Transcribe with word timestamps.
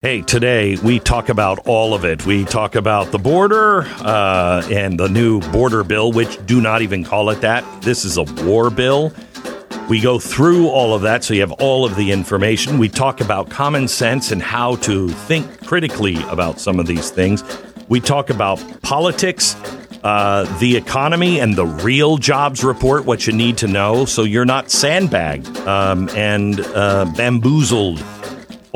Hey, 0.00 0.22
today 0.22 0.76
we 0.76 1.00
talk 1.00 1.28
about 1.28 1.66
all 1.66 1.92
of 1.92 2.04
it. 2.04 2.24
We 2.24 2.44
talk 2.44 2.76
about 2.76 3.10
the 3.10 3.18
border 3.18 3.82
uh, 3.98 4.62
and 4.70 4.96
the 4.96 5.08
new 5.08 5.40
border 5.50 5.82
bill, 5.82 6.12
which 6.12 6.38
do 6.46 6.60
not 6.60 6.82
even 6.82 7.02
call 7.02 7.30
it 7.30 7.40
that. 7.40 7.64
This 7.82 8.04
is 8.04 8.16
a 8.16 8.22
war 8.44 8.70
bill. 8.70 9.12
We 9.90 10.00
go 10.00 10.20
through 10.20 10.68
all 10.68 10.94
of 10.94 11.02
that 11.02 11.24
so 11.24 11.34
you 11.34 11.40
have 11.40 11.50
all 11.50 11.84
of 11.84 11.96
the 11.96 12.12
information. 12.12 12.78
We 12.78 12.88
talk 12.88 13.20
about 13.20 13.50
common 13.50 13.88
sense 13.88 14.30
and 14.30 14.40
how 14.40 14.76
to 14.76 15.08
think 15.08 15.66
critically 15.66 16.22
about 16.28 16.60
some 16.60 16.78
of 16.78 16.86
these 16.86 17.10
things. 17.10 17.42
We 17.88 17.98
talk 17.98 18.30
about 18.30 18.62
politics, 18.82 19.56
uh, 20.04 20.44
the 20.60 20.76
economy, 20.76 21.40
and 21.40 21.56
the 21.56 21.66
real 21.66 22.18
jobs 22.18 22.62
report, 22.62 23.04
what 23.04 23.26
you 23.26 23.32
need 23.32 23.58
to 23.58 23.66
know 23.66 24.04
so 24.04 24.22
you're 24.22 24.44
not 24.44 24.70
sandbagged 24.70 25.56
um, 25.66 26.08
and 26.10 26.60
uh, 26.60 27.12
bamboozled. 27.16 28.00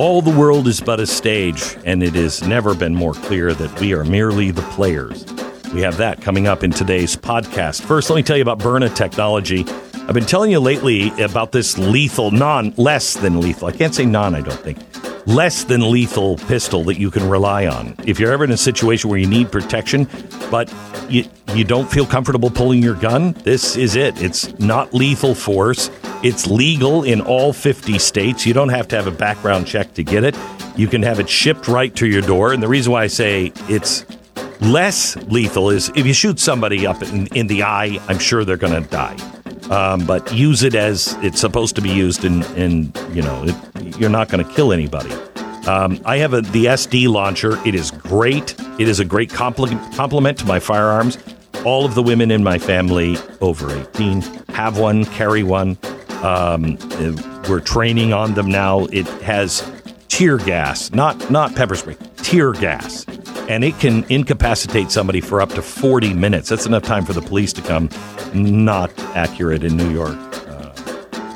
All 0.02 0.20
the 0.20 0.36
world 0.36 0.66
is 0.66 0.80
but 0.80 0.98
a 0.98 1.06
stage, 1.06 1.76
and 1.84 2.02
it 2.02 2.14
has 2.14 2.42
never 2.42 2.74
been 2.74 2.92
more 2.92 3.14
clear 3.14 3.54
that 3.54 3.80
we 3.80 3.94
are 3.94 4.02
merely 4.02 4.50
the 4.50 4.62
players. 4.62 5.24
We 5.72 5.80
have 5.82 5.96
that 5.98 6.20
coming 6.20 6.48
up 6.48 6.64
in 6.64 6.72
today's 6.72 7.14
podcast. 7.14 7.82
First, 7.82 8.10
let 8.10 8.16
me 8.16 8.24
tell 8.24 8.36
you 8.36 8.42
about 8.42 8.58
Byrna 8.58 8.92
Technology. 8.96 9.64
I've 10.08 10.12
been 10.12 10.26
telling 10.26 10.50
you 10.50 10.58
lately 10.58 11.10
about 11.22 11.52
this 11.52 11.78
lethal, 11.78 12.32
non, 12.32 12.74
less 12.76 13.14
than 13.14 13.40
lethal. 13.40 13.68
I 13.68 13.70
can't 13.70 13.94
say 13.94 14.04
non, 14.04 14.34
I 14.34 14.40
don't 14.40 14.58
think. 14.58 14.80
Less 15.28 15.62
than 15.62 15.88
lethal 15.88 16.36
pistol 16.36 16.82
that 16.82 16.98
you 16.98 17.08
can 17.08 17.28
rely 17.30 17.68
on. 17.68 17.94
If 18.04 18.18
you're 18.18 18.32
ever 18.32 18.42
in 18.42 18.50
a 18.50 18.56
situation 18.56 19.08
where 19.08 19.20
you 19.20 19.28
need 19.28 19.52
protection, 19.52 20.08
but 20.50 20.74
you, 21.08 21.26
you 21.54 21.62
don't 21.62 21.88
feel 21.88 22.06
comfortable 22.06 22.50
pulling 22.50 22.82
your 22.82 22.96
gun, 22.96 23.34
this 23.44 23.76
is 23.76 23.94
it. 23.94 24.20
It's 24.20 24.58
not 24.58 24.92
lethal 24.92 25.36
force. 25.36 25.92
It's 26.22 26.46
legal 26.46 27.02
in 27.02 27.20
all 27.20 27.52
50 27.52 27.98
states. 27.98 28.46
You 28.46 28.54
don't 28.54 28.68
have 28.68 28.86
to 28.88 28.96
have 28.96 29.08
a 29.08 29.12
background 29.12 29.66
check 29.66 29.94
to 29.94 30.04
get 30.04 30.22
it. 30.22 30.36
You 30.76 30.86
can 30.86 31.02
have 31.02 31.18
it 31.18 31.28
shipped 31.28 31.66
right 31.66 31.94
to 31.96 32.06
your 32.06 32.22
door. 32.22 32.52
And 32.52 32.62
the 32.62 32.68
reason 32.68 32.92
why 32.92 33.02
I 33.02 33.06
say 33.08 33.52
it's 33.68 34.06
less 34.60 35.16
lethal 35.16 35.70
is 35.70 35.90
if 35.96 36.06
you 36.06 36.12
shoot 36.12 36.38
somebody 36.38 36.86
up 36.86 37.02
in, 37.02 37.26
in 37.28 37.48
the 37.48 37.64
eye, 37.64 37.98
I'm 38.06 38.20
sure 38.20 38.44
they're 38.44 38.56
going 38.56 38.82
to 38.82 38.88
die. 38.88 39.16
Um, 39.70 40.06
but 40.06 40.32
use 40.32 40.62
it 40.62 40.74
as 40.74 41.16
it's 41.22 41.40
supposed 41.40 41.74
to 41.76 41.82
be 41.82 41.90
used, 41.90 42.24
and, 42.24 42.44
and 42.56 42.96
you 43.14 43.22
know, 43.22 43.44
it, 43.44 43.98
you're 43.98 44.10
not 44.10 44.28
going 44.28 44.44
to 44.44 44.52
kill 44.52 44.72
anybody. 44.72 45.12
Um, 45.66 46.00
I 46.04 46.18
have 46.18 46.34
a, 46.34 46.40
the 46.40 46.66
SD 46.66 47.08
launcher. 47.08 47.58
It 47.66 47.74
is 47.74 47.90
great. 47.90 48.54
It 48.78 48.88
is 48.88 49.00
a 49.00 49.04
great 49.04 49.30
complement 49.30 50.38
to 50.38 50.44
my 50.44 50.60
firearms. 50.60 51.18
All 51.64 51.84
of 51.84 51.94
the 51.94 52.02
women 52.02 52.30
in 52.30 52.42
my 52.42 52.58
family 52.58 53.16
over 53.40 53.74
18 53.76 54.20
have 54.50 54.78
one, 54.78 55.04
carry 55.04 55.42
one. 55.42 55.78
Um, 56.22 56.78
we're 57.48 57.60
training 57.60 58.12
on 58.12 58.34
them 58.34 58.48
now. 58.48 58.86
It 58.92 59.06
has 59.22 59.68
tear 60.08 60.36
gas, 60.38 60.92
not 60.92 61.30
not 61.30 61.54
pepper 61.54 61.74
spray, 61.74 61.96
tear 62.18 62.52
gas, 62.52 63.04
and 63.48 63.64
it 63.64 63.78
can 63.80 64.04
incapacitate 64.08 64.90
somebody 64.90 65.20
for 65.20 65.40
up 65.40 65.50
to 65.50 65.62
40 65.62 66.14
minutes. 66.14 66.48
That's 66.48 66.66
enough 66.66 66.84
time 66.84 67.04
for 67.04 67.12
the 67.12 67.22
police 67.22 67.52
to 67.54 67.62
come. 67.62 67.88
Not 68.34 68.96
accurate 69.16 69.64
in 69.64 69.76
New 69.76 69.90
York, 69.90 70.16
uh, 70.48 70.74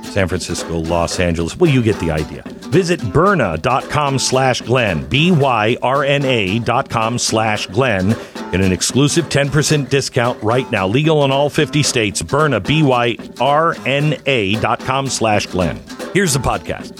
San 0.02 0.28
Francisco, 0.28 0.78
Los 0.78 1.18
Angeles. 1.20 1.56
Well, 1.56 1.70
you 1.70 1.82
get 1.82 1.98
the 2.00 2.10
idea. 2.10 2.42
Visit 2.70 3.00
Byrna.com 3.00 4.18
slash 4.18 4.60
Glenn, 4.60 5.06
B-Y-R-N-A 5.08 6.58
dot 6.60 6.88
com 6.90 7.18
slash 7.18 7.66
Glenn. 7.68 8.16
An 8.60 8.72
exclusive 8.72 9.28
10% 9.28 9.88
discount 9.88 10.42
right 10.42 10.70
now. 10.70 10.86
Legal 10.88 11.24
in 11.24 11.30
all 11.30 11.48
50 11.50 11.82
states. 11.82 12.22
Byrna, 12.22 12.64
B-Y-R-N-A 12.66 14.54
dot 14.60 14.80
com 14.80 15.06
slash 15.08 15.46
Glenn. 15.46 15.80
Here's 16.14 16.32
the 16.32 16.40
podcast. 16.40 16.92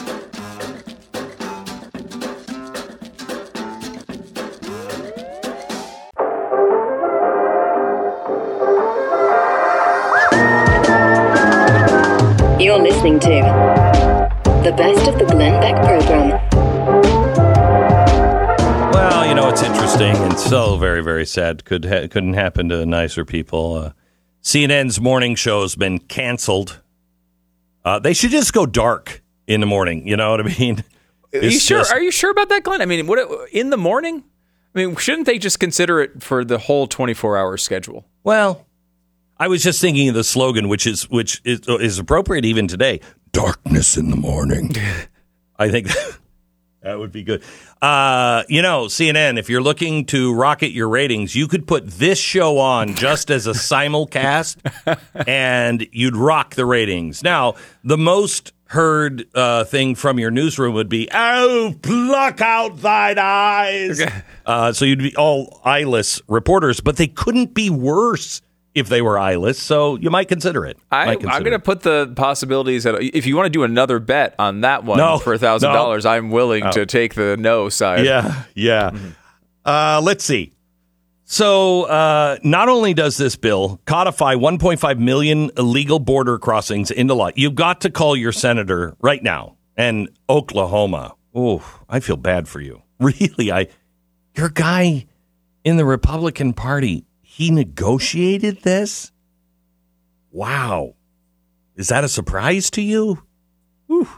You're 12.61 12.79
listening 12.79 13.21
to 13.21 13.29
the 14.65 14.73
best 14.77 15.07
of 15.09 15.19
the 15.19 15.25
Glenn 15.27 15.61
Beck 15.61 15.77
program. 15.87 16.56
Well, 19.57 19.65
you 19.65 19.71
know, 19.71 19.83
it's 19.83 19.83
interesting 19.97 20.17
and 20.17 20.39
so 20.39 20.77
very, 20.77 21.03
very 21.03 21.25
sad. 21.27 21.65
Could 21.65 21.85
ha- 21.85 22.09
couldn't 22.09 22.35
happen 22.35 22.69
to 22.69 22.85
nicer 22.85 23.25
people. 23.25 23.75
Uh, 23.75 23.93
CNN's 24.43 25.01
morning 25.01 25.35
show 25.35 25.63
has 25.63 25.77
been 25.77 25.99
canceled. 25.99 26.81
Uh, 27.85 27.99
they 27.99 28.13
should 28.13 28.31
just 28.31 28.53
go 28.53 28.67
dark 28.67 29.23
in 29.47 29.61
the 29.61 29.67
morning. 29.67 30.07
You 30.07 30.17
know 30.17 30.31
what 30.33 30.41
I 30.41 30.59
mean? 30.59 30.85
Are 31.35 31.39
you 31.39 31.51
sure? 31.53 31.79
just- 31.79 31.93
Are 31.93 32.01
you 32.01 32.11
sure 32.11 32.31
about 32.31 32.49
that, 32.51 32.65
Glenn? 32.65 32.81
I 32.83 32.87
mean, 32.87 33.07
what 33.07 33.49
in 33.53 33.71
the 33.71 33.77
morning? 33.77 34.25
I 34.75 34.79
mean, 34.85 34.97
shouldn't 34.97 35.27
they 35.27 35.39
just 35.39 35.59
consider 35.59 36.01
it 36.01 36.23
for 36.23 36.45
the 36.45 36.59
whole 36.59 36.87
twenty-four 36.87 37.37
hour 37.37 37.57
schedule? 37.57 38.05
Well, 38.25 38.67
I 39.39 39.49
was 39.49 39.63
just 39.63 39.81
thinking 39.81 40.09
of 40.11 40.15
the 40.15 40.25
slogan, 40.25 40.69
which 40.69 40.87
is 40.87 41.09
which 41.09 41.41
is, 41.45 41.61
is 41.67 41.99
appropriate 41.99 42.45
even 42.45 42.69
today. 42.69 43.01
Darkness 43.33 43.97
in 43.97 44.11
the 44.11 44.17
morning. 44.17 44.73
I 45.59 45.71
think 45.71 45.89
that 46.83 46.99
would 46.99 47.11
be 47.13 47.23
good. 47.23 47.43
Uh, 47.83 48.43
you 48.49 48.63
know, 48.63 48.85
CNN, 48.87 49.39
if 49.39 49.51
you're 49.51 49.63
looking 49.63 50.07
to 50.07 50.35
rocket 50.35 50.71
your 50.71 50.89
ratings, 50.89 51.37
you 51.37 51.47
could 51.47 51.67
put 51.67 51.87
this 51.87 52.19
show 52.19 52.59
on 52.59 52.95
just 52.95 53.31
as 53.31 53.47
a 53.47 53.53
simulcast, 53.53 54.57
and 55.27 55.87
you'd 55.93 56.17
rock 56.17 56.55
the 56.55 56.65
ratings. 56.65 57.23
Now, 57.23 57.55
the 57.85 57.99
most 57.99 58.53
heard 58.69 59.27
uh, 59.35 59.65
thing 59.65 59.95
from 59.95 60.19
your 60.19 60.31
newsroom 60.31 60.75
would 60.75 60.89
be, 60.89 61.09
"Oh, 61.13 61.75
pluck 61.83 62.41
out 62.41 62.79
thine 62.81 63.19
eyes." 63.19 64.01
Uh, 64.47 64.73
so 64.73 64.85
you'd 64.85 65.01
be 65.01 65.15
all 65.17 65.61
eyeless 65.65 66.21
reporters, 66.29 66.81
but 66.81 66.97
they 66.97 67.09
couldn't 67.09 67.53
be 67.53 67.69
worse 67.69 68.41
if 68.77 68.89
they 68.89 69.01
were 69.01 69.19
eyeless. 69.19 69.61
So 69.61 69.97
you 69.97 70.11
might 70.11 70.29
consider 70.29 70.67
it. 70.67 70.77
I, 70.93 71.13
I'm 71.13 71.43
going 71.43 71.53
to 71.53 71.59
put 71.59 71.81
the 71.81 72.13
possibilities 72.15 72.85
that 72.85 73.03
if 73.03 73.27
you 73.27 73.35
want 73.35 73.47
to 73.47 73.51
do 73.51 73.65
another 73.65 73.99
bet 73.99 74.35
on 74.39 74.61
that 74.61 74.85
one 74.85 74.99
No, 74.99 75.19
for 75.19 75.33
a 75.33 75.39
thousand 75.39 75.71
no. 75.71 75.75
dollars, 75.75 76.05
I'm 76.05 76.31
willing 76.31 76.71
to 76.73 76.85
take 76.85 77.15
the 77.15 77.37
no 77.39 77.71
side. 77.71 78.05
Yeah, 78.05 78.45
yeah. 78.55 78.91
Mm-hmm. 78.91 79.09
Uh, 79.65 80.01
let's 80.03 80.23
see. 80.23 80.53
So, 81.25 81.85
uh, 81.85 82.37
not 82.45 82.69
only 82.69 82.95
does 82.95 83.17
this 83.17 83.35
bill 83.35 83.81
codify 83.87 84.35
1.5 84.35 84.99
million 84.99 85.51
illegal 85.57 85.99
border 85.99 86.39
crossings 86.39 86.91
into 86.93 87.15
law, 87.15 87.31
you've 87.35 87.57
got 87.57 87.81
to 87.81 87.91
call 87.91 88.15
your 88.15 88.31
senator 88.31 88.95
right 89.01 89.23
now. 89.23 89.57
And 89.77 90.11
Oklahoma, 90.29 91.15
oh, 91.35 91.65
I 91.89 92.01
feel 92.01 92.17
bad 92.17 92.47
for 92.47 92.61
you. 92.61 92.83
Really, 92.99 93.53
I, 93.53 93.69
your 94.37 94.49
guy 94.49 95.07
in 95.65 95.77
the 95.79 95.85
Republican 95.85 96.53
Party, 96.53 97.06
he 97.37 97.51
negotiated 97.51 98.63
this. 98.63 99.13
Wow, 100.31 100.95
is 101.77 101.89
that 101.89 102.03
a 102.03 102.09
surprise 102.09 102.71
to 102.71 102.81
you? 102.81 103.23
Whew. 103.89 104.09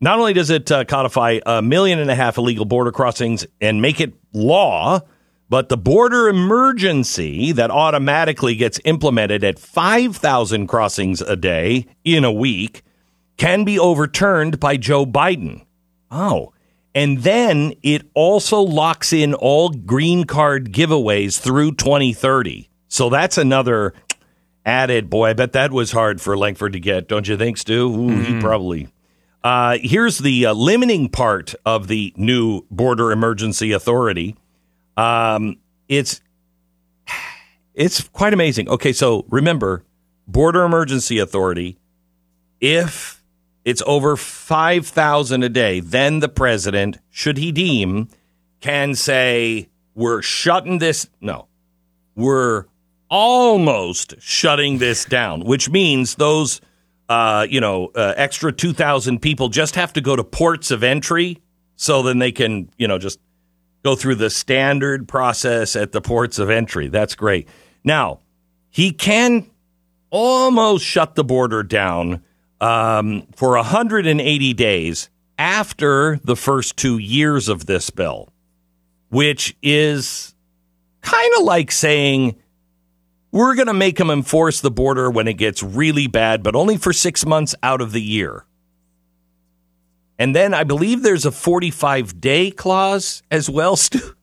Not 0.00 0.20
only 0.20 0.32
does 0.32 0.48
it 0.48 0.70
uh, 0.70 0.84
codify 0.84 1.40
a 1.44 1.60
million 1.60 1.98
and 1.98 2.08
a 2.08 2.14
half 2.14 2.38
illegal 2.38 2.66
border 2.66 2.92
crossings 2.92 3.48
and 3.60 3.82
make 3.82 4.00
it 4.00 4.14
law, 4.32 5.00
but 5.48 5.70
the 5.70 5.76
border 5.76 6.28
emergency 6.28 7.50
that 7.50 7.72
automatically 7.72 8.54
gets 8.54 8.78
implemented 8.84 9.42
at 9.42 9.58
5,000 9.58 10.68
crossings 10.68 11.20
a 11.20 11.34
day 11.34 11.86
in 12.04 12.22
a 12.22 12.30
week 12.30 12.82
can 13.38 13.64
be 13.64 13.76
overturned 13.76 14.60
by 14.60 14.76
Joe 14.76 15.04
Biden. 15.04 15.66
Oh. 16.12 16.52
And 16.94 17.18
then 17.18 17.74
it 17.82 18.02
also 18.14 18.60
locks 18.60 19.12
in 19.12 19.34
all 19.34 19.70
green 19.70 20.24
card 20.24 20.72
giveaways 20.72 21.38
through 21.38 21.72
2030. 21.72 22.68
So 22.88 23.08
that's 23.08 23.38
another 23.38 23.94
added. 24.66 25.08
Boy, 25.08 25.30
I 25.30 25.32
bet 25.32 25.52
that 25.52 25.72
was 25.72 25.92
hard 25.92 26.20
for 26.20 26.36
Lankford 26.36 26.72
to 26.72 26.80
get, 26.80 27.08
don't 27.08 27.28
you 27.28 27.36
think, 27.36 27.58
Stu? 27.58 27.88
Ooh, 27.88 28.20
he 28.20 28.40
probably. 28.40 28.88
Uh, 29.42 29.78
here's 29.80 30.18
the 30.18 30.46
uh, 30.46 30.52
limiting 30.52 31.08
part 31.08 31.54
of 31.64 31.88
the 31.88 32.12
new 32.16 32.66
Border 32.70 33.10
Emergency 33.12 33.72
Authority. 33.72 34.36
Um, 34.96 35.56
it's 35.88 36.20
it's 37.74 38.02
quite 38.08 38.34
amazing. 38.34 38.68
Okay, 38.68 38.92
so 38.92 39.24
remember, 39.30 39.84
Border 40.26 40.64
Emergency 40.64 41.18
Authority. 41.18 41.78
If 42.60 43.19
it's 43.64 43.82
over 43.86 44.16
5,000 44.16 45.42
a 45.42 45.48
day, 45.48 45.80
then 45.80 46.20
the 46.20 46.28
president, 46.28 46.98
should 47.10 47.36
he 47.38 47.52
deem, 47.52 48.08
can 48.60 48.94
say, 48.94 49.68
we're 49.94 50.22
shutting 50.22 50.78
this. 50.78 51.08
No, 51.20 51.48
we're 52.14 52.64
almost 53.10 54.14
shutting 54.20 54.78
this 54.78 55.04
down, 55.04 55.44
which 55.44 55.68
means 55.68 56.14
those, 56.14 56.60
uh, 57.08 57.46
you 57.48 57.60
know, 57.60 57.90
uh, 57.94 58.14
extra 58.16 58.52
2,000 58.52 59.20
people 59.20 59.48
just 59.48 59.74
have 59.74 59.92
to 59.92 60.00
go 60.00 60.16
to 60.16 60.24
ports 60.24 60.70
of 60.70 60.82
entry 60.82 61.42
so 61.76 62.02
then 62.02 62.18
they 62.18 62.32
can, 62.32 62.70
you 62.78 62.86
know, 62.86 62.98
just 62.98 63.18
go 63.82 63.94
through 63.96 64.14
the 64.14 64.30
standard 64.30 65.08
process 65.08 65.74
at 65.76 65.92
the 65.92 66.00
ports 66.00 66.38
of 66.38 66.50
entry. 66.50 66.88
That's 66.88 67.14
great. 67.14 67.48
Now, 67.82 68.20
he 68.70 68.92
can 68.92 69.50
almost 70.10 70.84
shut 70.84 71.14
the 71.14 71.24
border 71.24 71.62
down 71.62 72.22
um, 72.60 73.26
for 73.34 73.56
180 73.56 74.54
days 74.54 75.08
after 75.38 76.20
the 76.22 76.36
first 76.36 76.76
two 76.76 76.98
years 76.98 77.48
of 77.48 77.66
this 77.66 77.90
bill, 77.90 78.28
which 79.08 79.56
is 79.62 80.34
kind 81.00 81.32
of 81.38 81.44
like 81.44 81.72
saying 81.72 82.36
we're 83.32 83.54
going 83.54 83.68
to 83.68 83.74
make 83.74 83.96
them 83.96 84.10
enforce 84.10 84.60
the 84.60 84.70
border 84.70 85.10
when 85.10 85.28
it 85.28 85.34
gets 85.34 85.62
really 85.62 86.06
bad, 86.06 86.42
but 86.42 86.54
only 86.54 86.76
for 86.76 86.92
six 86.92 87.24
months 87.24 87.54
out 87.62 87.80
of 87.80 87.92
the 87.92 88.02
year. 88.02 88.44
And 90.18 90.36
then 90.36 90.52
I 90.52 90.64
believe 90.64 91.02
there's 91.02 91.24
a 91.24 91.30
45 91.30 92.20
day 92.20 92.50
clause 92.50 93.22
as 93.30 93.48
well, 93.48 93.76
Stu. 93.76 94.14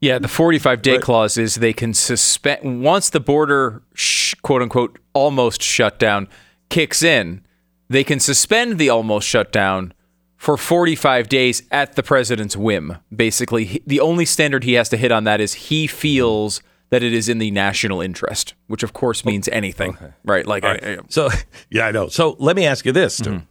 Yeah, 0.00 0.18
the 0.18 0.28
45 0.28 0.82
day 0.82 0.98
clause 0.98 1.36
is 1.36 1.56
they 1.56 1.72
can 1.72 1.92
suspend 1.92 2.82
once 2.82 3.10
the 3.10 3.20
border, 3.20 3.82
sh- 3.94 4.34
quote 4.42 4.62
unquote, 4.62 4.98
almost 5.12 5.62
shutdown 5.62 6.28
kicks 6.68 7.02
in, 7.02 7.45
they 7.88 8.04
can 8.04 8.20
suspend 8.20 8.78
the 8.78 8.88
almost 8.90 9.26
shutdown 9.28 9.92
for 10.36 10.56
45 10.56 11.28
days 11.28 11.62
at 11.70 11.94
the 11.96 12.02
president's 12.02 12.56
whim. 12.56 12.98
Basically, 13.14 13.64
he- 13.64 13.82
the 13.86 14.00
only 14.00 14.24
standard 14.24 14.64
he 14.64 14.74
has 14.74 14.88
to 14.90 14.96
hit 14.96 15.10
on 15.12 15.24
that 15.24 15.40
is 15.40 15.54
he 15.54 15.86
feels 15.86 16.60
that 16.90 17.02
it 17.02 17.12
is 17.12 17.28
in 17.28 17.38
the 17.38 17.50
national 17.50 18.00
interest, 18.00 18.54
which 18.66 18.82
of 18.82 18.92
course 18.92 19.24
means 19.24 19.48
anything, 19.48 19.96
right? 20.24 20.46
Like, 20.46 20.64
I, 20.64 20.74
I- 20.74 20.98
So, 21.08 21.28
yeah, 21.70 21.86
I 21.86 21.90
know. 21.90 22.08
So 22.08 22.36
let 22.38 22.54
me 22.56 22.66
ask 22.66 22.84
you 22.84 22.92
this, 22.92 23.16
Stu. 23.16 23.42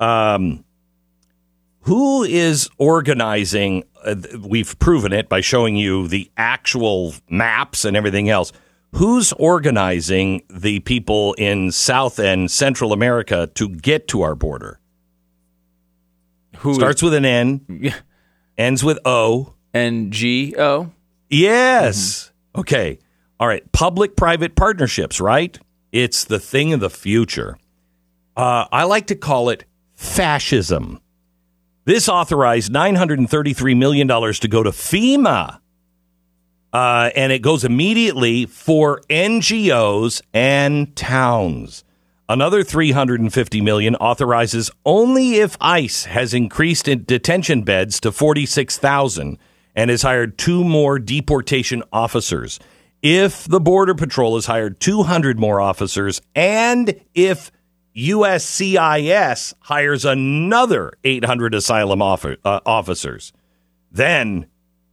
Um, 0.00 0.64
who 1.82 2.22
is 2.24 2.68
organizing? 2.78 3.84
Uh, 4.04 4.16
we've 4.40 4.78
proven 4.78 5.12
it 5.12 5.28
by 5.28 5.40
showing 5.40 5.76
you 5.76 6.08
the 6.08 6.30
actual 6.36 7.14
maps 7.28 7.84
and 7.84 7.96
everything 7.96 8.28
else. 8.28 8.52
Who's 8.92 9.32
organizing 9.34 10.42
the 10.50 10.80
people 10.80 11.34
in 11.34 11.70
South 11.70 12.18
and 12.18 12.50
Central 12.50 12.92
America 12.92 13.48
to 13.54 13.68
get 13.68 14.08
to 14.08 14.22
our 14.22 14.34
border? 14.34 14.80
who 16.60 16.74
Starts 16.74 17.02
with 17.02 17.14
an 17.14 17.24
N, 17.24 17.92
ends 18.58 18.84
with 18.84 18.98
O. 19.04 19.54
N 19.72 20.10
G 20.10 20.54
O? 20.58 20.90
Yes. 21.28 22.32
Okay. 22.54 22.98
All 23.38 23.48
right. 23.48 23.70
Public 23.72 24.16
private 24.16 24.56
partnerships, 24.56 25.20
right? 25.20 25.58
It's 25.92 26.24
the 26.24 26.38
thing 26.38 26.72
of 26.72 26.80
the 26.80 26.90
future. 26.90 27.56
Uh, 28.36 28.66
I 28.70 28.84
like 28.84 29.06
to 29.08 29.14
call 29.14 29.48
it 29.48 29.64
fascism. 29.94 31.00
This 31.84 32.08
authorized 32.08 32.72
$933 32.72 33.76
million 33.76 34.06
to 34.08 34.48
go 34.48 34.62
to 34.62 34.70
FEMA. 34.70 35.60
Uh, 36.72 37.10
and 37.16 37.32
it 37.32 37.40
goes 37.40 37.64
immediately 37.64 38.46
for 38.46 39.00
NGOs 39.10 40.22
and 40.32 40.94
towns. 40.94 41.84
Another 42.28 42.62
350 42.62 43.60
million 43.60 43.96
authorizes 43.96 44.70
only 44.86 45.36
if 45.36 45.56
ICE 45.60 46.04
has 46.04 46.32
increased 46.32 46.86
in 46.86 47.02
detention 47.02 47.62
beds 47.62 47.98
to 48.00 48.12
46,000 48.12 49.36
and 49.74 49.90
has 49.90 50.02
hired 50.02 50.38
two 50.38 50.62
more 50.62 51.00
deportation 51.00 51.82
officers. 51.92 52.60
If 53.02 53.46
the 53.48 53.58
Border 53.58 53.96
Patrol 53.96 54.36
has 54.36 54.46
hired 54.46 54.78
200 54.78 55.40
more 55.40 55.60
officers 55.60 56.22
and 56.36 56.94
if 57.14 57.50
USCIS 57.96 59.54
hires 59.60 60.04
another 60.04 60.92
800 61.02 61.54
asylum 61.54 62.00
offer, 62.00 62.36
uh, 62.44 62.60
officers, 62.64 63.32
then 63.90 64.46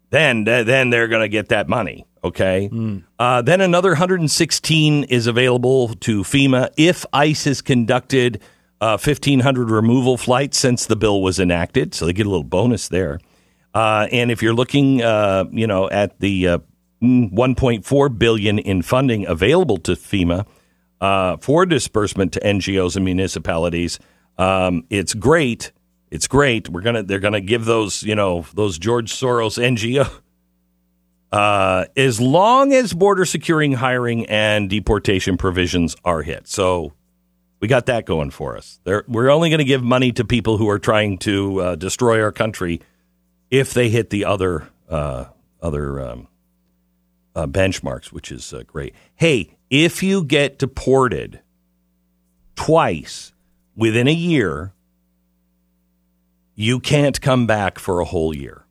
then 0.10 0.44
then 0.44 0.90
they're 0.90 1.08
going 1.08 1.22
to 1.22 1.30
get 1.30 1.50
that 1.50 1.68
money. 1.68 2.06
Okay. 2.24 2.70
Uh, 3.20 3.42
then 3.42 3.62
another 3.62 3.92
116 3.92 5.04
is 5.06 5.28
available 5.28 5.90
to 5.96 6.24
FEMA 6.24 6.70
if 6.76 7.06
ICE 7.14 7.44
has 7.46 7.62
conducted 7.62 8.42
uh, 8.82 8.98
1,500 8.98 9.70
removal 9.70 10.18
flights 10.18 10.58
since 10.58 10.86
the 10.86 10.96
bill 10.96 11.22
was 11.22 11.40
enacted, 11.40 11.94
so 11.94 12.06
they 12.06 12.14
get 12.14 12.26
a 12.26 12.30
little 12.30 12.44
bonus 12.44 12.90
there. 12.90 13.20
Uh, 13.74 14.08
and 14.12 14.32
if 14.32 14.42
you're 14.42 14.54
looking, 14.54 15.02
uh, 15.02 15.46
you 15.52 15.68
know, 15.68 15.90
at 15.90 16.20
the 16.20 16.48
uh, 16.48 16.58
mm, 17.02 17.32
1.4 17.32 18.20
billion 18.20 18.60
in 18.60 18.82
funding 18.82 19.26
available 19.28 19.78
to 19.78 19.94
FEMA 19.94 20.46
uh, 21.02 21.38
for 21.38 21.66
disbursement 21.66 22.34
to 22.34 22.40
NGOs 22.40 22.96
and 22.96 23.06
municipalities, 23.06 24.00
um, 24.38 24.84
it's 24.90 25.14
great. 25.14 25.72
It's 26.10 26.28
great. 26.28 26.70
We're 26.70 26.82
gonna 26.82 27.04
they're 27.04 27.20
gonna 27.20 27.42
give 27.42 27.66
those 27.66 28.04
you 28.04 28.16
know 28.16 28.46
those 28.54 28.78
George 28.78 29.14
Soros 29.14 29.58
NGO 29.62 30.10
uh, 31.32 31.86
as 31.96 32.22
long 32.22 32.74
as 32.74 32.94
border 32.94 33.26
securing, 33.26 33.74
hiring, 33.74 34.26
and 34.28 34.70
deportation 34.70 35.38
provisions 35.38 35.96
are 36.06 36.22
hit. 36.22 36.48
So 36.48 36.94
we 37.60 37.68
got 37.68 37.88
that 37.88 38.06
going 38.06 38.32
for 38.32 38.56
us. 38.56 38.80
They're, 38.84 39.04
we're 39.08 39.30
only 39.30 39.50
going 39.50 39.60
to 39.60 39.66
give 39.66 39.84
money 39.84 40.12
to 40.14 40.26
people 40.26 40.58
who 40.58 40.70
are 40.70 40.80
trying 40.80 41.18
to 41.20 41.62
uh, 41.62 41.76
destroy 41.76 42.22
our 42.22 42.32
country 42.32 42.82
if 43.50 43.74
they 43.74 43.90
hit 43.90 44.10
the 44.10 44.26
other 44.26 44.68
uh, 44.90 45.26
other 45.62 46.00
um, 46.00 46.28
uh, 47.36 47.48
benchmarks, 47.48 48.08
which 48.08 48.32
is 48.32 48.54
uh, 48.54 48.64
great. 48.66 48.94
Hey, 49.16 49.58
if 49.70 50.02
you 50.02 50.24
get 50.24 50.60
deported 50.60 51.42
twice 52.56 53.34
within 53.76 54.08
a 54.08 54.14
year, 54.14 54.74
you 56.60 56.80
can't 56.80 57.22
come 57.22 57.46
back 57.46 57.78
for 57.78 58.00
a 58.00 58.06
whole 58.06 58.36
year, 58.36 58.66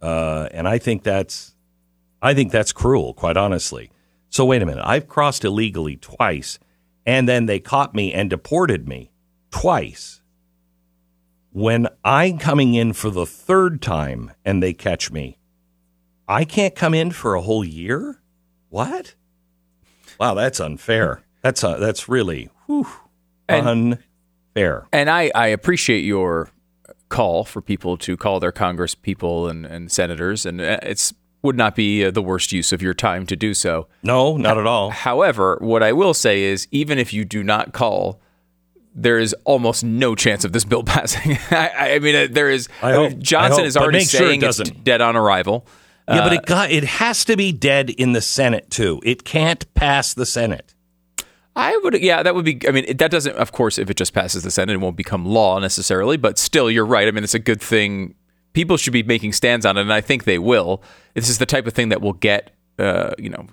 uh, 0.00 0.48
and 0.52 0.68
I 0.68 0.78
think 0.78 1.02
that's 1.02 1.54
I 2.22 2.32
think 2.32 2.52
that's 2.52 2.72
cruel, 2.72 3.12
quite 3.12 3.36
honestly. 3.36 3.90
So 4.30 4.44
wait 4.44 4.62
a 4.62 4.66
minute, 4.66 4.84
I've 4.86 5.08
crossed 5.08 5.44
illegally 5.44 5.96
twice, 5.96 6.58
and 7.04 7.28
then 7.28 7.46
they 7.46 7.58
caught 7.58 7.92
me 7.94 8.12
and 8.14 8.30
deported 8.30 8.88
me 8.88 9.10
twice. 9.50 10.20
When 11.50 11.88
I'm 12.04 12.38
coming 12.38 12.74
in 12.74 12.92
for 12.94 13.10
the 13.10 13.26
third 13.26 13.82
time 13.82 14.32
and 14.44 14.62
they 14.62 14.72
catch 14.72 15.10
me, 15.12 15.38
I 16.26 16.44
can't 16.44 16.74
come 16.74 16.94
in 16.94 17.10
for 17.10 17.34
a 17.34 17.42
whole 17.42 17.64
year. 17.64 18.20
What? 18.70 19.14
Wow, 20.18 20.34
that's 20.34 20.58
unfair. 20.60 21.22
That's 21.42 21.62
uh, 21.62 21.78
that's 21.78 22.08
really 22.08 22.48
whew, 22.66 22.86
And- 23.48 23.98
unfair. 24.56 24.86
And 24.92 25.10
I, 25.10 25.30
I 25.34 25.48
appreciate 25.48 26.04
your 26.04 26.48
call 27.14 27.44
for 27.44 27.62
people 27.62 27.96
to 27.98 28.16
call 28.16 28.40
their 28.40 28.52
Congress 28.52 28.94
people 28.94 29.48
and, 29.48 29.64
and 29.64 29.90
senators, 29.92 30.44
and 30.44 30.60
uh, 30.60 30.78
it's 30.82 31.14
would 31.42 31.56
not 31.56 31.76
be 31.76 32.04
uh, 32.04 32.10
the 32.10 32.22
worst 32.22 32.52
use 32.52 32.72
of 32.72 32.80
your 32.82 32.94
time 32.94 33.26
to 33.26 33.36
do 33.36 33.52
so. 33.54 33.86
No, 34.02 34.36
not 34.36 34.56
at 34.58 34.66
all. 34.66 34.90
However, 34.90 35.58
what 35.60 35.82
I 35.82 35.92
will 35.92 36.14
say 36.14 36.42
is, 36.42 36.66
even 36.70 36.98
if 36.98 37.12
you 37.12 37.24
do 37.24 37.44
not 37.44 37.72
call, 37.74 38.18
there 38.94 39.18
is 39.18 39.34
almost 39.44 39.84
no 39.84 40.14
chance 40.14 40.44
of 40.44 40.52
this 40.52 40.64
bill 40.70 40.82
passing. 40.82 41.38
I, 41.50 41.94
I 41.94 41.98
mean, 42.00 42.16
uh, 42.16 42.26
there 42.30 42.50
is. 42.50 42.68
I 42.82 42.92
hope- 42.92 43.18
Johnson 43.18 43.52
I 43.52 43.56
hope, 43.56 43.66
is 43.66 43.76
already 43.76 43.98
make 43.98 44.08
sure 44.10 44.22
it 44.22 44.40
saying 44.40 44.42
it's 44.42 44.70
dead 44.82 45.00
on 45.00 45.16
arrival. 45.16 45.66
Yeah, 46.08 46.20
but 46.24 46.32
Uh, 46.32 46.34
it 46.34 46.46
got 46.46 46.70
it 46.70 46.84
has 46.84 47.24
to 47.26 47.36
be 47.36 47.52
dead 47.52 47.90
in 47.90 48.12
the 48.12 48.20
Senate 48.20 48.70
too. 48.70 49.00
It 49.04 49.24
can't 49.24 49.72
pass 49.74 50.12
the 50.12 50.26
Senate. 50.26 50.73
I 51.56 51.78
would, 51.84 52.02
yeah, 52.02 52.22
that 52.22 52.34
would 52.34 52.44
be. 52.44 52.60
I 52.66 52.72
mean, 52.72 52.96
that 52.96 53.10
doesn't, 53.10 53.36
of 53.36 53.52
course, 53.52 53.78
if 53.78 53.88
it 53.88 53.96
just 53.96 54.12
passes 54.12 54.42
the 54.42 54.50
Senate, 54.50 54.74
it 54.74 54.80
won't 54.80 54.96
become 54.96 55.24
law 55.24 55.58
necessarily. 55.58 56.16
But 56.16 56.38
still, 56.38 56.70
you're 56.70 56.86
right. 56.86 57.06
I 57.06 57.10
mean, 57.10 57.22
it's 57.22 57.34
a 57.34 57.38
good 57.38 57.60
thing. 57.60 58.14
People 58.54 58.76
should 58.76 58.92
be 58.92 59.02
making 59.02 59.32
stands 59.32 59.64
on 59.64 59.76
it, 59.76 59.82
and 59.82 59.92
I 59.92 60.00
think 60.00 60.24
they 60.24 60.38
will. 60.38 60.82
This 61.14 61.28
is 61.28 61.38
the 61.38 61.46
type 61.46 61.66
of 61.66 61.72
thing 61.72 61.90
that 61.90 62.00
will 62.00 62.12
get, 62.12 62.50
uh, 62.78 63.12
you 63.18 63.30
know, 63.30 63.46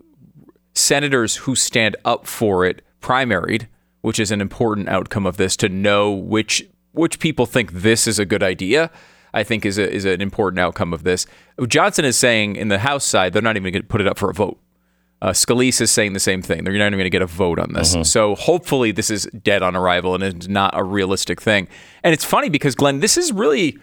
senators 0.73 1.37
who 1.37 1.55
stand 1.55 1.95
up 2.05 2.25
for 2.25 2.65
it 2.65 2.81
primaried, 3.01 3.67
which 4.01 4.19
is 4.19 4.31
an 4.31 4.41
important 4.41 4.89
outcome 4.89 5.25
of 5.25 5.37
this. 5.37 5.55
To 5.57 5.69
know 5.69 6.11
which 6.11 6.67
which 6.93 7.19
people 7.19 7.45
think 7.45 7.71
this 7.71 8.07
is 8.07 8.17
a 8.19 8.25
good 8.25 8.43
idea, 8.43 8.89
I 9.33 9.43
think 9.43 9.65
is 9.65 9.77
a, 9.77 9.89
is 9.89 10.05
an 10.05 10.21
important 10.21 10.59
outcome 10.59 10.91
of 10.91 11.03
this. 11.03 11.25
Johnson 11.67 12.03
is 12.03 12.17
saying 12.17 12.55
in 12.55 12.67
the 12.69 12.79
House 12.79 13.05
side, 13.05 13.33
they're 13.33 13.41
not 13.43 13.57
even 13.57 13.71
going 13.71 13.83
to 13.83 13.87
put 13.87 14.01
it 14.01 14.07
up 14.07 14.17
for 14.17 14.29
a 14.29 14.33
vote. 14.33 14.59
Uh, 15.21 15.29
Scalise 15.31 15.79
is 15.81 15.91
saying 15.91 16.13
the 16.13 16.19
same 16.19 16.41
thing. 16.41 16.63
They're 16.63 16.73
not 16.73 16.87
even 16.87 16.93
going 16.93 17.03
to 17.05 17.09
get 17.11 17.21
a 17.21 17.27
vote 17.27 17.59
on 17.59 17.73
this. 17.73 17.95
So 18.09 18.33
hopefully 18.35 18.91
this 18.91 19.11
is 19.11 19.29
dead 19.43 19.61
on 19.61 19.75
arrival 19.75 20.15
and 20.15 20.23
it's 20.23 20.47
not 20.47 20.75
a 20.75 20.83
realistic 20.83 21.39
thing. 21.39 21.67
And 22.03 22.11
it's 22.13 22.25
funny 22.25 22.49
because 22.49 22.73
Glenn, 22.73 23.01
this 23.01 23.17
is 23.17 23.31
really 23.31 23.77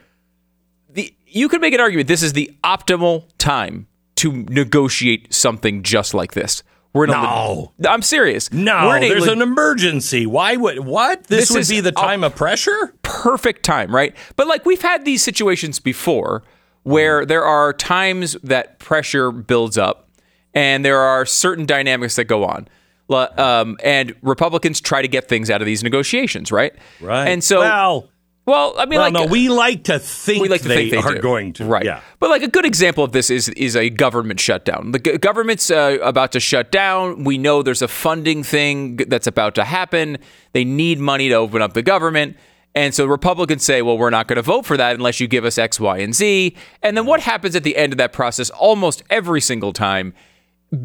the 0.90 1.14
you 1.26 1.48
could 1.48 1.60
make 1.60 1.74
an 1.74 1.80
argument 1.80 2.08
this 2.08 2.22
is 2.22 2.32
the 2.32 2.50
optimal 2.64 3.24
time 3.38 3.86
to 4.16 4.32
negotiate 4.32 5.32
something 5.32 5.84
just 5.84 6.12
like 6.12 6.32
this. 6.32 6.64
We're 6.92 7.04
in 7.04 7.10
No. 7.10 7.72
a, 7.84 7.88
I'm 7.88 8.02
serious. 8.02 8.50
No, 8.52 8.90
a 8.90 8.98
there's 8.98 9.26
an 9.28 9.42
emergency. 9.42 10.26
Why 10.26 10.56
would 10.56 10.80
what? 10.80 11.24
This, 11.28 11.50
This 11.50 11.68
would 11.68 11.72
be 11.72 11.80
the 11.80 11.92
time 11.92 12.24
of 12.24 12.34
pressure? 12.34 12.94
perfect 13.02 13.62
time, 13.64 13.94
right? 13.94 14.16
But 14.34 14.48
like 14.48 14.64
we've 14.66 14.82
had 14.82 15.04
these 15.04 15.22
situations 15.22 15.78
before 15.78 16.42
where 16.82 17.24
there 17.24 17.44
are 17.44 17.72
times 17.72 18.32
that 18.42 18.78
pressure 18.80 19.30
builds 19.30 19.76
up 19.78 20.07
and 20.54 20.84
there 20.84 21.00
are 21.00 21.26
certain 21.26 21.66
dynamics 21.66 22.16
that 22.16 22.24
go 22.24 22.44
on. 22.44 22.68
Um, 23.10 23.78
and 23.82 24.14
Republicans 24.22 24.80
try 24.80 25.00
to 25.02 25.08
get 25.08 25.28
things 25.28 25.50
out 25.50 25.62
of 25.62 25.66
these 25.66 25.82
negotiations, 25.82 26.52
right? 26.52 26.74
Right. 27.00 27.28
And 27.28 27.42
so, 27.42 27.60
well, 27.60 28.10
well, 28.48 28.74
I 28.78 28.86
mean, 28.86 28.98
well, 28.98 29.10
like, 29.10 29.12
no, 29.12 29.26
we 29.26 29.50
like 29.50 29.84
to 29.84 29.98
think 29.98 30.40
we 30.40 30.48
like 30.48 30.62
to 30.62 30.68
they 30.68 30.90
think 30.90 30.90
they 30.90 31.08
are 31.10 31.14
do. 31.16 31.20
going 31.20 31.52
to. 31.54 31.66
right? 31.66 31.84
Yeah. 31.84 32.00
But 32.18 32.30
like 32.30 32.42
a 32.42 32.48
good 32.48 32.64
example 32.64 33.04
of 33.04 33.12
this 33.12 33.28
is 33.28 33.50
is 33.50 33.76
a 33.76 33.90
government 33.90 34.40
shutdown. 34.40 34.92
The 34.92 34.98
government's 34.98 35.70
uh, 35.70 35.98
about 36.02 36.32
to 36.32 36.40
shut 36.40 36.72
down. 36.72 37.24
We 37.24 37.36
know 37.36 37.62
there's 37.62 37.82
a 37.82 37.88
funding 37.88 38.42
thing 38.42 38.96
that's 38.96 39.26
about 39.26 39.54
to 39.56 39.64
happen. 39.64 40.16
They 40.52 40.64
need 40.64 40.98
money 40.98 41.28
to 41.28 41.34
open 41.34 41.60
up 41.60 41.74
the 41.74 41.82
government. 41.82 42.38
And 42.74 42.94
so 42.94 43.04
Republicans 43.04 43.64
say, 43.64 43.82
well, 43.82 43.98
we're 43.98 44.08
not 44.08 44.28
going 44.28 44.36
to 44.36 44.42
vote 44.42 44.64
for 44.64 44.78
that 44.78 44.94
unless 44.94 45.20
you 45.20 45.28
give 45.28 45.44
us 45.44 45.58
X, 45.58 45.78
Y, 45.78 45.98
and 45.98 46.14
Z. 46.14 46.56
And 46.82 46.96
then 46.96 47.04
what 47.04 47.20
happens 47.20 47.54
at 47.54 47.64
the 47.64 47.76
end 47.76 47.92
of 47.92 47.98
that 47.98 48.14
process 48.14 48.50
almost 48.50 49.02
every 49.10 49.40
single 49.42 49.72
time? 49.72 50.14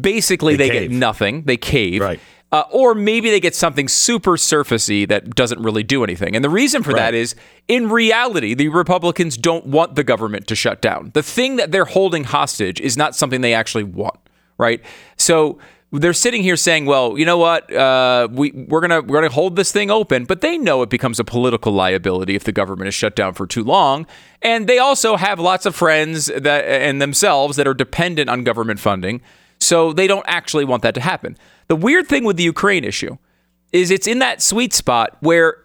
Basically, 0.00 0.56
They 0.56 0.68
they, 0.68 0.80
get 0.80 0.90
nothing. 0.90 1.42
They 1.42 1.56
cave. 1.56 2.00
Right. 2.00 2.20
Uh, 2.52 2.62
or 2.70 2.94
maybe 2.94 3.30
they 3.30 3.40
get 3.40 3.54
something 3.54 3.88
super 3.88 4.36
surfacey 4.36 5.08
that 5.08 5.34
doesn't 5.34 5.60
really 5.60 5.82
do 5.82 6.04
anything. 6.04 6.36
And 6.36 6.44
the 6.44 6.48
reason 6.50 6.84
for 6.84 6.92
that 6.92 7.06
Right. 7.06 7.14
is, 7.14 7.34
in 7.66 7.90
reality, 7.90 8.54
the 8.54 8.68
Republicans 8.68 9.36
don't 9.36 9.66
want 9.66 9.96
the 9.96 10.04
government 10.04 10.46
to 10.46 10.54
shut 10.54 10.80
down. 10.80 11.10
The 11.14 11.22
thing 11.22 11.56
that 11.56 11.72
they're 11.72 11.84
holding 11.84 12.24
hostage 12.24 12.80
is 12.80 12.96
not 12.96 13.16
something 13.16 13.40
they 13.40 13.54
actually 13.54 13.82
want, 13.82 14.20
right? 14.56 14.80
So 15.16 15.58
they're 15.90 16.12
sitting 16.12 16.42
here 16.42 16.56
saying, 16.56 16.86
"Well, 16.86 17.18
you 17.18 17.24
know 17.24 17.38
what? 17.38 17.72
Uh, 17.72 18.28
we 18.30 18.52
we're 18.52 18.80
gonna 18.80 19.00
we're 19.00 19.20
gonna 19.20 19.32
hold 19.32 19.56
this 19.56 19.72
thing 19.72 19.90
open," 19.90 20.24
but 20.24 20.40
they 20.40 20.56
know 20.56 20.82
it 20.82 20.90
becomes 20.90 21.18
a 21.18 21.24
political 21.24 21.72
liability 21.72 22.36
if 22.36 22.44
the 22.44 22.52
government 22.52 22.86
is 22.88 22.94
shut 22.94 23.16
down 23.16 23.32
for 23.34 23.46
too 23.48 23.64
long. 23.64 24.06
And 24.42 24.68
they 24.68 24.78
also 24.78 25.16
have 25.16 25.40
lots 25.40 25.66
of 25.66 25.74
friends 25.74 26.26
that 26.26 26.64
and 26.66 27.02
themselves 27.02 27.56
that 27.56 27.66
are 27.66 27.74
dependent 27.74 28.30
on 28.30 28.44
government 28.44 28.78
funding. 28.80 29.20
So 29.64 29.92
they 29.92 30.06
don't 30.06 30.24
actually 30.28 30.64
want 30.64 30.82
that 30.82 30.94
to 30.94 31.00
happen. 31.00 31.36
The 31.68 31.76
weird 31.76 32.06
thing 32.06 32.24
with 32.24 32.36
the 32.36 32.42
Ukraine 32.42 32.84
issue 32.84 33.16
is 33.72 33.90
it's 33.90 34.06
in 34.06 34.18
that 34.18 34.42
sweet 34.42 34.72
spot 34.74 35.16
where, 35.20 35.56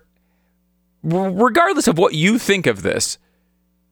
regardless 1.03 1.87
of 1.87 1.97
what 1.97 2.13
you 2.13 2.39
think 2.39 2.65
of 2.67 2.81
this, 2.81 3.17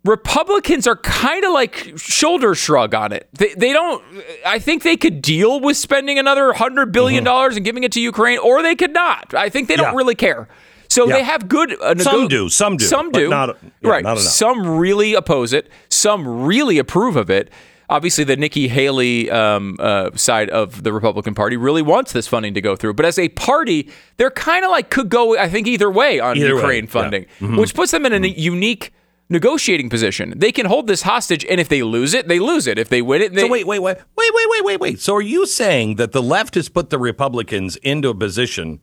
Republicans 0.06 0.88
are 0.88 0.96
kind 0.96 1.44
of 1.44 1.52
like 1.52 1.94
shoulder 1.98 2.56
shrug 2.56 2.94
on 2.96 3.12
it. 3.12 3.28
They, 3.34 3.54
they 3.56 3.74
don't. 3.74 4.02
I 4.46 4.60
think 4.60 4.84
they 4.84 4.96
could 4.96 5.22
deal 5.22 5.60
with 5.60 5.76
spending 5.76 6.18
another 6.18 6.54
hundred 6.54 6.92
billion 6.94 7.24
dollars 7.26 7.58
and 7.58 7.66
giving 7.66 7.84
it 7.84 7.92
to 7.94 8.00
Ukraine, 8.02 8.40
or 8.40 8.62
they 8.62 8.76
could 8.76 8.94
not. 8.94 9.34
I 9.34 9.50
think 9.50 9.68
they 9.68 9.76
don't 9.76 9.88
Mm-hmm. 9.88 9.98
Really 9.98 10.16
care. 10.16 10.48
So 10.90 11.06
Yeah. 11.08 11.18
they 11.18 11.24
have 11.24 11.50
good. 11.50 11.76
Uh, 11.82 11.96
Some 11.98 12.30
do, 12.30 12.48
some 12.48 12.78
do, 12.78 12.86
Some 12.86 13.12
do. 13.12 13.28
not- 13.30 13.58
yeah, 13.82 13.90
right. 13.90 14.18
Some 14.20 14.78
really 14.78 15.14
oppose 15.16 15.52
it. 15.52 15.70
Some 15.90 16.44
really 16.46 16.78
approve 16.78 17.18
of 17.18 17.30
it. 17.30 17.50
Obviously, 17.90 18.26
the 18.26 18.36
Nikki 18.36 18.68
Haley 18.68 19.32
um, 19.32 19.78
uh, 19.80 20.12
side 20.16 20.50
of 20.50 20.84
the 20.84 20.92
Republican 20.92 21.34
Party 21.34 21.56
really 21.56 21.82
wants 21.82 22.12
this 22.12 22.28
funding 22.28 22.54
to 22.54 22.62
go 22.62 22.76
through. 22.76 22.96
But 22.96 23.06
as 23.06 23.18
a 23.18 23.30
party, 23.30 23.90
they're 24.18 24.30
kind 24.32 24.66
of 24.66 24.72
like 24.72 24.90
could 24.90 25.08
go, 25.10 25.38
I 25.38 25.48
think, 25.48 25.68
either 25.68 25.90
way 25.90 26.20
on 26.20 26.36
Either 26.38 26.56
way, 26.56 26.62
Ukraine 26.62 26.84
yeah. 26.84 26.90
funding, 26.90 27.26
Mm-hmm. 27.40 27.58
which 27.58 27.74
puts 27.74 27.92
them 27.92 28.06
in 28.06 28.26
a 28.26 28.28
unique 28.28 28.94
negotiating 29.30 29.90
position. 29.90 30.34
They 30.36 30.52
can 30.52 30.66
hold 30.66 30.88
this 30.88 31.04
hostage, 31.04 31.46
and 31.50 31.62
if 31.62 31.70
they 31.70 31.82
lose 31.82 32.14
it, 32.14 32.28
they 32.28 32.40
lose 32.40 32.68
it. 32.68 32.78
If 32.78 32.90
they 32.90 33.02
win 33.02 33.22
it, 33.22 33.34
they 33.34 33.42
So 33.42 33.48
wait, 33.48 33.66
wait, 33.66 33.80
wait, 33.80 33.98
wait, 34.18 34.32
wait, 34.34 34.48
wait, 34.50 34.64
wait, 34.66 34.80
wait. 34.82 35.00
So 35.00 35.16
are 35.16 35.22
you 35.22 35.46
saying 35.46 35.96
that 35.96 36.12
the 36.12 36.22
left 36.22 36.56
has 36.56 36.68
put 36.70 36.90
the 36.90 37.00
Republicans 37.00 37.78
into 37.78 38.10
a 38.10 38.16
position 38.16 38.82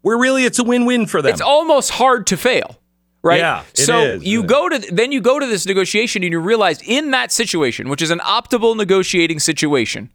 where 0.00 0.18
really 0.18 0.44
it's 0.44 0.58
a 0.58 0.64
win-win 0.64 1.06
for 1.06 1.22
them? 1.22 1.30
it's 1.32 1.40
almost 1.40 1.90
hard 1.92 2.26
to 2.28 2.36
fail 2.36 2.78
right 3.22 3.38
Yeah, 3.40 3.62
so 3.74 4.00
is. 4.00 4.24
you 4.24 4.42
go 4.42 4.68
to 4.68 4.78
then 4.78 5.12
you 5.12 5.20
go 5.20 5.38
to 5.38 5.46
this 5.46 5.66
negotiation 5.66 6.22
and 6.22 6.32
you 6.32 6.40
realize 6.40 6.80
in 6.82 7.10
that 7.12 7.30
situation 7.32 7.88
which 7.88 8.02
is 8.02 8.10
an 8.10 8.18
optimal 8.20 8.76
negotiating 8.76 9.38
situation 9.40 10.10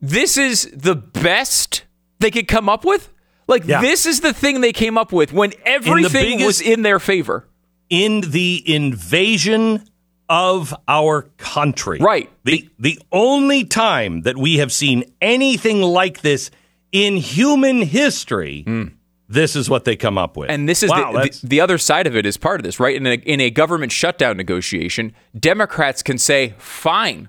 this 0.00 0.36
is 0.36 0.70
the 0.74 0.94
best 0.94 1.84
they 2.18 2.30
could 2.30 2.48
come 2.48 2.68
up 2.68 2.84
with 2.84 3.12
like 3.48 3.64
Yeah. 3.66 3.80
this 3.80 4.06
is 4.06 4.20
the 4.20 4.32
thing 4.32 4.60
they 4.60 4.72
came 4.72 4.96
up 4.96 5.12
with 5.12 5.32
when 5.32 5.52
everything 5.64 6.44
was 6.44 6.58
biggest- 6.58 6.62
in 6.62 6.82
their 6.82 6.98
favor 6.98 7.46
in 7.88 8.20
the 8.20 8.62
invasion 8.72 9.82
of 10.28 10.72
our 10.86 11.22
country. 11.38 11.98
Right. 11.98 12.30
The 12.44 12.68
the 12.78 13.00
only 13.10 13.64
time 13.64 14.22
that 14.22 14.36
we 14.38 14.58
have 14.58 14.70
seen 14.70 15.12
anything 15.20 15.82
like 15.82 16.20
this 16.20 16.52
in 16.92 17.16
human 17.16 17.82
history, 17.82 18.62
hmm. 18.64 18.84
This 19.30 19.54
is 19.54 19.70
what 19.70 19.84
they 19.84 19.94
come 19.94 20.18
up 20.18 20.36
with. 20.36 20.50
And 20.50 20.68
this 20.68 20.82
is 20.82 20.90
wow, 20.90 21.12
the, 21.12 21.30
the, 21.30 21.46
the 21.46 21.60
other 21.60 21.78
side 21.78 22.08
of 22.08 22.16
it 22.16 22.26
is 22.26 22.36
part 22.36 22.58
of 22.58 22.64
this, 22.64 22.80
right? 22.80 22.96
In 22.96 23.06
a, 23.06 23.14
in 23.14 23.40
a 23.40 23.48
government 23.48 23.92
shutdown 23.92 24.36
negotiation, 24.36 25.14
Democrats 25.38 26.02
can 26.02 26.18
say, 26.18 26.54
fine, 26.58 27.28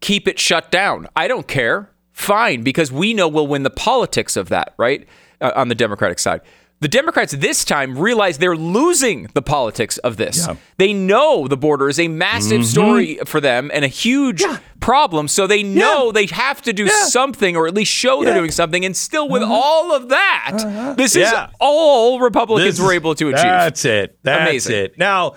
keep 0.00 0.28
it 0.28 0.38
shut 0.38 0.70
down. 0.70 1.08
I 1.16 1.26
don't 1.26 1.48
care. 1.48 1.90
Fine, 2.12 2.62
because 2.62 2.92
we 2.92 3.14
know 3.14 3.26
we'll 3.26 3.48
win 3.48 3.64
the 3.64 3.70
politics 3.70 4.36
of 4.36 4.48
that, 4.50 4.74
right? 4.76 5.08
Uh, 5.40 5.52
on 5.56 5.68
the 5.68 5.74
Democratic 5.74 6.18
side. 6.18 6.42
The 6.80 6.88
Democrats 6.88 7.32
this 7.32 7.62
time 7.62 7.98
realize 7.98 8.38
they're 8.38 8.56
losing 8.56 9.28
the 9.34 9.42
politics 9.42 9.98
of 9.98 10.16
this. 10.16 10.46
Yeah. 10.46 10.56
They 10.78 10.94
know 10.94 11.46
the 11.46 11.58
border 11.58 11.90
is 11.90 12.00
a 12.00 12.08
massive 12.08 12.64
story 12.64 13.18
for 13.26 13.38
them 13.38 13.70
and 13.74 13.84
a 13.84 13.88
huge 13.88 14.42
problem. 14.80 15.28
So 15.28 15.46
they 15.46 15.62
know 15.62 16.10
they 16.10 16.24
have 16.26 16.62
to 16.62 16.72
do 16.72 16.88
something 16.88 17.54
or 17.54 17.66
at 17.66 17.74
least 17.74 17.92
show 17.92 18.24
they're 18.24 18.34
doing 18.34 18.50
something. 18.50 18.86
And 18.86 18.96
still, 18.96 19.28
with 19.28 19.42
all 19.42 19.94
of 19.94 20.08
that, 20.08 20.94
this 20.96 21.16
is 21.16 21.30
all 21.60 22.18
Republicans 22.18 22.78
This 22.78 22.84
were 22.84 22.94
able 22.94 23.14
to 23.14 23.28
achieve. 23.28 23.42
That's 23.42 23.84
it. 23.84 24.18
That's 24.22 24.48
Amazing. 24.48 24.76
it. 24.76 24.98
Now, 24.98 25.34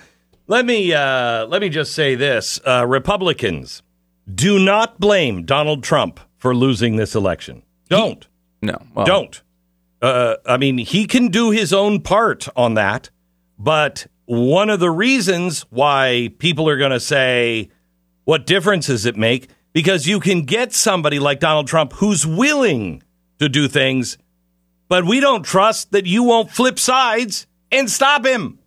let 0.48 0.66
me 0.66 0.94
uh, 0.94 1.46
let 1.48 1.62
me 1.62 1.68
just 1.68 1.94
say 1.94 2.16
this: 2.16 2.62
uh, 2.66 2.86
Republicans 2.88 3.84
do 4.34 4.60
not 4.60 4.98
blame 4.98 5.44
Donald 5.44 5.84
Trump 5.84 6.22
for 6.38 6.56
losing 6.56 6.96
this 6.96 7.16
election. 7.16 7.64
Don't. 7.90 8.26
no, 8.62 8.82
well, 8.96 9.06
Don't. 9.06 9.42
Uh, 10.04 10.36
I 10.46 10.58
mean, 10.58 10.80
he 10.80 11.08
can 11.08 11.30
do 11.30 11.52
his 11.52 11.72
own 11.72 12.02
part 12.02 12.50
on 12.58 12.74
that, 12.74 13.10
but 13.58 14.06
one 14.26 14.70
of 14.70 14.82
the 14.82 14.92
reasons 14.92 15.62
why 15.70 16.30
people 16.40 16.68
are 16.68 16.76
going 16.76 16.92
to 16.92 17.00
say, 17.00 17.70
what 18.26 18.46
difference 18.46 18.88
does 18.88 19.06
it 19.06 19.16
make? 19.16 19.48
Because 19.72 20.06
you 20.06 20.20
can 20.20 20.42
get 20.42 20.74
somebody 20.74 21.20
like 21.20 21.40
Donald 21.40 21.68
Trump 21.68 21.94
who's 21.94 22.28
willing 22.28 23.02
to 23.40 23.48
do 23.48 23.70
things, 23.70 24.18
but 24.90 25.06
we 25.06 25.22
don't 25.22 25.44
trust 25.44 25.94
that 25.94 26.06
you 26.06 26.24
won't 26.24 26.52
flip 26.52 26.80
sides 26.80 27.48
and 27.72 27.90
stop 27.90 28.26
him. 28.26 28.60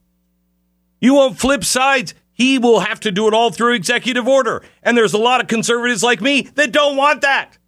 You 1.02 1.12
won't 1.12 1.38
flip 1.38 1.64
sides. 1.64 2.14
He 2.33 2.59
will 2.59 2.81
have 2.81 3.00
to 3.00 3.12
do 3.12 3.28
it 3.28 3.35
all 3.35 3.50
through 3.50 3.75
executive 3.75 4.26
order. 4.26 4.62
And 4.83 4.97
there's 4.97 5.12
a 5.12 5.19
lot 5.19 5.43
of 5.43 5.49
conservatives 5.49 6.02
like 6.02 6.23
me 6.23 6.49
that 6.55 6.73
don't 6.73 6.97
want 6.97 7.21
that. 7.21 7.59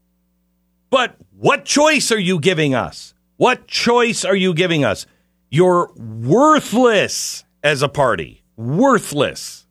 But 0.88 1.16
what 1.36 1.66
choice 1.66 2.10
are 2.10 2.18
you 2.18 2.40
giving 2.40 2.74
us? 2.74 3.12
What 3.38 3.66
choice 3.68 4.24
are 4.24 4.36
you 4.36 4.52
giving 4.52 4.84
us? 4.84 5.06
You're 5.48 5.90
worthless 5.96 7.44
as 7.62 7.82
a 7.82 7.88
party. 7.88 8.42
Worthless. 8.56 9.64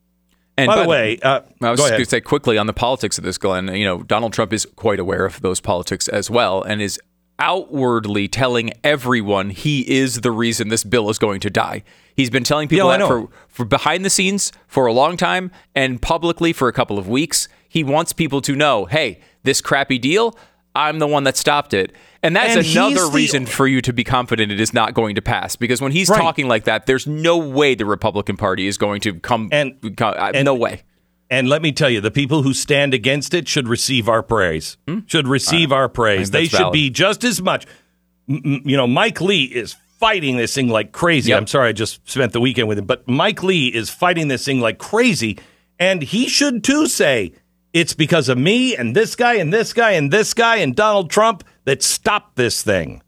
And 0.57 0.67
By 0.67 0.81
the 0.83 0.89
way, 0.89 1.19
uh, 1.19 1.41
I 1.61 1.69
was 1.69 1.79
go 1.79 1.83
just 1.83 1.91
going 1.91 2.03
to 2.03 2.09
say 2.09 2.21
quickly 2.21 2.57
on 2.57 2.65
the 2.65 2.73
politics 2.73 3.17
of 3.17 3.23
this, 3.23 3.37
Glenn. 3.37 3.67
You 3.75 3.85
know, 3.85 4.03
Donald 4.03 4.33
Trump 4.33 4.53
is 4.53 4.65
quite 4.75 4.99
aware 4.99 5.25
of 5.25 5.41
those 5.41 5.59
politics 5.59 6.07
as 6.07 6.31
well, 6.31 6.63
and 6.63 6.81
is 6.81 6.99
outwardly 7.39 8.27
telling 8.27 8.71
everyone 8.83 9.49
he 9.51 9.81
is 9.87 10.21
the 10.21 10.31
reason 10.31 10.69
this 10.69 10.83
bill 10.83 11.09
is 11.09 11.19
going 11.19 11.39
to 11.41 11.49
die. 11.49 11.83
He's 12.15 12.29
been 12.31 12.43
telling 12.43 12.67
people 12.67 12.89
Yeah, 12.89 12.97
that 12.97 13.07
for, 13.07 13.27
for 13.49 13.65
behind 13.65 14.03
the 14.03 14.09
scenes 14.09 14.51
for 14.65 14.87
a 14.87 14.93
long 14.93 15.17
time 15.17 15.51
and 15.75 16.01
publicly 16.01 16.53
for 16.53 16.67
a 16.67 16.73
couple 16.73 16.97
of 16.97 17.07
weeks. 17.07 17.47
He 17.69 17.83
wants 17.83 18.13
people 18.13 18.41
to 18.41 18.55
know, 18.55 18.85
hey, 18.85 19.19
this 19.43 19.61
crappy 19.61 19.99
deal, 19.99 20.35
I'm 20.77 20.99
the 20.99 21.07
one 21.07 21.23
that 21.25 21.35
stopped 21.37 21.73
it. 21.73 21.93
And 22.23 22.35
that's 22.35 22.55
And 22.55 22.65
another 22.65 23.05
the- 23.05 23.11
reason 23.11 23.45
for 23.45 23.67
you 23.67 23.81
to 23.81 23.93
be 23.93 24.03
confident 24.03 24.51
it 24.51 24.59
is 24.59 24.73
not 24.73 24.93
going 24.93 25.15
to 25.15 25.21
pass. 25.21 25.55
Because 25.55 25.81
when 25.81 25.91
he's 25.91 26.09
Right. 26.09 26.19
talking 26.19 26.47
like 26.47 26.63
that, 26.65 26.85
there's 26.85 27.07
no 27.07 27.37
way 27.37 27.75
the 27.75 27.85
Republican 27.85 28.37
Party 28.37 28.67
is 28.67 28.77
going 28.77 29.01
to 29.01 29.13
come. 29.15 29.49
And- 29.51 29.73
come 29.95 30.13
uh, 30.17 30.31
and- 30.33 30.45
no 30.45 30.55
way. 30.55 30.81
And 31.29 31.49
let 31.49 31.61
me 31.61 31.73
tell 31.73 31.89
you, 31.89 31.99
the 31.99 32.09
people 32.11 32.41
who 32.43 32.53
stand 32.53 32.93
against 32.93 33.33
it 33.33 33.47
should 33.49 33.67
receive 33.67 34.07
our 34.07 34.23
praise. 34.23 34.77
Should 35.07 35.27
receive 35.27 35.71
our 35.73 35.89
praise. 35.89 36.31
They 36.31 36.45
should 36.45 36.59
valid. 36.59 36.73
be 36.73 36.89
just 36.89 37.23
as 37.25 37.41
much. 37.41 37.65
M- 38.29 38.61
You 38.65 38.77
know, 38.77 38.87
Mike 38.87 39.19
Lee 39.19 39.43
is 39.43 39.75
fighting 39.99 40.37
this 40.37 40.53
thing 40.55 40.69
like 40.69 40.91
crazy. 40.93 41.29
Yep. 41.31 41.37
I'm 41.41 41.47
sorry, 41.47 41.69
I 41.69 41.71
just 41.73 42.07
spent 42.09 42.31
the 42.31 42.39
weekend 42.39 42.67
with 42.69 42.77
him, 42.79 42.85
but 42.85 43.07
Mike 43.09 43.43
Lee 43.43 43.67
is 43.67 43.89
fighting 43.89 44.27
this 44.29 44.45
thing 44.45 44.61
like 44.61 44.77
crazy, 44.77 45.37
and 45.79 46.01
he 46.01 46.29
should 46.29 46.63
too 46.63 46.87
say 46.87 47.33
it's 47.79 47.93
because 47.93 48.27
of 48.27 48.39
me 48.39 48.75
and 48.75 48.95
this 48.95 49.15
guy 49.15 49.35
and 49.35 49.53
this 49.53 49.71
guy 49.71 49.91
and 49.91 50.09
this 50.09 50.33
guy 50.33 50.57
and 50.57 50.75
Donald 50.75 51.11
Trump 51.11 51.43
that 51.65 51.83
stopped 51.83 52.35
this 52.35 52.63
thing. 52.63 53.03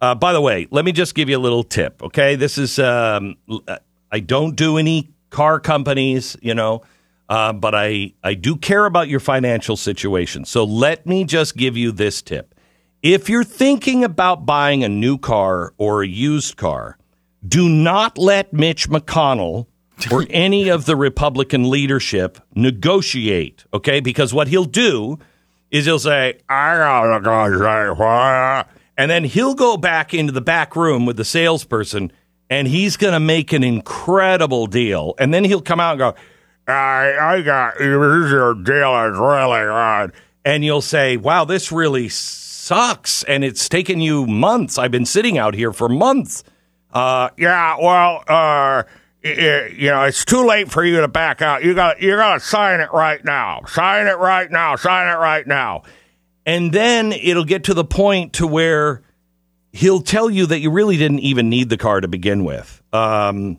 Uh, 0.00 0.14
by 0.14 0.32
the 0.32 0.40
way, 0.40 0.66
let 0.70 0.86
me 0.86 0.92
just 0.92 1.14
give 1.14 1.28
you 1.28 1.36
a 1.36 1.40
little 1.40 1.62
tip. 1.62 2.02
Okay, 2.02 2.34
this 2.34 2.56
is 2.56 2.78
um, 2.78 3.36
uh, 3.68 3.76
I 4.10 4.20
don't 4.20 4.56
do 4.56 4.78
any 4.78 5.10
car 5.28 5.60
companies, 5.60 6.34
you 6.40 6.54
know, 6.54 6.82
uh, 7.28 7.52
but 7.52 7.74
I 7.74 8.14
I 8.24 8.32
do 8.32 8.56
care 8.56 8.86
about 8.86 9.08
your 9.08 9.20
financial 9.20 9.76
situation. 9.76 10.46
So 10.46 10.64
let 10.64 11.06
me 11.06 11.24
just 11.24 11.54
give 11.54 11.76
you 11.76 11.92
this 11.92 12.22
tip: 12.22 12.54
If 13.02 13.28
you're 13.28 13.44
thinking 13.44 14.02
about 14.02 14.46
buying 14.46 14.82
a 14.82 14.88
new 14.88 15.18
car 15.18 15.74
or 15.76 16.02
a 16.02 16.08
used 16.08 16.56
car, 16.56 16.96
do 17.46 17.68
not 17.68 18.16
let 18.16 18.52
Mitch 18.52 18.88
McConnell 18.88 19.66
or 20.10 20.26
any 20.30 20.68
of 20.68 20.84
the 20.84 20.96
Republican 20.96 21.70
leadership 21.70 22.38
negotiate, 22.54 23.64
okay? 23.72 24.00
Because 24.00 24.34
what 24.34 24.48
he'll 24.48 24.64
do 24.64 25.18
is 25.70 25.86
he'll 25.86 25.98
say, 25.98 26.38
I 26.48 26.76
gotta? 26.76 28.68
And 28.98 29.10
then 29.10 29.24
he'll 29.24 29.54
go 29.54 29.76
back 29.76 30.14
into 30.14 30.32
the 30.32 30.40
back 30.40 30.76
room 30.76 31.06
with 31.06 31.16
the 31.16 31.24
salesperson 31.24 32.12
and 32.48 32.68
he's 32.68 32.96
going 32.96 33.12
to 33.12 33.20
make 33.20 33.52
an 33.52 33.64
incredible 33.64 34.66
deal. 34.66 35.14
And 35.18 35.34
then 35.34 35.44
he'll 35.44 35.60
come 35.60 35.80
out 35.80 35.92
and 35.92 35.98
go, 35.98 36.14
I, 36.72 37.16
I 37.18 37.42
got, 37.42 37.78
this 37.78 38.30
your 38.30 38.54
deal 38.54 38.94
is 39.04 39.18
really 39.18 39.64
good. 39.64 40.12
And 40.44 40.64
you'll 40.64 40.80
say, 40.80 41.16
wow, 41.16 41.44
this 41.44 41.72
really 41.72 42.08
sucks. 42.08 43.24
And 43.24 43.44
it's 43.44 43.68
taken 43.68 44.00
you 44.00 44.26
months. 44.26 44.78
I've 44.78 44.90
been 44.90 45.06
sitting 45.06 45.38
out 45.38 45.54
here 45.54 45.72
for 45.72 45.88
months. 45.88 46.44
Uh, 46.92 47.30
yeah, 47.36 47.76
well, 47.80 48.24
uh, 48.28 48.84
you 49.26 49.90
know, 49.90 50.04
it's 50.04 50.24
too 50.24 50.44
late 50.46 50.70
for 50.70 50.84
you 50.84 51.00
to 51.00 51.08
back 51.08 51.42
out. 51.42 51.64
You 51.64 51.74
got 51.74 52.00
you 52.00 52.16
got 52.16 52.34
to 52.34 52.40
sign 52.40 52.80
it 52.80 52.92
right 52.92 53.24
now. 53.24 53.62
Sign 53.66 54.06
it 54.06 54.18
right 54.18 54.50
now. 54.50 54.76
Sign 54.76 55.08
it 55.08 55.18
right 55.18 55.46
now. 55.46 55.82
And 56.44 56.72
then 56.72 57.12
it'll 57.12 57.44
get 57.44 57.64
to 57.64 57.74
the 57.74 57.84
point 57.84 58.34
to 58.34 58.46
where 58.46 59.02
he'll 59.72 60.00
tell 60.00 60.30
you 60.30 60.46
that 60.46 60.60
you 60.60 60.70
really 60.70 60.96
didn't 60.96 61.20
even 61.20 61.48
need 61.48 61.68
the 61.68 61.76
car 61.76 62.00
to 62.00 62.08
begin 62.08 62.44
with. 62.44 62.82
Um, 62.92 63.58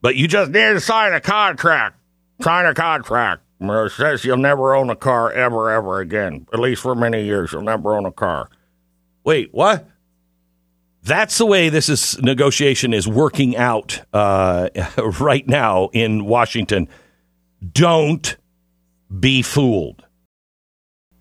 but 0.00 0.16
you 0.16 0.28
just 0.28 0.50
need 0.50 0.72
to 0.74 0.80
sign 0.80 1.12
a 1.12 1.20
contract. 1.20 1.96
Sign 2.40 2.66
a 2.66 2.74
contract. 2.74 3.42
It 3.60 3.92
says 3.92 4.24
you'll 4.24 4.36
never 4.36 4.74
own 4.74 4.88
a 4.88 4.96
car 4.96 5.32
ever, 5.32 5.68
ever 5.70 5.98
again. 5.98 6.46
At 6.52 6.60
least 6.60 6.82
for 6.82 6.94
many 6.94 7.24
years, 7.24 7.52
you'll 7.52 7.62
never 7.62 7.96
own 7.96 8.06
a 8.06 8.12
car. 8.12 8.48
Wait, 9.24 9.52
what? 9.52 9.88
That's 11.02 11.38
the 11.38 11.46
way 11.46 11.68
this 11.68 11.88
is 11.88 12.20
negotiation 12.20 12.92
is 12.92 13.06
working 13.08 13.56
out 13.56 14.02
uh, 14.12 14.68
right 15.20 15.46
now 15.46 15.88
in 15.92 16.24
Washington. 16.24 16.88
Don't 17.72 18.36
be 19.18 19.42
fooled. 19.42 20.04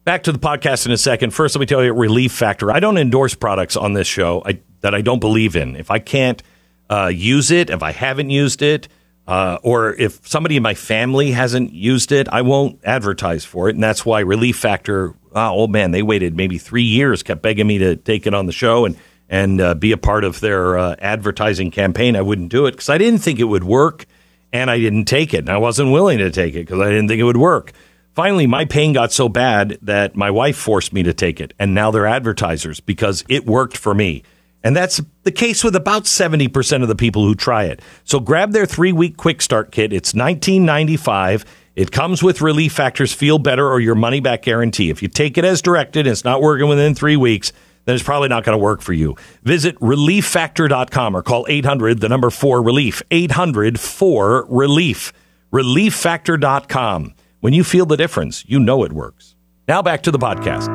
Back 0.03 0.23
to 0.23 0.31
the 0.31 0.39
podcast 0.39 0.85
in 0.85 0.91
a 0.91 0.97
second. 0.97 1.31
First, 1.31 1.55
let 1.55 1.59
me 1.59 1.65
tell 1.65 1.83
you 1.83 1.93
Relief 1.93 2.31
Factor. 2.31 2.71
I 2.71 2.79
don't 2.79 2.97
endorse 2.97 3.33
products 3.33 3.75
on 3.75 3.93
this 3.93 4.07
show 4.07 4.41
I, 4.45 4.59
that 4.81 4.95
I 4.95 5.01
don't 5.01 5.19
believe 5.19 5.55
in. 5.55 5.75
If 5.75 5.91
I 5.91 5.99
can't 5.99 6.41
uh, 6.89 7.11
use 7.13 7.51
it, 7.51 7.69
if 7.69 7.83
I 7.83 7.91
haven't 7.91 8.29
used 8.29 8.61
it, 8.61 8.87
uh, 9.27 9.57
or 9.63 9.93
if 9.93 10.25
somebody 10.25 10.55
in 10.55 10.63
my 10.63 10.73
family 10.73 11.31
hasn't 11.31 11.73
used 11.73 12.13
it, 12.13 12.29
I 12.29 12.41
won't 12.41 12.79
advertise 12.85 13.43
for 13.43 13.67
it. 13.67 13.75
And 13.75 13.83
that's 13.83 14.05
why 14.05 14.21
Relief 14.21 14.57
Factor, 14.57 15.13
oh 15.33 15.67
man, 15.67 15.91
they 15.91 16.01
waited 16.01 16.37
maybe 16.37 16.57
three 16.57 16.83
years, 16.83 17.23
kept 17.23 17.41
begging 17.41 17.67
me 17.67 17.77
to 17.79 17.97
take 17.97 18.25
it 18.25 18.33
on 18.33 18.45
the 18.45 18.53
show 18.53 18.85
and 18.85 18.95
and 19.29 19.59
uh, 19.59 19.73
be 19.73 19.91
a 19.91 19.97
part 19.97 20.23
of 20.23 20.39
their 20.39 20.77
uh, 20.77 20.95
advertising 20.99 21.71
campaign. 21.71 22.15
I 22.15 22.21
wouldn't 22.21 22.49
do 22.49 22.65
it 22.65 22.71
because 22.71 22.89
I 22.89 22.97
didn't 22.97 23.19
think 23.19 23.39
it 23.39 23.45
would 23.45 23.63
work, 23.63 24.05
and 24.53 24.71
I 24.71 24.79
didn't 24.79 25.05
take 25.05 25.33
it. 25.33 25.39
And 25.39 25.49
I 25.49 25.57
wasn't 25.57 25.91
willing 25.91 26.19
to 26.19 26.31
take 26.31 26.55
it 26.55 26.65
because 26.65 26.79
I 26.79 26.89
didn't 26.89 27.07
think 27.07 27.19
it 27.19 27.25
would 27.25 27.37
work. 27.37 27.73
Finally, 28.13 28.47
my 28.47 28.65
pain 28.65 28.93
got 28.93 29.11
so 29.11 29.29
bad 29.29 29.77
that 29.83 30.15
my 30.15 30.31
wife 30.31 30.57
forced 30.57 30.91
me 30.91 31.03
to 31.03 31.13
take 31.13 31.39
it, 31.39 31.53
and 31.59 31.75
now 31.75 31.91
they're 31.91 32.07
advertisers 32.07 32.79
because 32.79 33.23
it 33.29 33.45
worked 33.45 33.77
for 33.77 33.93
me. 33.93 34.23
And 34.63 34.75
that's 34.75 34.99
the 35.23 35.31
case 35.31 35.63
with 35.63 35.75
about 35.75 36.05
70% 36.05 36.81
of 36.81 36.87
the 36.87 36.95
people 36.95 37.23
who 37.23 37.35
try 37.35 37.65
it. 37.65 37.81
So 38.03 38.19
grab 38.19 38.53
their 38.53 38.65
three 38.65 38.91
week 38.91 39.15
quick 39.15 39.41
start 39.41 39.71
kit. 39.71 39.93
It's 39.93 40.13
$19.95. 40.13 41.45
It 41.75 41.91
comes 41.91 42.23
with 42.23 42.41
Relief 42.41 42.73
Factors 42.73 43.13
Feel 43.13 43.37
Better 43.37 43.65
or 43.65 43.79
your 43.79 43.93
money 43.93 44.19
back 44.19 44.41
guarantee. 44.41 44.89
If 44.89 45.03
you 45.03 45.09
take 45.09 45.37
it 45.37 45.45
as 45.45 45.61
directed 45.61 46.01
and 46.01 46.09
it's 46.09 46.25
not 46.25 46.41
working 46.41 46.67
within 46.67 46.95
three 46.95 47.17
weeks, 47.17 47.53
then 47.87 47.95
it's 47.95 48.03
probably 48.03 48.27
not 48.27 48.43
going 48.43 48.53
to 48.53 48.61
work 48.61 48.81
for 48.81 48.91
you. 48.91 49.15
Visit 49.43 49.79
relieffactor.com 49.79 51.15
or 51.15 51.23
call 51.23 51.45
800, 51.47 52.01
the 52.01 52.09
number 52.09 52.29
4 52.29 52.61
relief. 52.61 53.01
800 53.09 53.79
4 53.79 54.45
relief. 54.49 55.13
Relieffactor.com. 55.53 57.15
When 57.39 57.53
you 57.53 57.63
feel 57.63 57.85
the 57.85 57.95
difference, 57.95 58.43
you 58.45 58.59
know 58.59 58.83
it 58.83 58.91
works. 58.91 59.35
Now 59.69 59.81
back 59.81 60.03
to 60.03 60.11
the 60.11 60.19
podcast. 60.19 60.67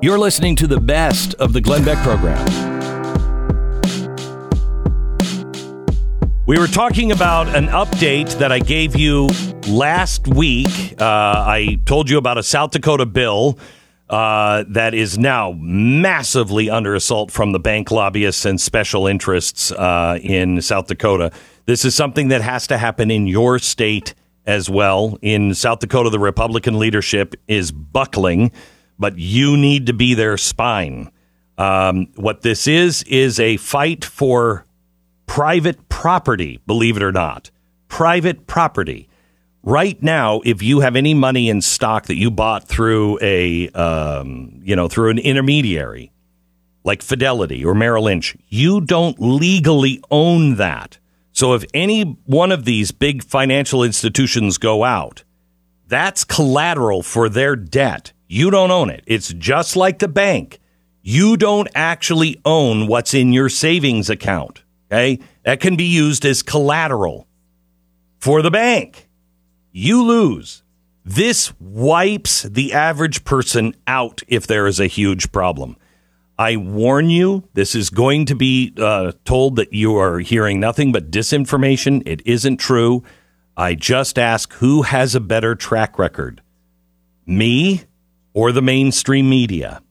You're 0.00 0.18
listening 0.18 0.54
to 0.56 0.68
the 0.68 0.80
best 0.80 1.34
of 1.34 1.52
the 1.52 1.60
Glenn 1.60 1.84
Beck 1.84 1.98
program. 2.04 2.69
We 6.50 6.58
were 6.58 6.66
talking 6.66 7.12
about 7.12 7.54
an 7.54 7.68
update 7.68 8.38
that 8.38 8.50
I 8.50 8.58
gave 8.58 8.96
you 8.96 9.28
last 9.68 10.26
week. 10.26 10.66
Uh, 11.00 11.04
I 11.46 11.78
told 11.84 12.10
you 12.10 12.18
about 12.18 12.38
a 12.38 12.42
South 12.42 12.72
Dakota 12.72 13.06
bill 13.06 13.56
uh, 14.08 14.64
that 14.66 14.92
is 14.92 15.16
now 15.16 15.52
massively 15.56 16.68
under 16.68 16.96
assault 16.96 17.30
from 17.30 17.52
the 17.52 17.60
bank 17.60 17.92
lobbyists 17.92 18.44
and 18.44 18.60
special 18.60 19.06
interests 19.06 19.70
uh, 19.70 20.18
in 20.20 20.60
South 20.60 20.88
Dakota. 20.88 21.30
This 21.66 21.84
is 21.84 21.94
something 21.94 22.26
that 22.30 22.42
has 22.42 22.66
to 22.66 22.78
happen 22.78 23.12
in 23.12 23.28
your 23.28 23.60
state 23.60 24.16
as 24.44 24.68
well. 24.68 25.20
In 25.22 25.54
South 25.54 25.78
Dakota, 25.78 26.10
the 26.10 26.18
Republican 26.18 26.80
leadership 26.80 27.36
is 27.46 27.70
buckling 27.70 28.50
but 28.98 29.16
you 29.16 29.56
need 29.56 29.86
to 29.86 29.92
be 29.92 30.14
their 30.14 30.36
spine. 30.36 31.12
Um, 31.56 32.08
what 32.16 32.42
this 32.42 32.66
is, 32.66 33.04
is 33.04 33.38
a 33.38 33.56
fight 33.58 34.04
for 34.04 34.66
private 35.30 35.88
property, 35.88 36.58
believe 36.66 36.96
it 36.96 37.04
or 37.04 37.12
not. 37.12 37.52
Private 37.86 38.48
property. 38.48 39.08
Right 39.62 40.02
now, 40.02 40.40
if 40.44 40.60
you 40.60 40.80
have 40.80 40.96
any 40.96 41.14
money 41.14 41.48
in 41.48 41.60
stock 41.60 42.06
that 42.06 42.16
you 42.16 42.32
bought 42.32 42.66
through 42.66 43.16
a, 43.22 43.68
um, 43.68 44.60
you 44.64 44.74
know, 44.74 44.88
through 44.88 45.10
an 45.10 45.20
intermediary 45.20 46.10
like 46.82 47.00
Fidelity 47.00 47.64
or 47.64 47.76
Merrill 47.76 48.04
Lynch, 48.04 48.36
you 48.48 48.80
don't 48.80 49.20
legally 49.20 50.02
own 50.10 50.56
that. 50.56 50.98
So 51.30 51.54
if 51.54 51.64
any 51.72 52.02
one 52.26 52.50
of 52.50 52.64
these 52.64 52.90
big 52.90 53.22
financial 53.22 53.84
institutions 53.84 54.58
go 54.58 54.82
out, 54.82 55.22
that's 55.86 56.24
collateral 56.24 57.04
for 57.04 57.28
their 57.28 57.54
debt. 57.54 58.12
You 58.26 58.50
don't 58.50 58.72
own 58.72 58.90
it. 58.90 59.04
It's 59.06 59.32
just 59.32 59.76
like 59.76 60.00
the 60.00 60.08
bank. 60.08 60.58
You 61.02 61.36
don't 61.36 61.68
actually 61.76 62.40
own 62.44 62.88
what's 62.88 63.14
in 63.14 63.32
your 63.32 63.48
savings 63.48 64.10
account. 64.10 64.64
Okay. 64.90 65.20
That 65.44 65.60
can 65.60 65.76
be 65.76 65.84
used 65.84 66.24
as 66.24 66.42
collateral 66.42 67.26
for 68.18 68.42
the 68.42 68.50
bank. 68.50 69.08
You 69.72 70.02
lose. 70.02 70.62
This 71.04 71.52
wipes 71.60 72.42
the 72.42 72.72
average 72.72 73.24
person 73.24 73.74
out 73.86 74.22
if 74.28 74.46
there 74.46 74.66
is 74.66 74.80
a 74.80 74.86
huge 74.86 75.32
problem. 75.32 75.76
I 76.38 76.56
warn 76.56 77.10
you, 77.10 77.48
this 77.52 77.74
is 77.74 77.90
going 77.90 78.26
to 78.26 78.34
be 78.34 78.72
uh, 78.78 79.12
told 79.24 79.56
that 79.56 79.72
you 79.72 79.96
are 79.96 80.18
hearing 80.20 80.58
nothing 80.58 80.90
but 80.90 81.10
disinformation. 81.10 82.02
It 82.06 82.22
isn't 82.26 82.56
true. 82.56 83.04
I 83.56 83.74
just 83.74 84.18
ask 84.18 84.52
who 84.54 84.82
has 84.82 85.14
a 85.14 85.20
better 85.20 85.54
track 85.54 85.98
record? 85.98 86.42
Me 87.26 87.82
or 88.32 88.52
the 88.52 88.62
mainstream 88.62 89.28
media. 89.28 89.82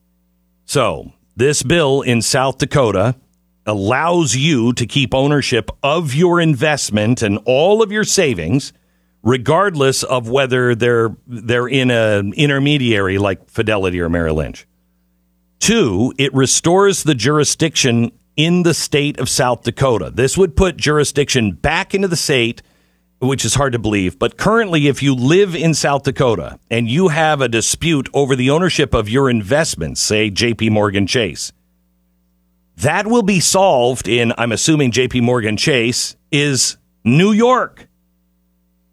So, 0.66 1.14
this 1.36 1.64
bill 1.64 2.02
in 2.02 2.22
South 2.22 2.58
Dakota 2.58 3.16
allows 3.70 4.36
you 4.36 4.74
to 4.74 4.86
keep 4.86 5.14
ownership 5.14 5.72
of 5.82 6.14
your 6.14 6.42
investment 6.42 7.22
and 7.22 7.40
all 7.46 7.82
of 7.82 7.92
your 7.92 8.04
savings 8.04 8.74
regardless 9.24 10.04
of 10.04 10.30
whether 10.30 10.76
they're 10.76 11.16
they're 11.28 11.68
in 11.68 11.92
an 11.92 12.34
intermediary 12.34 13.18
like 13.18 13.50
Fidelity 13.50 14.02
or 14.02 14.10
Merrill 14.10 14.36
Lynch. 14.36 14.68
Two, 15.60 16.14
it 16.18 16.34
restores 16.34 17.04
the 17.04 17.16
jurisdiction 17.16 18.12
in 18.36 18.64
the 18.64 18.74
state 18.74 19.20
of 19.20 19.30
South 19.30 19.64
Dakota. 19.64 20.12
This 20.14 20.38
would 20.38 20.56
put 20.56 20.78
jurisdiction 20.78 21.52
back 21.52 21.94
into 21.94 22.08
the 22.08 22.16
state 22.16 22.62
which 23.20 23.44
is 23.44 23.56
hard 23.56 23.74
to 23.74 23.80
believe. 23.80 24.18
But 24.18 24.38
currently, 24.38 24.88
if 24.88 25.04
you 25.04 25.14
live 25.14 25.56
in 25.56 25.74
South 25.74 26.04
Dakota 26.04 26.60
and 26.72 26.90
you 26.90 27.10
have 27.10 27.42
a 27.42 27.50
dispute 27.50 28.10
over 28.14 28.36
the 28.36 28.50
ownership 28.50 28.94
of 28.94 29.10
your 29.10 29.30
investments, 29.30 30.02
say 30.02 30.32
JP 30.32 30.72
Morgan 30.72 31.06
Chase, 31.06 31.52
that 32.82 33.08
will 33.08 33.24
be 33.24 33.40
solved 33.40 34.08
in, 34.08 34.34
I'm 34.38 34.52
assuming 34.52 34.92
JP 34.92 35.22
Morgan 35.24 35.58
Chase 35.58 36.16
is 36.32 36.78
New 37.04 37.32
York 37.32 37.88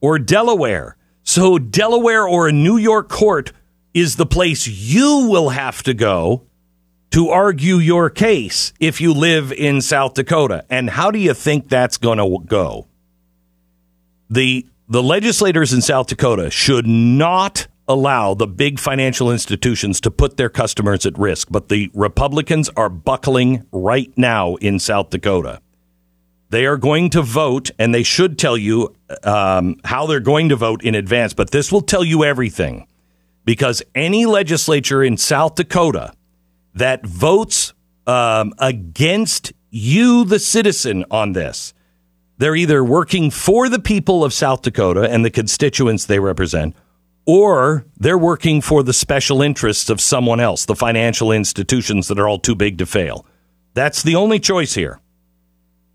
or 0.00 0.18
Delaware. 0.18 0.96
So, 1.22 1.58
Delaware 1.58 2.26
or 2.26 2.48
a 2.48 2.52
New 2.52 2.76
York 2.76 3.08
court 3.08 3.52
is 3.92 4.16
the 4.16 4.26
place 4.26 4.66
you 4.66 5.28
will 5.28 5.48
have 5.50 5.82
to 5.84 5.94
go 5.94 6.44
to 7.10 7.30
argue 7.30 7.76
your 7.76 8.10
case 8.10 8.72
if 8.78 9.00
you 9.00 9.12
live 9.12 9.52
in 9.52 9.80
South 9.80 10.14
Dakota. 10.14 10.64
And 10.70 10.90
how 10.90 11.10
do 11.10 11.18
you 11.18 11.34
think 11.34 11.68
that's 11.68 11.96
going 11.96 12.18
to 12.18 12.44
go? 12.46 12.86
the 14.30 14.66
the 14.88 15.02
legislators 15.02 15.72
in 15.72 15.82
South 15.82 16.06
Dakota 16.06 16.50
should 16.50 16.86
not 16.86 17.66
allow 17.88 18.34
the 18.34 18.46
big 18.46 18.78
financial 18.78 19.30
institutions 19.30 20.00
to 20.00 20.10
put 20.10 20.36
their 20.36 20.48
customers 20.48 21.06
at 21.06 21.16
risk, 21.18 21.48
but 21.50 21.68
the 21.68 21.90
Republicans 21.94 22.68
are 22.76 22.88
buckling 22.88 23.66
right 23.72 24.12
now 24.16 24.56
in 24.56 24.78
South 24.78 25.10
Dakota. 25.10 25.60
They 26.50 26.66
are 26.66 26.76
going 26.76 27.10
to 27.10 27.22
vote, 27.22 27.70
and 27.78 27.94
they 27.94 28.02
should 28.02 28.38
tell 28.38 28.56
you 28.56 28.94
um, 29.24 29.76
how 29.84 30.06
they're 30.06 30.20
going 30.20 30.48
to 30.50 30.56
vote 30.56 30.84
in 30.84 30.94
advance, 30.94 31.34
but 31.34 31.50
this 31.50 31.72
will 31.72 31.82
tell 31.82 32.04
you 32.04 32.24
everything. 32.24 32.86
because 33.46 33.82
any 33.94 34.26
legislature 34.26 35.02
in 35.02 35.16
South 35.16 35.54
Dakota 35.54 36.12
that 36.74 37.06
votes 37.06 37.72
um, 38.06 38.52
against 38.58 39.54
you, 39.70 40.24
the 40.24 40.38
citizen, 40.38 41.04
on 41.10 41.32
this, 41.32 41.72
they're 42.36 42.56
either 42.56 42.84
working 42.84 43.30
for 43.30 43.70
the 43.70 43.78
people 43.78 44.22
of 44.22 44.34
South 44.34 44.60
Dakota 44.60 45.08
and 45.10 45.24
the 45.24 45.30
constituents 45.30 46.04
they 46.04 46.18
represent, 46.18 46.76
or 47.26 47.84
they're 47.96 48.16
working 48.16 48.60
for 48.60 48.82
the 48.82 48.92
special 48.92 49.42
interests 49.42 49.90
of 49.90 50.00
someone 50.00 50.40
else, 50.40 50.64
the 50.64 50.76
financial 50.76 51.32
institutions 51.32 52.08
that 52.08 52.18
are 52.18 52.28
all 52.28 52.38
too 52.38 52.54
big 52.54 52.78
to 52.78 52.86
fail. 52.86 53.26
That's 53.74 54.02
the 54.02 54.14
only 54.14 54.38
choice 54.38 54.74
here. 54.74 55.00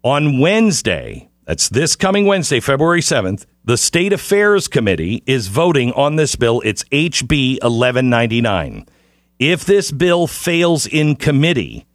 On 0.04 0.40
Wednesday, 0.40 1.30
that's 1.46 1.70
this 1.70 1.96
coming 1.96 2.26
Wednesday, 2.26 2.60
February 2.60 3.02
7th, 3.02 3.46
the 3.64 3.78
State 3.78 4.14
Affairs 4.14 4.68
Committee 4.68 5.24
is 5.26 5.48
voting 5.48 5.92
on 5.94 6.16
this 6.16 6.36
bill. 6.36 6.62
It's 6.66 6.84
HB 6.86 7.62
1199. 7.62 8.86
If 9.40 9.66
this 9.66 9.92
bill 9.92 10.28
fails 10.28 10.86
in 10.86 11.16
committee, 11.16 11.86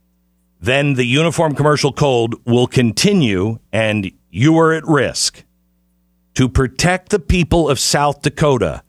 then 0.61 0.95
the 0.95 1.05
Uniform 1.05 1.55
Commercial 1.55 1.93
Code 1.93 2.35
will 2.45 2.67
continue 2.67 3.59
and 3.73 4.11
you 4.31 4.59
are 4.59 4.73
at 4.73 4.85
risk. 4.85 5.45
To 6.35 6.49
protect 6.49 7.11
the 7.11 7.19
people 7.19 7.69
of 7.69 7.79
South 7.79 8.23
Dakota, 8.23 8.83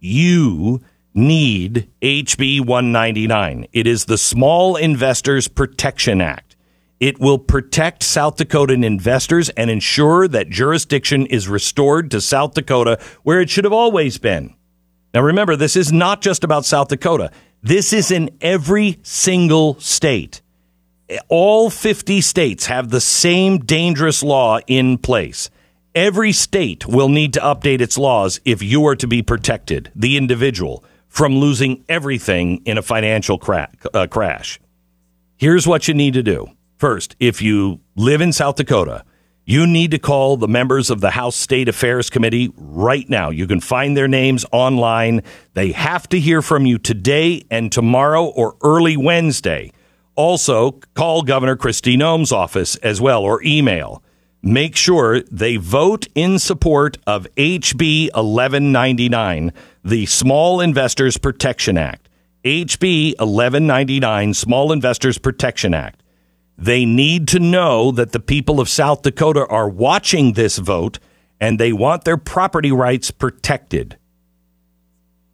you 0.00 0.80
need 1.14 1.88
HB 2.02 2.60
199. 2.60 3.66
It 3.72 3.86
is 3.86 4.06
the 4.06 4.18
Small 4.18 4.76
Investors 4.76 5.48
Protection 5.48 6.20
Act. 6.20 6.56
It 6.98 7.18
will 7.18 7.38
protect 7.38 8.02
South 8.02 8.36
Dakotan 8.36 8.84
investors 8.84 9.48
and 9.50 9.70
ensure 9.70 10.28
that 10.28 10.50
jurisdiction 10.50 11.26
is 11.26 11.48
restored 11.48 12.10
to 12.10 12.20
South 12.20 12.54
Dakota 12.54 12.98
where 13.22 13.40
it 13.40 13.48
should 13.48 13.64
have 13.64 13.72
always 13.72 14.18
been. 14.18 14.54
Now, 15.14 15.22
remember, 15.22 15.56
this 15.56 15.76
is 15.76 15.92
not 15.92 16.20
just 16.20 16.44
about 16.44 16.64
South 16.64 16.88
Dakota. 16.88 17.30
This 17.62 17.92
is 17.92 18.10
in 18.10 18.30
every 18.40 19.00
single 19.02 19.80
state. 19.80 20.42
All 21.28 21.70
50 21.70 22.20
states 22.20 22.66
have 22.66 22.90
the 22.90 23.00
same 23.00 23.58
dangerous 23.58 24.22
law 24.22 24.60
in 24.66 24.98
place. 24.98 25.50
Every 25.94 26.30
state 26.30 26.86
will 26.86 27.08
need 27.08 27.32
to 27.32 27.40
update 27.40 27.80
its 27.80 27.98
laws 27.98 28.40
if 28.44 28.62
you 28.62 28.86
are 28.86 28.94
to 28.94 29.08
be 29.08 29.22
protected, 29.22 29.90
the 29.96 30.16
individual, 30.16 30.84
from 31.08 31.34
losing 31.34 31.84
everything 31.88 32.62
in 32.64 32.78
a 32.78 32.82
financial 32.82 33.38
crack, 33.38 33.82
uh, 33.92 34.06
crash. 34.06 34.60
Here's 35.36 35.66
what 35.66 35.88
you 35.88 35.94
need 35.94 36.14
to 36.14 36.22
do. 36.22 36.46
First, 36.76 37.16
if 37.18 37.42
you 37.42 37.80
live 37.96 38.20
in 38.20 38.32
South 38.32 38.54
Dakota, 38.54 39.04
you 39.44 39.66
need 39.66 39.90
to 39.90 39.98
call 39.98 40.36
the 40.36 40.46
members 40.46 40.90
of 40.90 41.00
the 41.00 41.10
House 41.10 41.34
State 41.34 41.68
Affairs 41.68 42.08
Committee 42.08 42.52
right 42.56 43.08
now. 43.08 43.30
You 43.30 43.48
can 43.48 43.58
find 43.58 43.96
their 43.96 44.06
names 44.06 44.46
online. 44.52 45.24
They 45.54 45.72
have 45.72 46.08
to 46.10 46.20
hear 46.20 46.40
from 46.40 46.66
you 46.66 46.78
today 46.78 47.42
and 47.50 47.72
tomorrow 47.72 48.26
or 48.26 48.54
early 48.62 48.96
Wednesday. 48.96 49.72
Also, 50.14 50.70
call 50.94 51.22
Governor 51.22 51.56
Kristi 51.56 51.98
Noem's 51.98 52.30
office 52.30 52.76
as 52.76 53.00
well 53.00 53.24
or 53.24 53.42
email. 53.42 54.04
Make 54.42 54.74
sure 54.74 55.20
they 55.22 55.56
vote 55.56 56.06
in 56.14 56.38
support 56.38 56.96
of 57.06 57.26
HB 57.36 58.06
1199, 58.14 59.52
the 59.84 60.06
Small 60.06 60.60
Investors 60.60 61.18
Protection 61.18 61.76
Act. 61.76 62.08
HB 62.44 63.18
1199, 63.18 64.32
Small 64.32 64.72
Investors 64.72 65.18
Protection 65.18 65.74
Act. 65.74 66.02
They 66.56 66.86
need 66.86 67.28
to 67.28 67.38
know 67.38 67.90
that 67.90 68.12
the 68.12 68.20
people 68.20 68.60
of 68.60 68.68
South 68.68 69.02
Dakota 69.02 69.46
are 69.46 69.68
watching 69.68 70.32
this 70.32 70.56
vote 70.56 70.98
and 71.38 71.58
they 71.58 71.72
want 71.72 72.04
their 72.04 72.16
property 72.16 72.72
rights 72.72 73.10
protected. 73.10 73.98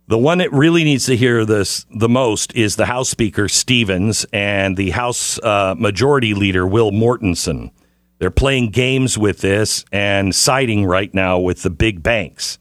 The 0.08 0.18
one 0.18 0.38
that 0.38 0.52
really 0.52 0.84
needs 0.84 1.06
to 1.06 1.16
hear 1.16 1.44
this 1.44 1.84
the 1.90 2.08
most 2.08 2.54
is 2.54 2.76
the 2.76 2.86
House 2.86 3.08
Speaker 3.08 3.48
Stevens 3.48 4.24
and 4.32 4.76
the 4.76 4.90
House 4.90 5.40
uh, 5.40 5.74
Majority 5.76 6.32
Leader 6.32 6.64
Will 6.66 6.92
Mortenson. 6.92 7.70
They're 8.18 8.30
playing 8.30 8.70
games 8.70 9.18
with 9.18 9.40
this 9.40 9.84
and 9.92 10.34
siding 10.34 10.86
right 10.86 11.12
now 11.12 11.38
with 11.38 11.62
the 11.62 11.70
big 11.70 12.02
banks 12.02 12.58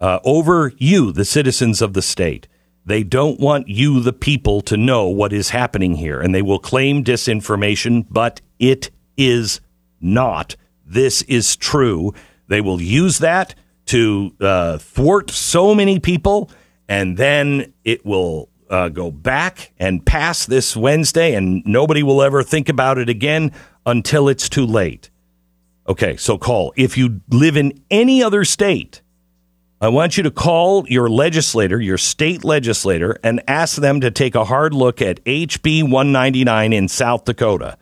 uh, 0.00 0.18
over 0.24 0.72
you, 0.78 1.12
the 1.12 1.24
citizens 1.24 1.80
of 1.80 1.92
the 1.92 2.02
state. 2.02 2.48
They 2.84 3.02
don't 3.02 3.40
want 3.40 3.68
you, 3.68 4.00
the 4.00 4.12
people, 4.12 4.60
to 4.62 4.76
know 4.76 5.08
what 5.08 5.32
is 5.32 5.50
happening 5.50 5.96
here, 5.96 6.20
and 6.20 6.34
they 6.34 6.42
will 6.42 6.58
claim 6.58 7.02
disinformation, 7.02 8.06
but 8.08 8.40
it 8.58 8.90
is 9.16 9.60
not. 10.00 10.54
This 10.84 11.22
is 11.22 11.56
true. 11.56 12.14
They 12.46 12.60
will 12.60 12.80
use 12.80 13.18
that 13.18 13.54
to 13.86 14.32
uh, 14.40 14.78
thwart 14.78 15.30
so 15.30 15.74
many 15.74 15.98
people 15.98 16.50
and 16.88 17.16
then 17.16 17.72
it 17.84 18.04
will 18.04 18.48
uh, 18.70 18.88
go 18.88 19.10
back 19.10 19.72
and 19.78 20.04
pass 20.04 20.46
this 20.46 20.76
Wednesday, 20.76 21.34
and 21.34 21.62
nobody 21.64 22.02
will 22.02 22.22
ever 22.22 22.42
think 22.42 22.68
about 22.68 22.98
it 22.98 23.08
again 23.08 23.52
until 23.84 24.28
it's 24.28 24.48
too 24.48 24.66
late. 24.66 25.10
Okay, 25.88 26.16
so 26.16 26.36
call. 26.36 26.72
If 26.76 26.98
you 26.98 27.20
live 27.30 27.56
in 27.56 27.82
any 27.90 28.22
other 28.22 28.44
state, 28.44 29.02
I 29.80 29.88
want 29.88 30.16
you 30.16 30.22
to 30.22 30.30
call 30.30 30.86
your 30.88 31.08
legislator, 31.08 31.80
your 31.80 31.98
state 31.98 32.44
legislator, 32.44 33.18
and 33.22 33.42
ask 33.46 33.76
them 33.76 34.00
to 34.00 34.10
take 34.10 34.34
a 34.34 34.46
hard 34.46 34.74
look 34.74 35.02
at 35.02 35.22
HB 35.24 35.84
199 35.84 36.72
in 36.72 36.88
South 36.88 37.24
Dakota. 37.24 37.76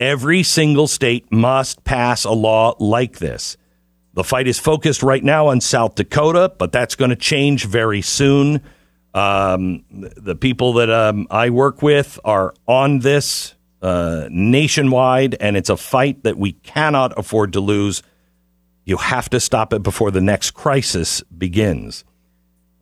Every 0.00 0.42
single 0.42 0.88
state 0.88 1.30
must 1.30 1.84
pass 1.84 2.24
a 2.24 2.32
law 2.32 2.74
like 2.80 3.18
this. 3.18 3.56
The 4.14 4.24
fight 4.24 4.48
is 4.48 4.58
focused 4.58 5.02
right 5.02 5.22
now 5.22 5.48
on 5.48 5.60
South 5.60 5.96
Dakota, 5.96 6.52
but 6.58 6.72
that's 6.72 6.94
going 6.94 7.10
to 7.10 7.16
change 7.16 7.66
very 7.66 8.00
soon. 8.00 8.62
Um, 9.14 9.84
the 9.90 10.34
people 10.34 10.74
that 10.74 10.90
um, 10.90 11.28
I 11.30 11.50
work 11.50 11.82
with 11.82 12.18
are 12.24 12.52
on 12.66 12.98
this 12.98 13.54
uh, 13.80 14.28
nationwide, 14.30 15.36
and 15.38 15.56
it's 15.56 15.70
a 15.70 15.76
fight 15.76 16.24
that 16.24 16.36
we 16.36 16.52
cannot 16.52 17.16
afford 17.16 17.52
to 17.52 17.60
lose. 17.60 18.02
You 18.84 18.96
have 18.96 19.30
to 19.30 19.40
stop 19.40 19.72
it 19.72 19.82
before 19.82 20.10
the 20.10 20.20
next 20.20 20.50
crisis 20.52 21.22
begins. 21.22 22.04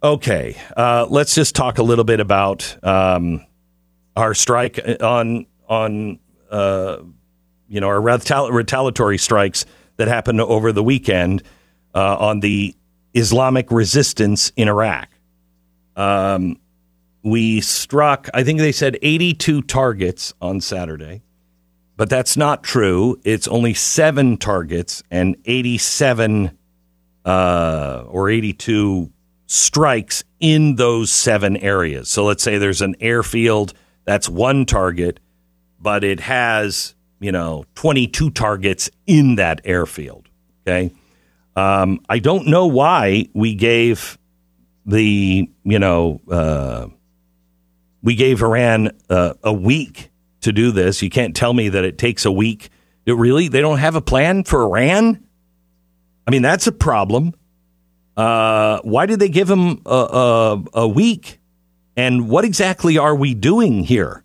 Okay, 0.03 0.57
uh, 0.77 1.07
let's 1.09 1.35
just 1.35 1.55
talk 1.55 1.79
a 1.79 1.83
little 1.83 2.05
bit 2.05 2.19
about 2.19 2.77
um, 2.83 3.45
our 4.17 4.35
strike 4.35 4.81
on 5.01 5.47
on 5.69 6.19
uh, 6.51 6.99
you 7.69 7.81
know 7.81 7.89
our 7.89 8.01
retaliatory 8.01 9.19
strikes 9.19 9.65
that 9.97 10.09
happened 10.09 10.41
over 10.41 10.73
the 10.73 10.83
weekend 10.83 11.43
uh, 11.95 12.17
on 12.17 12.41
the 12.41 12.75
Islamic 13.15 13.71
resistance 13.71 14.51
in 14.57 14.69
Iraq. 14.69 15.09
Um, 15.97 16.59
we 17.23 17.61
struck, 17.61 18.29
I 18.35 18.43
think 18.43 18.59
they 18.59 18.73
said 18.73 18.99
82 19.01 19.63
targets 19.63 20.35
on 20.41 20.61
Saturday, 20.61 21.23
but 21.97 22.11
that's 22.11 22.37
not 22.37 22.63
true. 22.63 23.21
It's 23.25 23.47
only 23.47 23.75
seven 23.75 24.37
targets 24.37 25.03
and 25.11 25.37
87 25.45 26.57
uh, 27.25 28.05
or 28.09 28.29
82 28.29 29.13
strikes 29.47 30.25
in 30.41 30.77
those 30.77 31.11
seven 31.11 31.57
areas. 31.59 32.09
So 32.09 32.25
let's 32.25 32.43
say 32.43 32.59
there's 32.59 32.83
an 32.83 32.97
airfield, 33.01 33.75
that's 34.05 34.29
one 34.29 34.67
target, 34.67 35.21
but 35.79 36.03
it 36.03 36.21
has 36.21 36.95
you 37.23 37.31
know, 37.31 37.65
22 37.77 38.31
targets 38.31 38.91
in 39.07 39.37
that 39.37 39.61
airfield. 39.65 40.29
Okay. 40.67 40.93
Um, 41.55 42.01
I 42.09 42.19
don't 42.19 42.49
know 42.49 42.67
why 42.67 43.29
we 43.33 43.55
gave 43.55 44.19
the, 44.87 45.51
you 45.65 45.79
know, 45.79 46.21
uh, 46.31 46.89
we 48.03 48.15
gave 48.15 48.43
Iran 48.43 48.91
uh, 49.09 49.35
a 49.43 49.53
week 49.53 50.11
to 50.41 50.53
do 50.53 50.73
this. 50.73 51.03
You 51.03 51.11
can't 51.11 51.37
tell 51.37 51.53
me 51.53 51.69
that 51.69 51.85
it 51.85 51.99
takes 51.99 52.25
a 52.25 52.33
week. 52.33 52.71
It 53.07 53.17
really? 53.17 53.49
They 53.49 53.61
don't 53.61 53.79
have 53.79 53.95
a 53.95 54.01
plan 54.01 54.45
for 54.45 54.63
Iran? 54.63 55.25
I 56.27 56.31
mean, 56.31 56.43
that's 56.43 56.67
a 56.67 56.73
problem. 56.73 57.35
Uh, 58.17 58.81
why 58.83 59.07
did 59.07 59.21
they 59.21 59.29
give 59.29 59.49
him 59.49 59.83
a, 59.87 59.91
a, 59.91 60.65
a 60.75 60.89
week? 60.89 61.41
And 61.97 62.29
what 62.29 62.45
exactly 62.45 62.99
are 62.99 63.15
we 63.15 63.35
doing 63.35 63.85
here? 63.85 64.25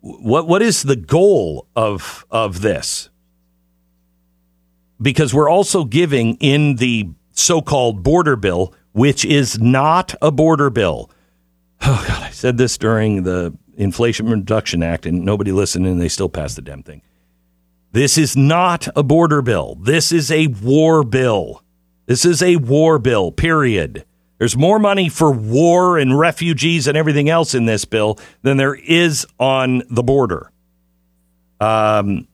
What 0.00 0.46
what 0.46 0.62
is 0.62 0.82
the 0.82 0.96
goal 0.96 1.66
of 1.74 2.24
of 2.30 2.60
this? 2.60 3.10
Because 5.00 5.34
we're 5.34 5.50
also 5.50 5.84
giving 5.84 6.36
in 6.36 6.76
the 6.76 7.10
so-called 7.32 8.02
border 8.02 8.36
bill, 8.36 8.74
which 8.98 9.24
is 9.24 9.60
not 9.60 10.14
a 10.20 10.30
border 10.30 10.70
bill. 10.70 11.10
Oh 11.80 12.04
God, 12.08 12.24
I 12.24 12.30
said 12.30 12.58
this 12.58 12.76
during 12.76 13.22
the 13.22 13.56
Inflation 13.76 14.28
Reduction 14.28 14.82
Act, 14.82 15.06
and 15.06 15.24
nobody 15.24 15.52
listened, 15.52 15.86
and 15.86 16.00
they 16.00 16.08
still 16.08 16.28
passed 16.28 16.56
the 16.56 16.62
damn 16.62 16.82
thing. 16.82 17.02
This 17.92 18.18
is 18.18 18.36
not 18.36 18.88
a 18.96 19.04
border 19.04 19.42
bill. 19.42 19.76
This 19.80 20.10
is 20.10 20.32
a 20.32 20.48
war 20.48 21.04
bill. 21.04 21.62
This 22.06 22.24
is 22.24 22.42
a 22.42 22.56
war 22.56 22.98
bill. 22.98 23.30
Period. 23.30 24.04
There's 24.38 24.56
more 24.56 24.80
money 24.80 25.08
for 25.08 25.30
war 25.30 25.98
and 25.98 26.18
refugees 26.18 26.88
and 26.88 26.96
everything 26.96 27.28
else 27.28 27.54
in 27.54 27.66
this 27.66 27.84
bill 27.84 28.18
than 28.42 28.56
there 28.56 28.74
is 28.74 29.24
on 29.38 29.84
the 29.88 30.02
border. 30.02 30.50
Um, 31.60 32.26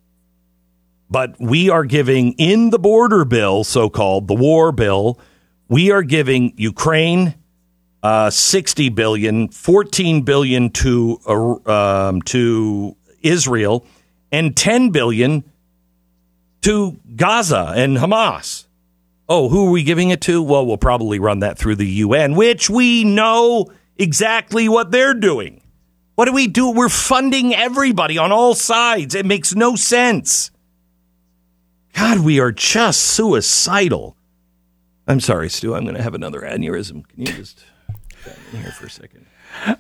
but 1.11 1.39
we 1.39 1.69
are 1.69 1.85
giving 1.85 2.33
in 2.33 2.71
the 2.71 2.79
border 2.79 3.27
bill, 3.27 3.63
so 3.63 3.91
called 3.91 4.27
the 4.27 4.35
war 4.35 4.73
bill, 4.73 5.19
we 5.69 5.91
are 5.91 6.03
giving 6.03 6.53
Ukraine 6.57 7.35
uh, 8.03 8.31
60 8.31 8.91
billion, 8.91 9.49
14 9.49 10.23
billion 10.23 10.71
to 10.71 11.19
uh, 11.27 12.09
um, 12.09 12.23
to 12.23 12.97
Israel, 13.23 13.87
and 14.31 14.57
10 14.57 14.91
billion 14.91 15.45
to 16.63 16.99
Gaza 17.17 17.73
and 17.75 17.97
Hamas. 17.97 18.67
Oh, 19.27 19.49
who 19.49 19.69
are 19.69 19.71
we 19.71 19.83
giving 19.83 20.11
it 20.11 20.21
to? 20.23 20.43
Well, 20.43 20.67
we'll 20.67 20.77
probably 20.77 21.19
run 21.19 21.41
that 21.41 21.57
through 21.57 21.77
the 21.77 21.87
UN, 21.87 22.35
which 22.35 22.69
we 22.69 23.05
know 23.05 23.73
exactly 23.97 24.69
what 24.69 24.91
they're 24.91 25.15
doing. 25.15 25.63
What 26.15 26.27
do 26.27 26.33
we 26.33 26.47
do? 26.47 26.71
We're 26.71 26.91
funding 26.91 27.55
everybody 27.55 28.19
on 28.19 28.33
all 28.33 28.55
sides. 28.55 29.15
It 29.15 29.25
makes 29.25 29.55
no 29.55 29.77
sense. 29.77 30.51
God, 31.95 32.21
we 32.21 32.39
are 32.39 32.53
just 32.53 33.01
suicidal. 33.01 34.17
I'm 35.07 35.21
sorry, 35.21 35.49
Stu. 35.49 35.75
I'm 35.75 35.85
going 35.85 35.97
to 35.97 36.03
have 36.03 36.15
another 36.15 36.41
aneurysm. 36.41 37.07
Can 37.09 37.21
you 37.21 37.27
just 37.27 37.65
in 38.53 38.61
here 38.61 38.73
for 38.73 38.87
a 38.87 38.91
second? 38.91 39.27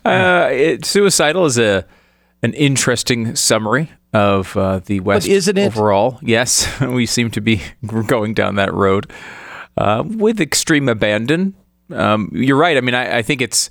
Uh, 0.04 0.48
it, 0.52 0.84
suicidal 0.84 1.46
is 1.46 1.58
a 1.58 1.86
an 2.42 2.52
interesting 2.54 3.34
summary 3.34 3.90
of 4.12 4.56
uh, 4.56 4.78
the 4.80 5.00
West 5.00 5.26
but 5.26 5.32
isn't 5.32 5.56
it? 5.56 5.66
overall. 5.66 6.18
Yes, 6.22 6.80
we 6.80 7.06
seem 7.06 7.30
to 7.32 7.40
be 7.40 7.62
going 8.06 8.34
down 8.34 8.56
that 8.56 8.72
road 8.72 9.10
uh, 9.78 10.04
with 10.06 10.40
extreme 10.40 10.88
abandon. 10.88 11.54
Um, 11.90 12.30
you're 12.32 12.56
right. 12.56 12.76
I 12.76 12.80
mean, 12.80 12.94
I, 12.94 13.18
I 13.18 13.22
think 13.22 13.40
it's 13.40 13.70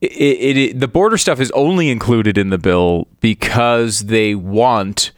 it, 0.00 0.12
it, 0.12 0.56
it, 0.56 0.80
the 0.80 0.88
border 0.88 1.18
stuff 1.18 1.40
is 1.40 1.50
only 1.52 1.90
included 1.90 2.38
in 2.38 2.50
the 2.50 2.58
bill 2.58 3.06
because 3.20 4.00
they 4.06 4.34
want 4.34 5.12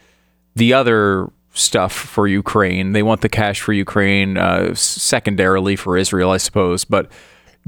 the 0.56 0.74
other 0.74 1.30
stuff 1.52 1.92
for 1.92 2.26
Ukraine. 2.26 2.92
They 2.92 3.02
want 3.02 3.20
the 3.20 3.28
cash 3.28 3.60
for 3.60 3.72
Ukraine, 3.72 4.38
uh, 4.38 4.74
secondarily 4.74 5.76
for 5.76 5.96
Israel, 5.96 6.30
I 6.30 6.38
suppose, 6.38 6.84
but 6.84 7.10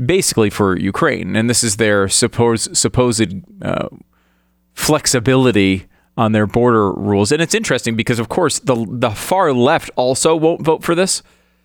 basically 0.03 0.51
for 0.51 0.77
Ukraine. 0.79 1.37
And 1.37 1.49
this 1.49 1.62
is 1.62 1.77
their 1.77 2.09
supposed 2.09 2.77
supposed 2.77 3.35
uh, 3.62 3.88
flexibility 4.75 5.87
on 6.16 6.33
their 6.33 6.47
border 6.47 6.92
rules. 6.92 7.33
And 7.33 7.42
it's 7.42 7.55
interesting 7.55 7.97
because, 7.97 8.18
of 8.18 8.29
course, 8.29 8.59
the 8.61 8.87
the 8.88 9.11
far 9.11 9.53
left 9.53 9.90
also 9.97 10.35
won't 10.35 10.62
vote 10.62 10.83
for 10.83 10.94
this. 10.94 11.23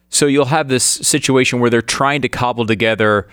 So 0.09 0.25
you'll 0.25 0.45
have 0.45 0.69
this 0.69 0.83
situation 0.83 1.59
where 1.59 1.69
they're 1.69 1.81
trying 1.81 2.21
to 2.23 2.29
cobble 2.29 2.65
together 2.65 3.27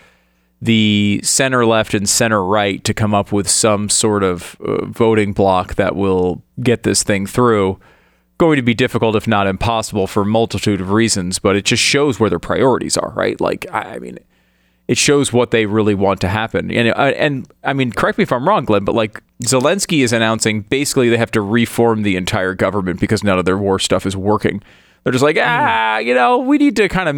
the 0.60 1.20
center 1.22 1.66
left 1.66 1.94
and 1.94 2.08
center 2.08 2.42
right 2.42 2.82
to 2.84 2.94
come 2.94 3.14
up 3.14 3.32
with 3.32 3.48
some 3.48 3.88
sort 3.88 4.22
of 4.22 4.56
uh, 4.60 4.86
voting 4.86 5.32
block 5.32 5.74
that 5.74 5.96
will 5.96 6.42
get 6.62 6.82
this 6.82 7.02
thing 7.02 7.26
through 7.26 7.78
going 8.38 8.56
to 8.56 8.62
be 8.62 8.74
difficult, 8.74 9.16
if 9.16 9.26
not 9.26 9.46
impossible, 9.46 10.06
for 10.06 10.22
a 10.22 10.26
multitude 10.26 10.80
of 10.80 10.90
reasons. 10.90 11.38
But 11.38 11.56
it 11.56 11.64
just 11.64 11.82
shows 11.82 12.20
where 12.20 12.30
their 12.30 12.38
priorities 12.38 12.96
are, 12.96 13.10
right? 13.10 13.40
Like, 13.40 13.66
I 13.72 13.98
mean, 13.98 14.18
it 14.88 14.98
shows 14.98 15.32
what 15.32 15.50
they 15.50 15.66
really 15.66 15.94
want 15.94 16.20
to 16.20 16.28
happen. 16.28 16.70
And 16.70 16.88
uh, 16.88 17.12
and 17.16 17.50
I 17.64 17.72
mean, 17.72 17.92
correct 17.92 18.18
me 18.18 18.22
if 18.22 18.32
I'm 18.32 18.48
wrong, 18.48 18.64
Glenn, 18.64 18.84
but 18.84 18.94
like 18.94 19.22
Zelensky 19.42 20.04
is 20.04 20.12
announcing 20.12 20.62
basically 20.62 21.08
they 21.08 21.16
have 21.16 21.30
to 21.32 21.40
reform 21.40 22.02
the 22.02 22.16
entire 22.16 22.54
government 22.54 23.00
because 23.00 23.24
none 23.24 23.38
of 23.38 23.44
their 23.44 23.58
war 23.58 23.78
stuff 23.78 24.06
is 24.06 24.16
working. 24.16 24.62
They're 25.02 25.12
just 25.12 25.24
like, 25.24 25.38
ah, 25.40 25.98
you 25.98 26.14
know, 26.14 26.38
we 26.38 26.58
need 26.58 26.76
to 26.76 26.88
kind 26.88 27.08
of 27.08 27.16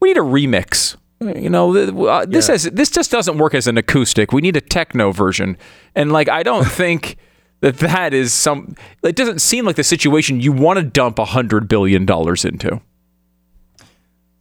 we 0.00 0.08
need 0.08 0.16
a 0.16 0.20
remix. 0.20 0.96
You 1.20 1.50
know, 1.50 1.76
uh, 2.06 2.24
this 2.26 2.48
yeah. 2.48 2.52
has 2.52 2.64
this 2.64 2.90
just 2.90 3.10
doesn't 3.10 3.38
work 3.38 3.54
as 3.54 3.66
an 3.66 3.76
acoustic. 3.76 4.32
We 4.32 4.40
need 4.40 4.56
a 4.56 4.60
techno 4.60 5.12
version. 5.12 5.58
And 5.94 6.12
like, 6.12 6.28
I 6.28 6.42
don't 6.42 6.64
think 6.66 7.16
that 7.60 7.78
that 7.78 8.14
is 8.14 8.32
some. 8.32 8.74
It 9.02 9.16
doesn't 9.16 9.40
seem 9.40 9.64
like 9.64 9.76
the 9.76 9.84
situation 9.84 10.40
you 10.40 10.52
want 10.52 10.78
to 10.78 10.82
dump 10.82 11.18
a 11.18 11.24
hundred 11.24 11.68
billion 11.68 12.06
dollars 12.06 12.44
into. 12.44 12.80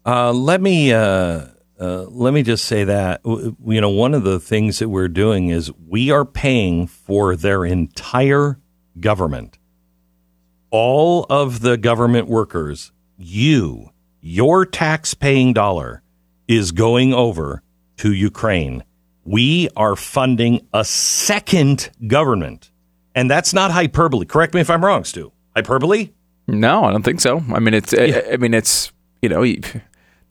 Uh, 0.05 0.31
let 0.31 0.61
me 0.61 0.93
uh, 0.93 1.45
uh, 1.79 2.03
let 2.09 2.33
me 2.33 2.43
just 2.43 2.65
say 2.65 2.85
that 2.85 3.21
you 3.25 3.81
know 3.81 3.89
one 3.89 4.13
of 4.13 4.23
the 4.23 4.39
things 4.39 4.79
that 4.79 4.89
we're 4.89 5.07
doing 5.07 5.49
is 5.49 5.71
we 5.87 6.11
are 6.11 6.25
paying 6.25 6.87
for 6.87 7.35
their 7.35 7.65
entire 7.65 8.59
government, 8.99 9.57
all 10.71 11.25
of 11.29 11.61
the 11.61 11.77
government 11.77 12.27
workers. 12.27 12.91
You, 13.21 13.89
your 14.21 14.65
tax-paying 14.65 15.51
dollar, 15.51 16.01
is 16.47 16.71
going 16.71 17.13
over 17.13 17.61
to 17.97 18.13
Ukraine. 18.13 18.85
We 19.25 19.67
are 19.75 19.97
funding 19.97 20.65
a 20.73 20.85
second 20.85 21.89
government 22.07 22.71
and 23.19 23.29
that's 23.29 23.53
not 23.53 23.71
hyperbole. 23.71 24.25
Correct 24.25 24.53
me 24.53 24.61
if 24.61 24.69
I'm 24.69 24.83
wrong, 24.83 25.03
Stu. 25.03 25.33
Hyperbole? 25.53 26.11
No, 26.47 26.85
I 26.85 26.91
don't 26.91 27.03
think 27.03 27.19
so. 27.19 27.43
I 27.53 27.59
mean, 27.59 27.73
it's. 27.73 27.91
Yeah. 27.91 28.21
I, 28.29 28.33
I, 28.33 28.37
mean, 28.37 28.53
it's. 28.53 28.93
You 29.21 29.27
know, 29.27 29.43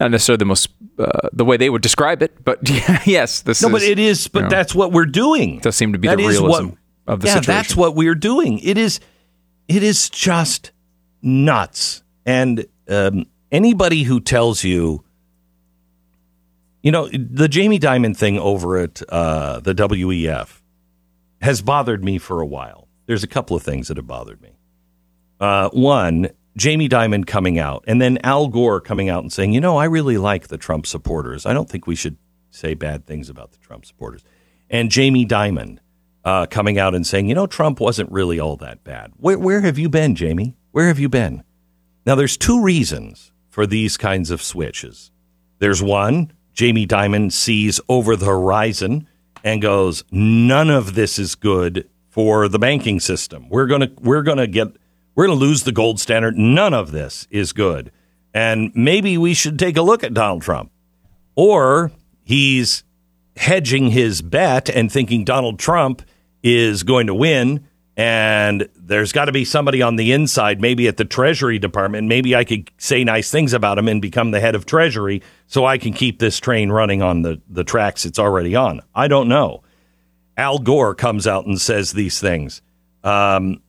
not 0.01 0.11
necessarily 0.11 0.39
the 0.39 0.47
most 0.47 0.71
uh, 0.99 1.29
the 1.35 1.45
way 1.45 1.59
they 1.59 1.69
would 1.69 1.83
describe 1.83 2.23
it, 2.23 2.43
but 2.43 2.59
yes, 3.07 3.43
this. 3.43 3.61
No, 3.61 3.69
is, 3.69 3.73
but 3.73 3.83
it 3.83 3.99
is. 3.99 4.29
But 4.29 4.45
know, 4.45 4.49
that's 4.49 4.75
what 4.75 4.93
we're 4.93 5.05
doing. 5.05 5.59
Does 5.59 5.77
seem 5.77 5.93
to 5.93 5.99
be 5.99 6.09
that 6.09 6.17
the 6.17 6.27
realism 6.27 6.69
what, 6.69 6.77
of 7.07 7.21
the 7.21 7.27
yeah, 7.27 7.35
situation. 7.35 7.55
that's 7.55 7.77
what 7.77 7.95
we're 7.95 8.15
doing. 8.15 8.59
It 8.61 8.79
is. 8.79 9.01
It 9.69 9.83
is 9.83 10.09
just 10.09 10.73
nuts. 11.21 12.03
And 12.25 12.67
um, 12.89 13.27
anybody 13.53 14.05
who 14.05 14.19
tells 14.19 14.65
you, 14.65 15.05
you 16.83 16.91
know, 16.91 17.07
the 17.13 17.49
Jamie 17.49 17.79
Dimon 17.79 18.17
thing 18.17 18.39
over 18.39 18.79
at 18.79 19.03
uh, 19.11 19.61
the 19.61 19.75
WEF 19.75 20.58
has 21.41 21.63
bothered 21.63 22.05
me 22.05 22.19
for 22.19 22.41
a 22.41 22.47
while. 22.47 22.89
There's 23.07 23.25
a 23.25 23.29
couple 23.29 23.57
of 23.57 23.63
things 23.63 23.89
that 23.89 23.97
have 23.97 24.07
bothered 24.07 24.41
me. 24.43 24.59
Uh, 25.41 25.71
one, 25.71 26.31
Jamie 26.57 26.89
Dimon 26.89 27.27
coming 27.27 27.59
out, 27.59 27.85
and 27.87 28.03
then 28.03 28.19
Al 28.25 28.49
Gore 28.49 28.81
coming 28.81 29.09
out 29.09 29.23
and 29.23 29.33
saying, 29.33 29.53
you 29.53 29.61
know, 29.61 29.77
I 29.77 29.85
really 29.85 30.19
like 30.19 30.49
the 30.49 30.59
Trump 30.59 30.87
supporters. 30.87 31.47
I 31.47 31.55
don't 31.55 31.69
think 31.71 31.87
we 31.87 31.95
should 31.95 32.17
say 32.51 32.75
bad 32.75 33.07
things 33.07 33.31
about 33.31 33.53
the 33.53 33.59
Trump 33.59 33.87
supporters. 33.87 34.25
And 34.69 34.91
Jamie 34.91 35.27
Dimon 35.27 35.79
uh, 36.25 36.47
coming 36.47 36.79
out 36.79 36.95
and 36.95 37.07
saying, 37.07 37.29
you 37.29 37.35
know, 37.35 37.47
Trump 37.47 37.81
wasn't 37.81 38.11
really 38.11 38.41
all 38.41 38.57
that 38.57 38.85
bad. 38.85 39.13
Where, 39.17 39.39
where 39.39 39.61
have 39.61 39.79
you 39.79 39.89
been, 39.89 40.15
Jamie? 40.15 40.57
Where 40.73 40.89
have 40.89 40.99
you 40.99 41.09
been? 41.09 41.45
Now, 42.05 42.15
there's 42.15 42.37
two 42.37 42.63
reasons 42.63 43.33
for 43.49 43.67
these 43.67 43.97
kinds 43.97 44.31
of 44.31 44.43
switches. 44.43 45.11
There's 45.59 45.83
one, 45.83 46.33
Jamie 46.53 46.87
Dimon 46.87 47.33
sees 47.33 47.81
over 47.89 48.17
the 48.17 48.27
horizon 48.27 49.08
and 49.45 49.63
goes, 49.63 50.05
none 50.11 50.71
of 50.71 50.95
this 50.95 51.19
is 51.19 51.35
good 51.35 51.89
for 52.09 52.49
the 52.49 52.59
banking 52.59 53.01
system. 53.01 53.49
We're 53.49 53.67
gonna 53.67 53.91
we're 54.01 54.23
gonna 54.23 54.47
get 54.47 54.69
we're 55.15 55.27
gonna 55.27 55.39
lose 55.39 55.65
the 55.65 55.73
gold 55.73 56.01
standard. 56.01 56.37
None 56.37 56.75
of 56.75 56.91
this 56.91 57.27
is 57.31 57.53
good, 57.53 57.93
and 58.35 58.73
maybe 58.75 59.17
we 59.17 59.35
should 59.35 59.59
take 59.59 59.77
a 59.77 59.83
look 59.83 60.03
at 60.03 60.15
Donald 60.15 60.43
Trump, 60.43 60.73
or 61.37 61.93
he's 62.23 62.85
hedging 63.37 63.91
his 63.91 64.21
bet 64.21 64.69
and 64.69 64.91
thinking 64.91 65.25
Donald 65.25 65.59
Trump 65.59 66.03
is 66.43 66.83
going 66.83 67.07
to 67.07 67.15
win 67.15 67.68
and 67.99 68.69
there's 68.77 69.11
got 69.11 69.25
to 69.25 69.33
be 69.33 69.45
somebody 69.45 69.83
on 69.83 69.97
the 69.97 70.13
inside, 70.13 70.61
maybe 70.61 70.87
at 70.87 70.99
the 70.99 71.05
Treasury 71.05 71.59
Department. 71.59 72.07
Maybe 72.07 72.37
I 72.37 72.45
could 72.45 72.71
say 72.79 73.03
nice 73.03 73.29
things 73.29 73.53
about 73.53 73.77
him 73.77 73.89
and 73.89 74.01
become 74.01 74.31
the 74.31 74.39
head 74.39 74.55
of 74.55 74.67
Treasury 74.67 75.21
so 75.49 75.67
I 75.67 75.79
can 75.79 75.93
keep 75.93 76.21
this 76.21 76.39
train 76.39 76.71
running 76.71 77.03
on 77.03 77.23
the, 77.23 77.43
the 77.51 77.65
tracks 77.65 78.07
it's 78.07 78.21
already 78.21 78.55
on. 78.55 78.83
I 78.95 79.09
don't 79.09 79.29
know. 79.29 79.65
Al 80.37 80.61
Gore 80.61 80.95
comes 80.95 81.27
out 81.27 81.47
and 81.47 81.61
says 81.61 81.91
these 81.91 82.21
things. 82.21 82.63
Um, 83.03 83.63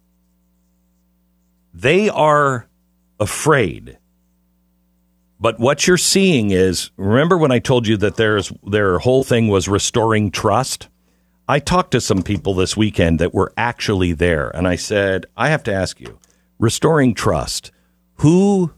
they 1.74 2.08
are 2.08 2.68
afraid. 3.20 3.98
But 5.40 5.60
what 5.60 5.88
you're 5.88 5.98
seeing 5.98 6.52
is 6.52 6.92
remember 6.98 7.36
when 7.36 7.52
I 7.52 7.58
told 7.58 7.88
you 7.88 7.98
that 7.98 8.18
there's 8.18 8.54
their 8.64 9.00
whole 9.00 9.24
thing 9.24 9.48
was 9.48 9.68
restoring 9.68 10.30
trust? 10.30 10.88
I 11.50 11.58
talked 11.58 11.92
to 11.92 12.02
some 12.02 12.22
people 12.22 12.54
this 12.54 12.78
weekend 12.78 13.18
that 13.18 13.34
were 13.34 13.52
actually 13.58 14.14
there, 14.14 14.50
and 14.50 14.68
I 14.68 14.76
said, 14.76 15.26
I 15.36 15.50
have 15.50 15.64
to 15.64 15.74
ask 15.74 16.00
you, 16.00 16.20
restoring 16.60 17.16
trust, 17.16 17.72
who 18.18 18.72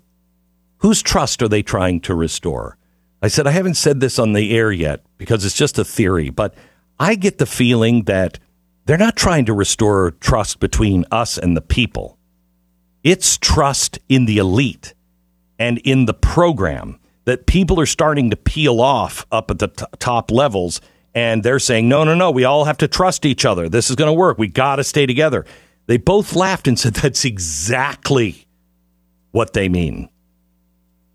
whose 0.77 1.01
trust 1.01 1.43
are 1.43 1.49
they 1.49 1.63
trying 1.63 1.99
to 2.01 2.15
restore? 2.15 2.77
I 3.21 3.27
said, 3.27 3.45
I 3.45 3.51
haven't 3.51 3.73
said 3.73 3.99
this 3.99 4.17
on 4.17 4.31
the 4.31 4.55
air 4.55 4.71
yet 4.71 5.03
because 5.17 5.43
it's 5.43 5.57
just 5.57 5.77
a 5.77 5.83
theory, 5.83 6.29
but 6.29 6.55
I 6.97 7.15
get 7.15 7.39
the 7.39 7.45
feeling 7.45 8.03
that 8.05 8.39
they're 8.85 8.97
not 8.97 9.17
trying 9.17 9.45
to 9.47 9.53
restore 9.53 10.11
trust 10.11 10.61
between 10.61 11.03
us 11.11 11.37
and 11.37 11.57
the 11.57 11.61
people. 11.61 12.17
It's 13.03 13.37
trust 13.37 13.99
in 14.07 14.25
the 14.25 14.37
elite 14.37 14.93
and 15.59 15.77
in 15.79 16.05
the 16.05 16.13
program 16.13 17.01
that 17.25 17.47
people 17.47 17.81
are 17.81 17.85
starting 17.85 18.29
to 18.29 18.37
peel 18.37 18.79
off 18.79 19.27
up 19.29 19.51
at 19.51 19.59
the 19.59 19.67
t- 19.67 19.85
top 19.99 20.31
levels 20.31 20.79
and 21.13 21.43
they're 21.43 21.59
saying, 21.59 21.89
no, 21.89 22.03
no, 22.03 22.15
no, 22.15 22.31
we 22.31 22.45
all 22.45 22.65
have 22.65 22.77
to 22.77 22.87
trust 22.87 23.25
each 23.25 23.45
other. 23.45 23.67
This 23.67 23.89
is 23.89 23.95
going 23.95 24.07
to 24.07 24.13
work. 24.13 24.37
We 24.37 24.47
got 24.47 24.77
to 24.77 24.83
stay 24.83 25.05
together. 25.05 25.45
They 25.87 25.97
both 25.97 26.35
laughed 26.35 26.67
and 26.67 26.79
said, 26.79 26.93
that's 26.93 27.25
exactly 27.25 28.47
what 29.31 29.53
they 29.53 29.69
mean. 29.69 30.09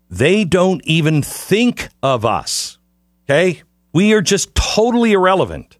They 0.09 0.45
don't 0.45 0.81
even 0.85 1.21
think 1.21 1.89
of 2.01 2.25
us. 2.25 2.77
Okay? 3.25 3.63
We 3.91 4.13
are 4.13 4.21
just 4.21 4.53
totally 4.55 5.13
irrelevant. 5.13 5.77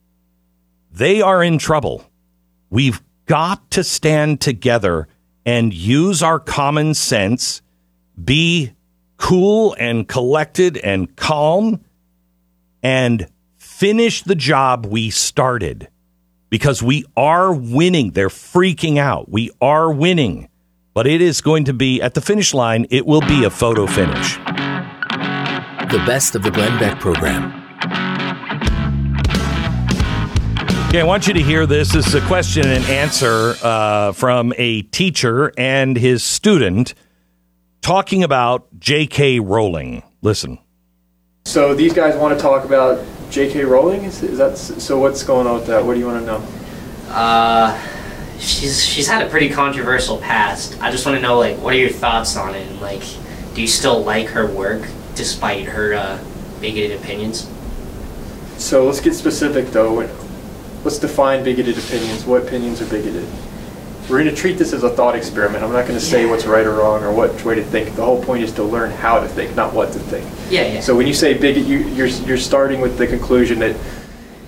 They 0.91 1.21
are 1.21 1.43
in 1.43 1.59
trouble. 1.59 2.09
We've 2.69 3.01
got 3.25 3.69
to 3.71 3.83
stand 3.83 4.41
together 4.41 5.07
and 5.45 5.73
use 5.73 6.23
our 6.23 6.39
common 6.39 6.93
sense, 6.93 7.61
be 8.21 8.73
cool 9.17 9.75
and 9.79 10.07
collected 10.07 10.77
and 10.77 11.15
calm, 11.15 11.83
and 12.83 13.27
finish 13.77 14.23
the 14.23 14.33
job 14.33 14.87
we 14.87 15.11
started 15.11 15.87
because 16.49 16.81
we 16.81 17.05
are 17.15 17.53
winning. 17.53 18.09
They're 18.09 18.27
freaking 18.27 18.97
out. 18.97 19.29
We 19.29 19.51
are 19.61 19.91
winning, 19.91 20.49
but 20.95 21.05
it 21.05 21.21
is 21.21 21.41
going 21.41 21.65
to 21.65 21.73
be 21.73 22.01
at 22.01 22.15
the 22.15 22.21
finish 22.21 22.55
line, 22.55 22.87
it 22.89 23.05
will 23.05 23.21
be 23.21 23.43
a 23.43 23.51
photo 23.51 23.85
finish. 23.85 24.37
The 24.37 26.01
best 26.07 26.33
of 26.33 26.41
the 26.41 26.49
Glenn 26.49 26.79
Beck 26.79 26.99
program. 26.99 27.53
Okay, 30.87 31.01
I 31.01 31.03
want 31.05 31.27
you 31.27 31.35
to 31.35 31.43
hear 31.43 31.67
this. 31.67 31.91
This 31.93 32.07
is 32.07 32.15
a 32.15 32.21
question 32.21 32.65
and 32.65 32.83
answer 32.85 33.53
uh, 33.61 34.11
from 34.13 34.53
a 34.57 34.81
teacher 34.81 35.53
and 35.55 35.95
his 35.95 36.23
student 36.23 36.95
talking 37.81 38.23
about 38.23 38.79
J.K. 38.79 39.39
Rowling. 39.39 40.01
Listen. 40.23 40.57
So 41.45 41.75
these 41.75 41.93
guys 41.93 42.15
want 42.15 42.35
to 42.35 42.41
talk 42.41 42.65
about 42.65 43.05
J.K. 43.29 43.63
Rowling. 43.65 44.03
Is, 44.03 44.23
is 44.23 44.37
that 44.37 44.57
so? 44.57 44.99
What's 44.99 45.23
going 45.23 45.47
on 45.47 45.55
with 45.55 45.67
that? 45.67 45.83
What 45.83 45.93
do 45.95 45.99
you 45.99 46.05
want 46.05 46.19
to 46.19 46.25
know? 46.25 46.47
Uh, 47.09 47.79
she's 48.39 48.83
she's 48.83 49.07
had 49.07 49.25
a 49.25 49.29
pretty 49.29 49.49
controversial 49.49 50.17
past. 50.17 50.81
I 50.81 50.91
just 50.91 51.05
want 51.05 51.17
to 51.17 51.21
know, 51.21 51.37
like, 51.37 51.57
what 51.57 51.73
are 51.73 51.77
your 51.77 51.89
thoughts 51.89 52.35
on 52.37 52.55
it? 52.55 52.67
And, 52.67 52.81
like, 52.81 53.03
do 53.53 53.61
you 53.61 53.67
still 53.67 54.03
like 54.03 54.27
her 54.27 54.47
work 54.47 54.87
despite 55.15 55.65
her 55.65 55.93
uh, 55.93 56.23
bigoted 56.61 56.99
opinions? 56.99 57.49
So 58.57 58.85
let's 58.85 59.01
get 59.01 59.13
specific 59.13 59.67
though. 59.67 60.09
Let's 60.83 60.99
define 60.99 61.43
bigoted 61.43 61.77
opinions. 61.77 62.25
What 62.25 62.43
opinions 62.43 62.81
are 62.81 62.85
bigoted? 62.85 63.27
We're 64.09 64.23
going 64.23 64.33
to 64.33 64.41
treat 64.41 64.57
this 64.57 64.71
as 64.71 64.83
a 64.83 64.89
thought 64.89 65.15
experiment. 65.15 65.65
I'm 65.65 65.73
not 65.73 65.85
going 65.85 65.99
to 65.99 66.05
say 66.05 66.25
what's 66.25 66.45
right 66.45 66.65
or 66.65 66.75
wrong 66.75 67.03
or 67.03 67.11
what 67.11 67.43
way 67.43 67.55
to 67.55 67.63
think. 67.63 67.93
The 67.95 68.05
whole 68.05 68.23
point 68.23 68.41
is 68.41 68.53
to 68.53 68.63
learn 68.63 68.89
how 68.89 69.19
to 69.19 69.27
think, 69.27 69.53
not 69.53 69.73
what 69.73 69.91
to 69.93 69.99
think. 69.99 70.25
Yeah, 70.49 70.65
yeah. 70.65 70.79
So 70.79 70.95
when 70.95 71.07
you 71.07 71.13
say 71.13 71.33
bigot, 71.33 71.65
you, 71.65 71.79
you're 71.89 72.07
you're 72.07 72.37
starting 72.37 72.79
with 72.79 72.97
the 72.97 73.05
conclusion 73.05 73.59
that, 73.59 73.75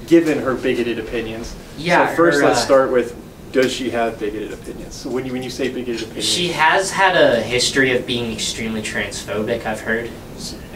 given 0.07 0.39
her 0.39 0.55
bigoted 0.55 0.97
opinions. 0.97 1.57
Yeah, 1.77 2.09
So 2.09 2.15
first, 2.15 2.39
her, 2.39 2.47
let's 2.47 2.59
uh, 2.61 2.65
start 2.65 2.91
with, 2.91 3.15
does 3.51 3.73
she 3.73 3.89
have 3.89 4.17
bigoted 4.17 4.53
opinions? 4.53 4.95
So 4.95 5.09
when 5.09 5.25
you 5.25 5.33
when 5.33 5.43
you 5.43 5.49
say 5.49 5.67
bigoted 5.67 6.03
opinions, 6.03 6.25
she 6.25 6.53
has 6.53 6.91
had 6.91 7.17
a 7.17 7.41
history 7.41 7.93
of 7.97 8.07
being 8.07 8.31
extremely 8.31 8.81
transphobic. 8.81 9.65
I've 9.65 9.81
heard. 9.81 10.09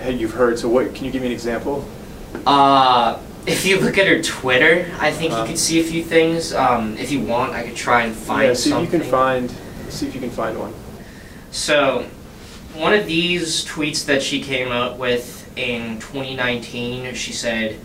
You've 0.05 0.33
heard. 0.33 0.59
So 0.59 0.67
what? 0.67 0.93
Can 0.93 1.05
you 1.05 1.11
give 1.11 1.21
me 1.21 1.27
an 1.27 1.33
example? 1.33 1.87
Uh, 2.45 3.17
if 3.45 3.65
you 3.65 3.79
look 3.79 3.97
at 3.97 4.07
her 4.07 4.21
Twitter, 4.21 4.85
I 4.99 5.11
think 5.11 5.33
Uh. 5.33 5.41
you 5.41 5.45
could 5.47 5.59
see 5.59 5.79
a 5.79 5.83
few 5.83 6.03
things. 6.03 6.53
Um, 6.53 6.97
if 6.97 7.11
you 7.11 7.19
want, 7.21 7.53
I 7.53 7.63
could 7.63 7.75
try 7.75 8.03
and 8.03 8.15
find 8.15 8.47
yeah. 8.49 8.53
See 8.53 8.69
something. 8.69 8.87
if 8.87 8.93
you 8.93 8.99
can 8.99 9.09
find. 9.09 9.51
See 9.89 10.07
if 10.07 10.15
you 10.15 10.21
can 10.21 10.29
find 10.31 10.57
one. 10.57 10.73
So, 11.51 12.05
one 12.75 12.93
of 12.93 13.05
these 13.05 13.63
tweets 13.65 14.05
that 14.05 14.23
she 14.23 14.41
came 14.41 14.71
up 14.71 14.97
with 14.97 15.47
in 15.55 15.99
2019, 15.99 17.13
she 17.13 17.31
said, 17.31 17.77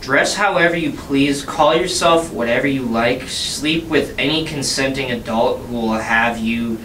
Dress 0.00 0.34
however 0.34 0.74
you 0.76 0.90
please, 0.92 1.44
call 1.44 1.76
yourself 1.76 2.32
whatever 2.32 2.66
you 2.66 2.82
like, 2.82 3.28
sleep 3.28 3.84
with 3.88 4.14
any 4.18 4.44
consenting 4.44 5.10
adult 5.12 5.60
who 5.66 5.74
will 5.74 5.92
have 5.92 6.38
you 6.38 6.78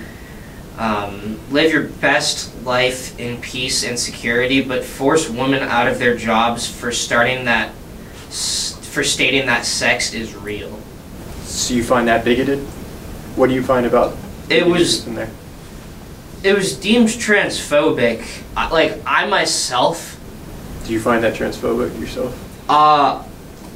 um, 0.78 1.40
live 1.50 1.72
your 1.72 1.86
best 1.86 2.54
life 2.64 3.18
in 3.20 3.42
peace 3.42 3.84
and 3.84 3.98
security, 3.98 4.62
but 4.62 4.84
force 4.84 5.28
women 5.30 5.64
out 5.64 5.88
of 5.88 5.98
their 5.98 6.16
jobs 6.16 6.70
for 6.70 6.92
starting 6.92 7.46
that, 7.46 7.72
s- 8.28 8.78
for 8.92 9.04
stating 9.04 9.46
that 9.48 9.66
sex 9.66 10.14
is 10.14 10.36
real. 10.36 10.80
So 11.44 11.74
you 11.74 11.84
find 11.84 12.08
that 12.08 12.24
bigoted? 12.26 12.60
What 13.36 13.48
do 13.50 13.54
you 13.56 13.64
find 13.64 13.86
about? 13.86 14.16
It 14.50 14.66
was 14.66 15.06
in 15.08 15.16
there. 15.16 15.30
it 16.44 16.56
was 16.56 16.76
deemed 16.78 17.08
transphobic. 17.10 18.26
I, 18.56 18.70
like 18.70 19.00
I 19.06 19.28
myself, 19.28 20.20
Do 20.86 20.94
you 20.94 21.00
find 21.00 21.24
that 21.24 21.34
transphobic 21.36 22.00
yourself? 22.00 22.34
uh, 22.70 23.24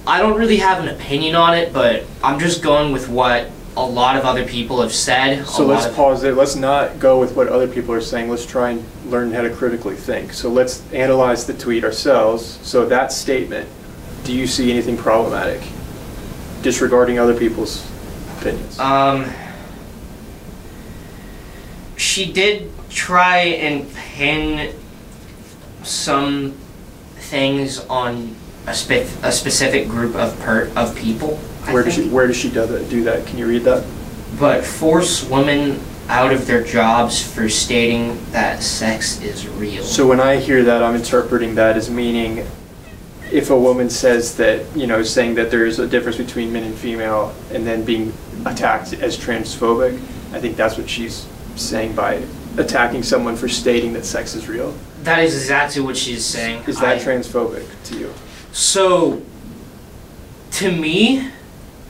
I 0.08 0.20
don't 0.20 0.38
really 0.38 0.58
have 0.58 0.82
an 0.84 0.88
opinion 0.90 1.36
on 1.36 1.56
it, 1.56 1.74
but 1.74 2.04
I'm 2.24 2.40
just 2.40 2.64
going 2.64 2.92
with 2.92 3.08
what 3.10 3.50
a 3.78 3.86
lot 3.86 4.18
of 4.18 4.26
other 4.26 4.46
people 4.46 4.82
have 4.82 4.92
said. 4.94 5.46
So 5.48 5.64
a 5.64 5.66
let's 5.66 5.86
of, 5.86 5.96
pause 5.96 6.22
there. 6.22 6.34
Let's 6.34 6.56
not 6.56 7.00
go 7.00 7.20
with 7.20 7.36
what 7.36 7.48
other 7.48 7.68
people 7.68 7.94
are 7.94 8.02
saying. 8.02 8.30
Let's 8.30 8.46
try 8.46 8.72
and 8.72 8.84
learn 9.06 9.32
how 9.32 9.42
to 9.44 9.50
critically 9.50 9.96
think. 9.96 10.34
So 10.34 10.50
let's 10.50 10.82
analyze 10.92 11.46
the 11.46 11.54
tweet 11.54 11.84
ourselves. 11.84 12.60
So 12.64 12.86
that 12.88 13.12
statement, 13.12 13.70
do 14.24 14.34
you 14.34 14.48
see 14.48 14.72
anything 14.72 14.98
problematic? 14.98 15.62
Disregarding 16.62 17.20
other 17.20 17.38
people's 17.38 17.90
opinions. 18.38 18.80
Um, 18.80 19.32
she 21.98 22.32
did 22.32 22.72
try 22.90 23.38
and 23.38 23.92
pin 23.94 24.76
some 25.84 26.52
things 27.16 27.80
on 27.86 28.36
a, 28.68 28.74
spe- 28.74 29.10
a 29.24 29.32
specific 29.32 29.88
group 29.88 30.16
of 30.16 30.40
per- 30.42 30.72
of 30.76 30.96
people. 30.96 31.40
I 31.64 31.74
where 31.74 31.84
does 31.84 31.96
she 31.96 32.10
Where 32.10 32.28
does 32.28 32.38
she 32.38 32.50
do 32.50 32.66
that? 32.66 32.90
Do 32.90 33.04
that? 33.04 33.26
Can 33.26 33.38
you 33.38 33.48
read 33.48 33.64
that? 33.64 33.86
but 34.40 34.64
force 34.64 35.24
women 35.30 35.78
out 36.08 36.32
of 36.32 36.48
their 36.48 36.64
jobs 36.64 37.22
for 37.22 37.50
stating 37.50 38.18
that 38.32 38.64
sex 38.64 39.22
is 39.22 39.48
real. 39.48 39.84
So 39.84 40.08
when 40.08 40.20
I 40.22 40.38
hear 40.38 40.64
that, 40.64 40.82
I'm 40.82 40.96
interpreting 40.96 41.56
that 41.56 41.76
as 41.78 41.90
meaning 41.90 42.48
if 43.32 43.50
a 43.50 43.58
woman 43.58 43.90
says 43.90 44.36
that, 44.38 44.66
you 44.76 44.88
know, 44.88 45.04
saying 45.04 45.36
that 45.36 45.52
there 45.52 45.66
is 45.66 45.80
a 45.80 45.88
difference 45.88 46.18
between 46.18 46.52
men 46.52 46.64
and 46.64 46.76
female 46.76 47.34
and 47.52 47.66
then 47.66 47.84
being 47.86 48.14
attacked 48.46 48.94
as 48.94 49.18
transphobic, 49.18 49.96
I 50.34 50.40
think 50.40 50.58
that's 50.58 50.78
what 50.78 50.90
she's 50.90 51.28
saying 51.56 51.96
by 51.96 52.24
attacking 52.58 53.04
someone 53.04 53.36
for 53.36 53.48
stating 53.48 53.94
that 53.94 54.06
sex 54.06 54.36
is 54.36 54.48
real. 54.48 54.74
that 55.04 55.20
is 55.20 55.34
exactly 55.36 55.82
what 55.82 55.98
she's 55.98 56.26
saying. 56.26 56.64
Is 56.68 56.80
that 56.80 56.98
I- 56.98 57.00
transphobic 57.00 57.66
to 57.86 57.98
you? 57.98 58.14
So, 58.52 59.22
to 60.52 60.72
me, 60.72 61.30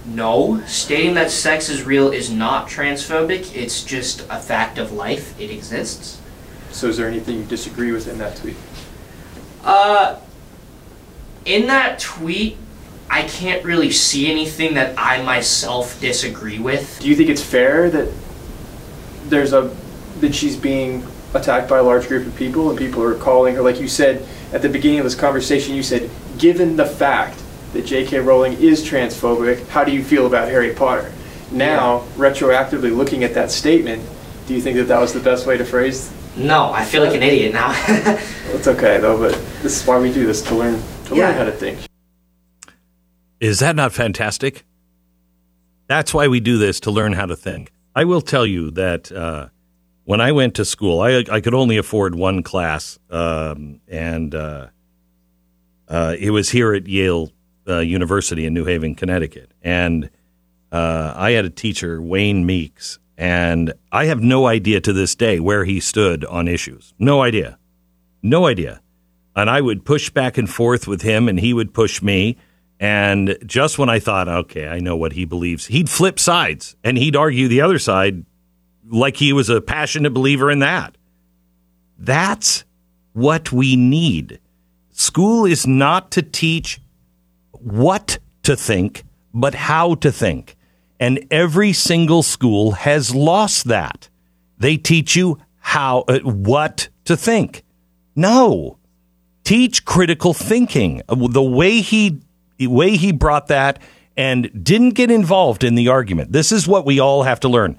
no. 0.05 0.61
Stating 0.67 1.15
that 1.15 1.31
sex 1.31 1.69
is 1.69 1.83
real 1.83 2.11
is 2.11 2.29
not 2.31 2.67
transphobic. 2.67 3.55
It's 3.55 3.83
just 3.83 4.21
a 4.29 4.39
fact 4.39 4.77
of 4.77 4.91
life. 4.91 5.39
It 5.39 5.49
exists. 5.49 6.19
So 6.71 6.87
is 6.87 6.97
there 6.97 7.07
anything 7.07 7.37
you 7.39 7.43
disagree 7.45 7.91
with 7.91 8.07
in 8.07 8.17
that 8.19 8.37
tweet? 8.37 8.55
Uh, 9.63 10.17
in 11.45 11.67
that 11.67 11.99
tweet, 11.99 12.57
I 13.09 13.23
can't 13.23 13.63
really 13.65 13.91
see 13.91 14.31
anything 14.31 14.75
that 14.75 14.95
I 14.97 15.21
myself 15.21 15.99
disagree 15.99 16.59
with. 16.59 16.99
Do 17.01 17.09
you 17.09 17.15
think 17.15 17.29
it's 17.29 17.43
fair 17.43 17.89
that 17.89 18.11
there's 19.25 19.53
a 19.53 19.75
that 20.19 20.35
she's 20.35 20.55
being 20.55 21.05
attacked 21.33 21.69
by 21.69 21.79
a 21.79 21.83
large 21.83 22.07
group 22.07 22.27
of 22.27 22.35
people 22.35 22.69
and 22.69 22.77
people 22.77 23.01
are 23.01 23.15
calling 23.15 23.55
her 23.55 23.61
like 23.61 23.79
you 23.79 23.87
said 23.87 24.27
at 24.53 24.61
the 24.61 24.69
beginning 24.69 24.99
of 24.99 25.05
this 25.05 25.15
conversation 25.15 25.73
you 25.73 25.81
said 25.81 26.09
given 26.37 26.75
the 26.75 26.85
fact 26.85 27.41
that 27.71 27.85
J.K. 27.85 28.19
Rowling 28.19 28.53
is 28.53 28.83
transphobic 28.83 29.65
how 29.69 29.85
do 29.85 29.91
you 29.91 30.03
feel 30.03 30.27
about 30.27 30.49
Harry 30.49 30.73
Potter 30.73 31.11
now 31.51 31.99
retroactively 32.17 32.95
looking 32.95 33.23
at 33.23 33.33
that 33.33 33.49
statement 33.49 34.03
do 34.45 34.53
you 34.53 34.61
think 34.61 34.75
that 34.75 34.89
that 34.89 34.99
was 34.99 35.13
the 35.13 35.21
best 35.21 35.47
way 35.47 35.57
to 35.57 35.63
phrase 35.63 36.11
No, 36.35 36.71
I 36.73 36.83
feel 36.83 37.03
like 37.03 37.15
an 37.15 37.23
idiot 37.23 37.53
now. 37.53 37.71
it's 38.47 38.67
okay 38.67 38.97
though 38.99 39.17
but 39.17 39.33
this 39.61 39.81
is 39.81 39.87
why 39.87 39.97
we 39.97 40.11
do 40.11 40.25
this 40.25 40.41
to 40.43 40.55
learn 40.55 40.81
to 41.11 41.17
Yeah. 41.17 41.27
learn 41.29 41.37
how 41.37 41.43
to 41.45 41.51
think 41.51 41.79
Is 43.39 43.59
that 43.59 43.75
not 43.75 43.91
fantastic? 43.91 44.65
That's 45.87 46.13
why 46.13 46.27
we 46.27 46.39
do 46.39 46.57
this 46.57 46.79
to 46.81 46.91
learn 46.91 47.13
how 47.13 47.25
to 47.25 47.35
think. 47.35 47.71
I 47.95 48.05
will 48.05 48.21
tell 48.21 48.45
you 48.45 48.71
that 48.71 49.11
uh, 49.11 49.47
when 50.05 50.21
I 50.21 50.31
went 50.31 50.55
to 50.55 50.65
school, 50.65 51.01
I, 51.01 51.23
I 51.29 51.41
could 51.41 51.53
only 51.53 51.77
afford 51.77 52.15
one 52.15 52.43
class, 52.43 52.97
um, 53.09 53.81
and 53.87 54.33
uh, 54.35 54.67
uh, 55.89 56.15
it 56.19 56.29
was 56.29 56.49
here 56.49 56.73
at 56.73 56.87
Yale 56.87 57.31
uh, 57.67 57.79
University 57.79 58.45
in 58.45 58.53
New 58.53 58.65
Haven, 58.65 58.95
Connecticut. 58.95 59.51
And 59.61 60.09
uh, 60.71 61.13
I 61.15 61.31
had 61.31 61.43
a 61.45 61.49
teacher, 61.49 62.01
Wayne 62.01 62.45
Meeks, 62.45 62.99
and 63.17 63.73
I 63.91 64.05
have 64.05 64.21
no 64.21 64.45
idea 64.47 64.79
to 64.81 64.93
this 64.93 65.15
day 65.15 65.39
where 65.39 65.65
he 65.65 65.79
stood 65.79 66.23
on 66.25 66.47
issues. 66.47 66.93
No 66.97 67.21
idea. 67.21 67.57
No 68.23 68.45
idea. 68.47 68.81
And 69.35 69.49
I 69.49 69.61
would 69.61 69.85
push 69.85 70.09
back 70.09 70.37
and 70.37 70.49
forth 70.49 70.87
with 70.87 71.01
him, 71.01 71.29
and 71.29 71.39
he 71.39 71.53
would 71.53 71.73
push 71.73 72.01
me. 72.01 72.37
And 72.81 73.37
just 73.45 73.77
when 73.77 73.89
I 73.89 73.99
thought, 73.99 74.27
okay, 74.27 74.67
I 74.67 74.79
know 74.79 74.97
what 74.97 75.13
he 75.13 75.25
believes, 75.25 75.67
he'd 75.67 75.87
flip 75.87 76.19
sides 76.19 76.75
and 76.83 76.97
he'd 76.97 77.15
argue 77.15 77.47
the 77.47 77.61
other 77.61 77.77
side 77.77 78.25
like 78.89 79.17
he 79.17 79.33
was 79.33 79.49
a 79.49 79.61
passionate 79.61 80.15
believer 80.15 80.49
in 80.49 80.59
that. 80.59 80.97
That's 81.99 82.65
what 83.13 83.51
we 83.51 83.75
need. 83.75 84.39
School 84.89 85.45
is 85.45 85.67
not 85.67 86.09
to 86.11 86.23
teach 86.23 86.81
what 87.51 88.17
to 88.43 88.55
think, 88.55 89.03
but 89.31 89.53
how 89.53 89.93
to 89.95 90.11
think. 90.11 90.55
And 90.99 91.27
every 91.29 91.73
single 91.73 92.23
school 92.23 92.71
has 92.71 93.13
lost 93.13 93.65
that. 93.65 94.09
They 94.57 94.77
teach 94.77 95.15
you 95.15 95.39
how, 95.59 95.99
uh, 96.07 96.19
what 96.19 96.89
to 97.05 97.15
think. 97.15 97.63
No, 98.15 98.77
teach 99.43 99.85
critical 99.85 100.33
thinking. 100.33 101.01
The 101.07 101.43
way 101.43 101.81
he, 101.81 102.21
the 102.57 102.67
way 102.67 102.97
he 102.97 103.11
brought 103.11 103.47
that 103.47 103.81
and 104.15 104.49
didn't 104.63 104.91
get 104.91 105.09
involved 105.09 105.63
in 105.63 105.75
the 105.75 105.87
argument. 105.87 106.31
This 106.31 106.51
is 106.51 106.67
what 106.67 106.85
we 106.85 106.99
all 106.99 107.23
have 107.23 107.39
to 107.41 107.49
learn. 107.49 107.77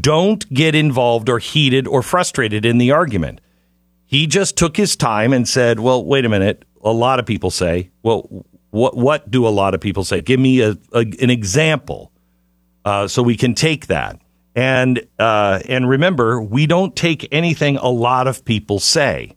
Don't 0.00 0.52
get 0.52 0.74
involved 0.74 1.28
or 1.28 1.38
heated 1.38 1.86
or 1.86 2.02
frustrated 2.02 2.64
in 2.64 2.78
the 2.78 2.90
argument. 2.90 3.40
He 4.06 4.26
just 4.26 4.56
took 4.56 4.76
his 4.76 4.96
time 4.96 5.32
and 5.32 5.48
said, 5.48 5.80
"Well, 5.80 6.04
wait 6.04 6.24
a 6.24 6.28
minute. 6.28 6.64
A 6.82 6.92
lot 6.92 7.18
of 7.18 7.26
people 7.26 7.50
say, 7.50 7.90
well, 8.02 8.44
What 8.70 8.96
what 8.96 9.30
do 9.30 9.46
a 9.46 9.54
lot 9.54 9.72
of 9.74 9.80
people 9.80 10.02
say? 10.02 10.20
Give 10.20 10.40
me 10.40 10.60
a, 10.60 10.76
a 10.92 11.06
an 11.22 11.30
example, 11.30 12.10
uh, 12.84 13.06
so 13.06 13.22
we 13.22 13.36
can 13.36 13.54
take 13.54 13.86
that. 13.86 14.20
And 14.56 15.06
uh, 15.18 15.60
and 15.68 15.88
remember, 15.88 16.42
we 16.42 16.66
don't 16.66 16.96
take 16.96 17.28
anything 17.30 17.76
a 17.76 17.88
lot 17.88 18.26
of 18.26 18.44
people 18.44 18.80
say. 18.80 19.36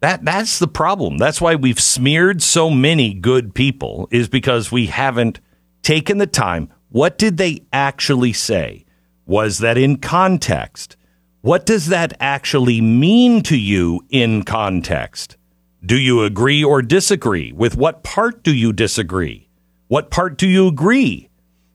That 0.00 0.24
that's 0.24 0.58
the 0.58 0.68
problem. 0.68 1.18
That's 1.18 1.40
why 1.40 1.54
we've 1.54 1.80
smeared 1.80 2.42
so 2.42 2.70
many 2.70 3.14
good 3.14 3.54
people 3.54 4.08
is 4.10 4.28
because 4.28 4.70
we 4.70 4.86
haven't 4.86 5.40
taken 5.82 6.18
the 6.18 6.26
time. 6.26 6.70
What 6.90 7.18
did 7.18 7.38
they 7.38 7.64
actually 7.72 8.32
say? 8.32 8.84
Was 9.26 9.58
that 9.58 9.78
in 9.78 9.96
context? 9.96 10.96
What 11.40 11.64
does 11.64 11.86
that 11.86 12.14
actually 12.20 12.80
mean 12.80 13.42
to 13.44 13.56
you 13.56 14.04
in 14.10 14.42
context? 14.42 15.36
Do 15.84 15.96
you 15.96 16.24
agree 16.24 16.62
or 16.62 16.82
disagree? 16.82 17.52
With 17.52 17.76
what 17.76 18.02
part 18.02 18.42
do 18.42 18.54
you 18.54 18.72
disagree? 18.72 19.48
What 19.88 20.10
part 20.10 20.36
do 20.36 20.48
you 20.48 20.66
agree? 20.66 21.30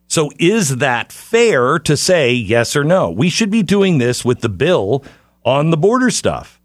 So 0.07 0.30
is 0.38 0.78
that 0.78 1.11
fair 1.11 1.80
to 1.80 1.95
say 1.95 2.34
yes 2.34 2.76
or 2.76 2.84
no? 2.84 3.09
We 3.09 3.30
should 3.30 3.49
be 3.49 3.63
doing 3.63 3.97
this 3.97 4.26
with 4.26 4.41
the 4.41 4.49
bill 4.49 5.05
on 5.45 5.69
the 5.69 5.78
border 5.78 6.09
stuff. 6.09 6.61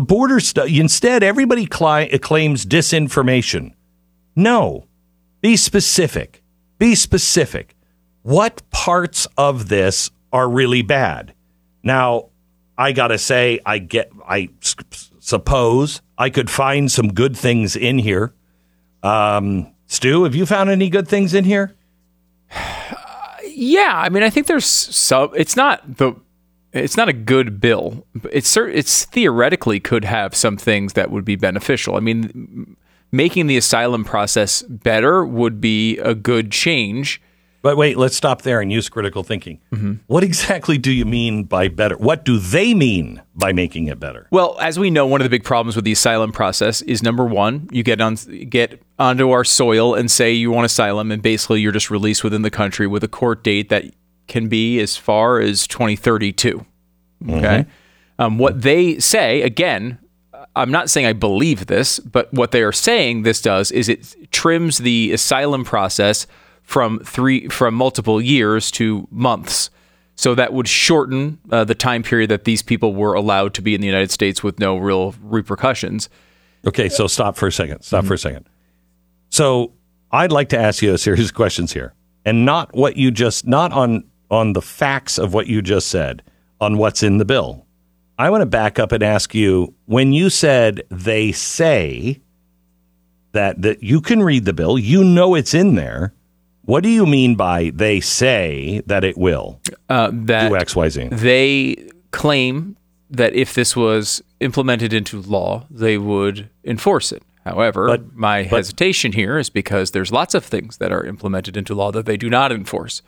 Border 0.00 0.40
stuff. 0.40 0.68
Instead, 0.68 1.22
everybody 1.22 1.66
cli- 1.66 2.18
claims 2.18 2.64
disinformation. 2.66 3.74
No. 4.36 4.86
Be 5.40 5.56
specific. 5.56 6.42
Be 6.78 6.94
specific. 6.94 7.74
What 8.22 8.62
parts 8.70 9.26
of 9.36 9.68
this 9.68 10.10
are 10.32 10.48
really 10.48 10.82
bad? 10.82 11.34
Now, 11.82 12.26
I 12.76 12.92
got 12.92 13.08
to 13.08 13.18
say, 13.18 13.60
I 13.64 13.78
get, 13.78 14.10
I 14.26 14.48
s- 14.62 14.76
suppose 15.18 16.02
I 16.18 16.30
could 16.30 16.50
find 16.50 16.90
some 16.90 17.12
good 17.12 17.36
things 17.36 17.76
in 17.76 17.98
here. 17.98 18.34
Um, 19.02 19.72
Stu, 19.86 20.24
have 20.24 20.34
you 20.34 20.44
found 20.46 20.68
any 20.70 20.88
good 20.90 21.08
things 21.08 21.34
in 21.34 21.44
here? 21.44 21.74
Yeah, 23.52 23.92
I 23.94 24.08
mean, 24.08 24.22
I 24.22 24.30
think 24.30 24.46
there's 24.46 24.64
some. 24.64 25.30
It's 25.36 25.54
not 25.54 25.96
the. 25.98 26.14
It's 26.72 26.96
not 26.96 27.08
a 27.08 27.12
good 27.12 27.60
bill. 27.60 28.06
It's 28.30 28.56
it's 28.56 29.04
theoretically 29.04 29.80
could 29.80 30.04
have 30.04 30.34
some 30.34 30.56
things 30.56 30.92
that 30.92 31.10
would 31.10 31.24
be 31.24 31.36
beneficial. 31.36 31.96
I 31.96 32.00
mean, 32.00 32.76
making 33.10 33.46
the 33.46 33.56
asylum 33.56 34.04
process 34.04 34.62
better 34.62 35.24
would 35.24 35.60
be 35.60 35.98
a 35.98 36.14
good 36.14 36.50
change. 36.50 37.20
But 37.62 37.76
wait, 37.76 37.98
let's 37.98 38.16
stop 38.16 38.40
there 38.40 38.62
and 38.62 38.72
use 38.72 38.88
critical 38.88 39.22
thinking. 39.22 39.60
Mm-hmm. 39.72 39.94
What 40.06 40.24
exactly 40.24 40.78
do 40.78 40.90
you 40.90 41.04
mean 41.04 41.44
by 41.44 41.68
better? 41.68 41.94
What 41.96 42.24
do 42.24 42.38
they 42.38 42.72
mean 42.72 43.20
by 43.34 43.52
making 43.52 43.88
it 43.88 44.00
better? 44.00 44.28
Well, 44.30 44.56
as 44.60 44.78
we 44.78 44.88
know, 44.88 45.06
one 45.06 45.20
of 45.20 45.24
the 45.24 45.30
big 45.30 45.44
problems 45.44 45.76
with 45.76 45.84
the 45.84 45.92
asylum 45.92 46.32
process 46.32 46.80
is 46.82 47.02
number 47.02 47.26
one, 47.26 47.68
you 47.70 47.82
get 47.82 48.00
on 48.00 48.14
get 48.48 48.80
onto 48.98 49.30
our 49.30 49.44
soil 49.44 49.94
and 49.94 50.10
say 50.10 50.32
you 50.32 50.50
want 50.50 50.64
asylum, 50.64 51.10
and 51.10 51.20
basically 51.20 51.60
you're 51.60 51.72
just 51.72 51.90
released 51.90 52.24
within 52.24 52.40
the 52.40 52.50
country 52.50 52.86
with 52.86 53.04
a 53.04 53.08
court 53.08 53.44
date 53.44 53.68
that 53.68 53.84
can 54.30 54.48
be 54.48 54.80
as 54.80 54.96
far 54.96 55.40
as 55.40 55.66
2032. 55.66 56.64
Okay, 57.28 57.66
um, 58.18 58.38
what 58.38 58.62
they 58.62 58.98
say 58.98 59.42
again. 59.42 59.98
I'm 60.56 60.72
not 60.72 60.90
saying 60.90 61.06
I 61.06 61.12
believe 61.12 61.66
this, 61.66 62.00
but 62.00 62.32
what 62.34 62.50
they 62.50 62.62
are 62.62 62.72
saying 62.72 63.22
this 63.22 63.40
does 63.40 63.70
is 63.70 63.88
it 63.88 64.32
trims 64.32 64.78
the 64.78 65.12
asylum 65.12 65.64
process 65.64 66.26
from 66.62 66.98
three 67.00 67.48
from 67.48 67.74
multiple 67.74 68.20
years 68.20 68.70
to 68.72 69.06
months. 69.10 69.70
So 70.16 70.34
that 70.34 70.52
would 70.52 70.68
shorten 70.68 71.38
uh, 71.50 71.64
the 71.64 71.74
time 71.74 72.02
period 72.02 72.30
that 72.30 72.44
these 72.44 72.62
people 72.62 72.94
were 72.94 73.14
allowed 73.14 73.54
to 73.54 73.62
be 73.62 73.74
in 73.74 73.80
the 73.80 73.86
United 73.86 74.10
States 74.10 74.42
with 74.42 74.58
no 74.58 74.76
real 74.76 75.14
repercussions. 75.22 76.08
Okay, 76.66 76.88
so 76.88 77.06
stop 77.06 77.36
for 77.36 77.46
a 77.46 77.52
second. 77.52 77.82
Stop 77.82 78.04
for 78.04 78.14
a 78.14 78.18
second. 78.18 78.46
So 79.30 79.72
I'd 80.12 80.30
like 80.30 80.50
to 80.50 80.58
ask 80.58 80.82
you 80.82 80.92
a 80.92 80.98
series 80.98 81.30
of 81.30 81.34
questions 81.34 81.72
here, 81.72 81.94
and 82.24 82.44
not 82.44 82.74
what 82.74 82.96
you 82.96 83.10
just 83.10 83.46
not 83.46 83.72
on 83.72 84.04
on 84.30 84.52
the 84.52 84.62
facts 84.62 85.18
of 85.18 85.34
what 85.34 85.46
you 85.46 85.60
just 85.62 85.88
said, 85.88 86.22
on 86.60 86.76
what's 86.78 87.02
in 87.02 87.18
the 87.18 87.24
bill. 87.24 87.66
I 88.18 88.30
want 88.30 88.42
to 88.42 88.46
back 88.46 88.78
up 88.78 88.92
and 88.92 89.02
ask 89.02 89.34
you 89.34 89.74
when 89.86 90.12
you 90.12 90.28
said 90.30 90.82
they 90.90 91.32
say 91.32 92.20
that 93.32 93.62
that 93.62 93.82
you 93.82 94.00
can 94.00 94.22
read 94.22 94.44
the 94.44 94.52
bill, 94.52 94.78
you 94.78 95.02
know 95.04 95.34
it's 95.34 95.54
in 95.54 95.74
there. 95.74 96.12
What 96.64 96.82
do 96.82 96.88
you 96.90 97.06
mean 97.06 97.34
by 97.34 97.70
they 97.74 98.00
say 98.00 98.82
that 98.86 99.02
it 99.04 99.16
will 99.16 99.60
Uh, 99.88 100.10
that 100.12 100.48
do 100.50 100.56
X, 100.56 100.76
Y, 100.76 100.88
Z? 100.88 101.08
they 101.10 101.76
claim 102.10 102.76
that 103.08 103.32
if 103.34 103.54
this 103.54 103.74
was 103.74 104.22
implemented 104.40 104.92
into 104.92 105.20
law, 105.20 105.66
they 105.70 105.96
would 105.98 106.48
enforce 106.64 107.10
it. 107.12 107.22
However, 107.44 107.86
But- 107.86 108.14
my 108.14 108.42
but- 108.42 108.58
hesitation 108.58 109.12
here 109.12 109.38
is 109.38 109.48
because 109.50 109.92
there's 109.92 110.12
lots 110.12 110.34
of 110.34 110.44
things 110.44 110.76
that 110.76 110.92
are 110.92 111.04
implemented 111.04 111.56
into 111.56 111.74
law 111.74 111.90
that 111.92 112.04
they 112.06 112.16
do 112.16 112.28
not 112.28 112.52
enforce. 112.52 113.00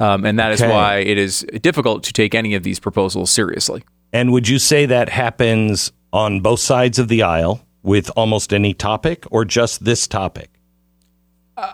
Um, 0.00 0.24
and 0.24 0.38
that 0.38 0.52
is 0.52 0.60
Okay. 0.62 0.70
why 0.72 0.96
it 0.98 1.18
is 1.18 1.46
difficult 1.62 2.02
to 2.04 2.12
take 2.12 2.34
any 2.34 2.54
of 2.54 2.62
these 2.62 2.80
proposals 2.80 3.30
seriously. 3.30 3.82
And 4.12 4.32
would 4.32 4.48
you 4.48 4.58
say 4.58 4.86
that 4.86 5.08
happens 5.08 5.92
on 6.12 6.40
both 6.40 6.60
sides 6.60 6.98
of 6.98 7.08
the 7.08 7.22
aisle 7.22 7.60
with 7.82 8.10
almost 8.16 8.52
any 8.52 8.74
topic 8.74 9.24
or 9.30 9.44
just 9.44 9.84
this 9.84 10.06
topic? 10.06 10.50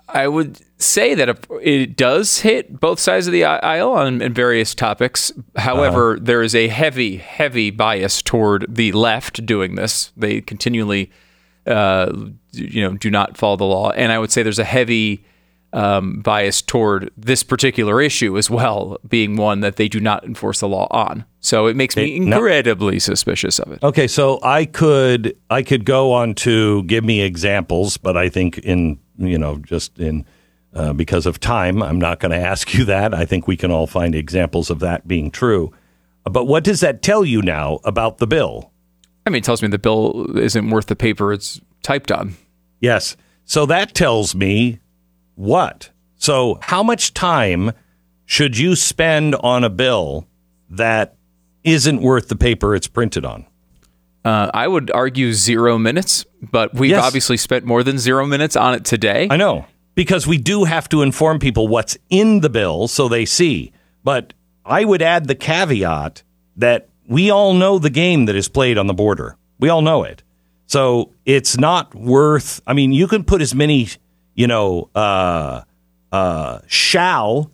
I 0.08 0.28
would 0.28 0.60
say 0.76 1.14
that 1.14 1.46
it 1.62 1.96
does 1.96 2.40
hit 2.40 2.78
both 2.80 3.00
sides 3.00 3.26
of 3.26 3.32
the 3.32 3.44
aisle 3.44 3.92
on 3.92 4.20
in 4.20 4.34
various 4.34 4.74
topics. 4.74 5.32
However, 5.56 6.18
there 6.20 6.42
is 6.42 6.54
a 6.54 6.68
heavy, 6.68 7.16
heavy 7.16 7.70
bias 7.70 8.20
toward 8.20 8.66
the 8.68 8.92
left 8.92 9.46
doing 9.46 9.76
this. 9.76 10.12
They 10.18 10.42
continually, 10.42 11.10
uh, 11.66 12.12
you 12.52 12.82
know, 12.82 12.96
do 12.98 13.10
not 13.10 13.38
follow 13.38 13.56
the 13.56 13.64
law, 13.64 13.90
and 13.92 14.12
I 14.12 14.18
would 14.18 14.30
say 14.30 14.42
there's 14.42 14.58
a 14.58 14.64
heavy 14.64 15.24
um, 15.72 16.20
bias 16.20 16.60
toward 16.62 17.10
this 17.16 17.42
particular 17.42 18.00
issue 18.00 18.36
as 18.36 18.50
well, 18.50 18.98
being 19.08 19.36
one 19.36 19.60
that 19.60 19.76
they 19.76 19.88
do 19.88 20.00
not 20.00 20.24
enforce 20.24 20.60
the 20.60 20.68
law 20.68 20.88
on. 20.90 21.24
So 21.40 21.66
it 21.66 21.76
makes 21.76 21.96
me 21.96 22.16
It- 22.16 22.20
no. 22.22 22.36
incredibly 22.36 22.98
suspicious 22.98 23.58
of 23.60 23.72
it. 23.72 23.82
Okay, 23.82 24.06
so 24.08 24.40
I 24.42 24.64
could 24.64 25.36
I 25.48 25.62
could 25.62 25.84
go 25.84 26.12
on 26.12 26.34
to 26.36 26.82
give 26.84 27.04
me 27.04 27.20
examples, 27.20 27.96
but 27.96 28.16
I 28.16 28.28
think 28.28 28.58
in 28.58 28.98
you 29.16 29.38
know 29.38 29.58
just 29.58 29.98
in 29.98 30.24
uh, 30.74 30.92
because 30.92 31.26
of 31.26 31.38
time, 31.40 31.82
I'm 31.82 31.98
not 31.98 32.20
going 32.20 32.30
to 32.30 32.38
ask 32.38 32.74
you 32.74 32.84
that. 32.84 33.12
I 33.12 33.24
think 33.24 33.46
we 33.48 33.56
can 33.56 33.70
all 33.72 33.86
find 33.88 34.14
examples 34.14 34.70
of 34.70 34.78
that 34.80 35.06
being 35.08 35.30
true. 35.30 35.72
But 36.24 36.44
what 36.46 36.62
does 36.64 36.80
that 36.80 37.02
tell 37.02 37.24
you 37.24 37.42
now 37.42 37.80
about 37.84 38.18
the 38.18 38.26
bill? 38.26 38.70
I 39.26 39.30
mean, 39.30 39.38
it 39.38 39.44
tells 39.44 39.62
me 39.62 39.68
the 39.68 39.78
bill 39.80 40.36
isn't 40.38 40.70
worth 40.70 40.86
the 40.86 40.94
paper 40.96 41.32
it's 41.32 41.60
typed 41.82 42.12
on. 42.12 42.34
Yes. 42.80 43.16
So 43.46 43.66
that 43.66 43.94
tells 43.94 44.34
me 44.34 44.78
what? 45.40 45.90
So 46.16 46.58
how 46.62 46.82
much 46.82 47.14
time 47.14 47.72
should 48.26 48.58
you 48.58 48.76
spend 48.76 49.34
on 49.36 49.64
a 49.64 49.70
bill 49.70 50.26
that 50.68 51.16
isn't 51.64 52.02
worth 52.02 52.28
the 52.28 52.36
paper 52.36 52.74
it's 52.74 52.86
printed 52.86 53.24
on? 53.24 53.46
Uh, 54.22 54.50
I 54.52 54.68
would 54.68 54.90
argue 54.90 55.32
zero 55.32 55.78
minutes, 55.78 56.26
but 56.42 56.74
we've 56.74 56.90
Yes. 56.90 57.02
obviously 57.04 57.38
spent 57.38 57.64
more 57.64 57.82
than 57.82 57.98
zero 57.98 58.26
minutes 58.26 58.54
on 58.54 58.74
it 58.74 58.84
today. 58.84 59.28
I 59.30 59.36
know 59.38 59.64
because 59.94 60.26
we 60.26 60.36
do 60.36 60.64
have 60.64 60.88
to 60.90 61.00
inform 61.02 61.38
people 61.38 61.68
what's 61.68 61.96
in 62.10 62.40
the 62.40 62.50
bill 62.50 62.86
so 62.86 63.08
they 63.08 63.24
see. 63.24 63.72
But 64.04 64.34
I 64.64 64.84
would 64.84 65.00
add 65.02 65.26
the 65.26 65.34
caveat 65.34 66.22
that 66.56 66.88
we 67.08 67.30
all 67.30 67.54
know 67.54 67.78
the 67.78 67.90
game 67.90 68.26
that 68.26 68.36
is 68.36 68.48
played 68.48 68.76
on 68.78 68.86
the 68.86 68.94
border. 68.94 69.36
We 69.58 69.68
all 69.70 69.82
know 69.82 70.04
it. 70.04 70.22
So 70.66 71.12
it's 71.24 71.56
not 71.58 71.94
worth. 71.94 72.60
I 72.66 72.74
mean, 72.74 72.92
you 72.92 73.08
can 73.08 73.24
put 73.24 73.40
as 73.42 73.54
many, 73.54 73.88
you 74.40 74.46
know, 74.46 74.88
uh, 74.94 75.60
uh, 76.12 76.60
shall 76.66 77.50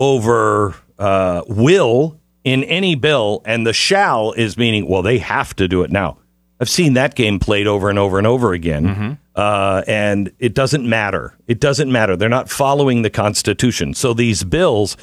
over 0.00 0.74
uh, 0.98 1.42
will 1.46 2.18
in 2.42 2.64
any 2.64 2.96
bill, 2.96 3.42
and 3.44 3.64
the 3.64 3.72
shall 3.72 4.32
is 4.32 4.56
meaning, 4.56 4.88
well, 4.88 5.02
they 5.02 5.18
have 5.18 5.54
to 5.54 5.68
do 5.68 5.82
it 5.82 5.90
now. 5.92 6.18
I've 6.60 6.68
seen 6.68 6.94
that 6.94 7.14
game 7.14 7.38
played 7.38 7.68
over 7.68 7.88
and 7.88 7.96
over 7.96 8.18
and 8.18 8.26
over 8.26 8.52
again, 8.52 9.18
uh, 9.36 9.82
and 9.86 10.32
it 10.40 10.52
doesn't 10.52 10.84
matter. 10.84 11.38
It 11.46 11.60
doesn't 11.60 11.92
matter. 11.92 12.16
They're 12.16 12.28
not 12.28 12.50
following 12.50 13.02
the 13.02 13.10
Constitution. 13.10 13.94
So 13.94 14.12
these 14.12 14.42
bills 14.42 14.96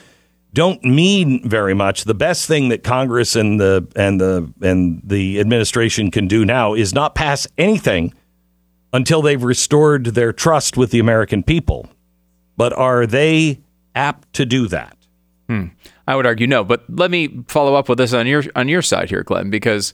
don't 0.51 0.84
mean 0.84 1.47
very 1.47 1.74
much. 1.74 2.03
The 2.03 2.16
best 2.16 2.49
thing 2.49 2.68
that 2.68 2.84
Congress 2.84 3.38
and 3.38 3.62
the 3.62 3.88
and 3.95 4.20
the 4.20 4.51
and 4.62 5.01
the 5.05 5.39
administration 5.39 6.12
can 6.12 6.28
do 6.28 6.43
now 6.43 6.74
is 6.74 6.93
not 6.93 7.16
pass 7.16 7.47
anything 7.58 8.14
until 8.94 9.22
they've 9.22 9.44
restored 9.44 10.06
their 10.08 10.32
trust 10.34 10.78
with 10.78 10.92
the 10.92 11.00
American 11.00 11.44
people. 11.44 11.90
But 12.56 12.74
are 12.74 13.06
they 13.06 13.60
apt 13.96 14.34
to 14.34 14.46
do 14.46 14.68
that? 14.68 14.96
I 16.10 16.16
would 16.16 16.26
argue 16.26 16.46
no, 16.48 16.64
but 16.66 16.84
let 16.90 17.10
me 17.10 17.44
follow 17.48 17.76
up 17.76 17.88
with 17.88 17.98
this 18.00 18.14
on 18.14 18.28
your 18.28 18.44
on 18.56 18.68
your 18.68 18.82
side 18.82 19.10
here, 19.10 19.24
Glenn, 19.24 19.50
because 19.50 19.94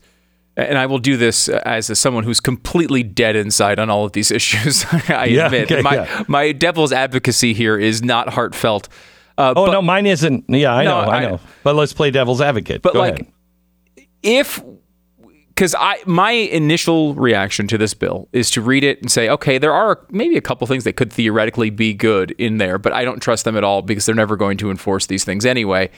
and 0.57 0.77
I 0.79 0.85
will 0.87 0.97
do 0.99 1.15
this 1.17 1.47
as 1.49 1.89
a, 1.91 1.95
someone 1.95 2.23
who's 2.23 2.39
completely 2.39 3.03
dead 3.03 3.35
inside 3.35 3.77
on 3.79 3.89
all 3.91 4.03
of 4.05 4.13
these 4.13 4.31
issues. 4.39 4.83
I 5.09 5.25
Yeah, 5.25 5.45
admit 5.45 5.71
okay, 5.71 5.81
my 5.83 5.95
yeah. 5.95 6.23
my 6.27 6.51
devil's 6.53 6.91
advocacy 6.91 7.53
here 7.53 7.77
is 7.77 8.01
not 8.03 8.29
heartfelt. 8.29 8.89
Uh, 9.37 9.53
Oh 9.55 9.65
but 9.67 9.71
no, 9.73 9.81
mine 9.83 10.05
isn't. 10.07 10.45
Yeah, 10.47 10.73
I 10.73 10.83
No, 10.85 11.01
know, 11.05 11.11
I, 11.11 11.17
I- 11.17 11.21
know. 11.25 11.39
But 11.63 11.75
let's 11.75 11.93
play 11.93 12.09
devil's 12.11 12.41
advocate. 12.41 12.81
But 12.81 12.93
Go 12.93 12.99
like, 12.99 13.13
ahead. 13.19 13.31
if 14.23 14.61
because 15.55 15.75
I 15.75 15.97
my 16.05 16.31
initial 16.31 17.13
reaction 17.15 17.67
to 17.67 17.77
this 17.77 17.93
bill 17.93 18.27
is 18.33 18.49
to 18.51 18.61
read 18.61 18.83
it 18.83 19.01
and 19.01 19.11
say, 19.11 19.29
okay, 19.29 19.57
there 19.57 19.73
are 19.73 20.05
maybe 20.09 20.35
a 20.37 20.41
couple 20.41 20.65
things 20.67 20.83
that 20.83 20.93
could 20.93 21.13
theoretically 21.13 21.69
be 21.69 21.93
good 21.93 22.31
in 22.31 22.57
there, 22.57 22.77
but 22.77 22.93
I 22.93 23.05
don't 23.05 23.19
trust 23.19 23.45
them 23.45 23.55
at 23.55 23.63
all 23.63 23.81
because 23.81 24.05
they're 24.05 24.15
never 24.15 24.35
going 24.35 24.57
to 24.57 24.71
enforce 24.71 25.05
these 25.05 25.23
things 25.23 25.45
anyway. 25.45 25.89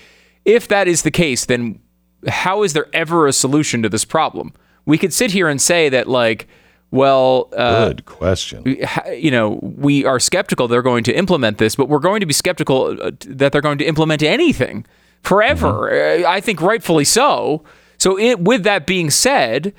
If 0.44 0.68
that 0.68 0.88
is 0.88 1.04
the 1.04 1.12
case, 1.12 1.46
then 1.46 1.80
how 2.28 2.64
is 2.64 2.74
there 2.74 2.88
ever 2.94 3.28
a 3.28 3.34
solution 3.34 3.82
to 3.84 3.90
this 3.90 4.06
problem? 4.06 4.54
We 4.86 4.98
could 4.98 5.14
sit 5.14 5.32
here 5.32 5.48
and 5.48 5.62
say 5.62 5.90
that 5.90 6.08
like, 6.08 6.48
well, 6.92 7.50
uh, 7.56 7.88
Good 7.88 8.06
question. 8.06 8.78
you 9.18 9.32
know, 9.32 9.60
we 9.62 10.06
are 10.06 10.20
skeptical 10.20 10.68
they're 10.68 10.82
going 10.82 11.04
to 11.06 11.14
implement 11.14 11.58
this, 11.58 11.76
but 11.76 11.90
we're 11.90 12.00
going 12.00 12.20
to 12.20 12.26
be 12.26 12.34
skeptical 12.34 12.98
uh, 13.02 13.12
that 13.28 13.52
they're 13.52 13.62
going 13.62 13.80
to 13.80 13.86
implement 13.86 14.22
anything 14.22 14.86
forever. 15.24 15.90
Mm-hmm. 15.92 16.26
Uh, 16.26 16.30
I 16.30 16.42
think 16.42 16.62
rightfully 16.62 17.06
so. 17.06 17.64
So, 17.98 18.18
it, 18.20 18.40
with 18.40 18.64
that 18.64 18.86
being 18.86 19.10
said, 19.10 19.74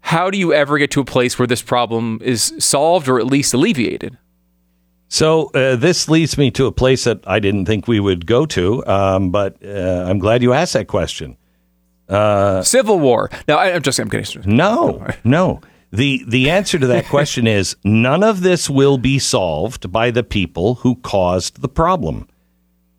how 0.00 0.30
do 0.30 0.38
you 0.38 0.52
ever 0.52 0.78
get 0.78 0.90
to 0.92 1.00
a 1.00 1.04
place 1.04 1.38
where 1.38 1.46
this 1.46 1.62
problem 1.62 2.20
is 2.22 2.54
solved 2.58 3.08
or 3.08 3.18
at 3.18 3.26
least 3.26 3.52
alleviated? 3.54 4.16
So 5.08 5.46
uh, 5.54 5.76
this 5.76 6.08
leads 6.08 6.36
me 6.36 6.50
to 6.52 6.66
a 6.66 6.72
place 6.72 7.04
that 7.04 7.20
I 7.26 7.40
didn't 7.40 7.64
think 7.64 7.88
we 7.88 7.98
would 7.98 8.26
go 8.26 8.44
to, 8.46 8.86
um, 8.86 9.30
but 9.30 9.56
uh, 9.64 10.04
I'm 10.06 10.18
glad 10.18 10.42
you 10.42 10.52
asked 10.52 10.74
that 10.74 10.86
question. 10.86 11.36
Civil 12.62 13.00
war. 13.00 13.30
No, 13.48 13.56
I, 13.56 13.72
I'm 13.74 13.82
just 13.82 13.98
I'm 13.98 14.10
kidding. 14.10 14.42
No, 14.44 15.06
no. 15.24 15.60
The 15.90 16.22
the 16.28 16.50
answer 16.50 16.78
to 16.78 16.86
that 16.86 17.06
question 17.06 17.46
is 17.46 17.76
none 17.84 18.22
of 18.22 18.42
this 18.42 18.68
will 18.68 18.98
be 18.98 19.18
solved 19.18 19.90
by 19.90 20.10
the 20.10 20.22
people 20.22 20.76
who 20.76 20.96
caused 20.96 21.62
the 21.62 21.68
problem. 21.68 22.28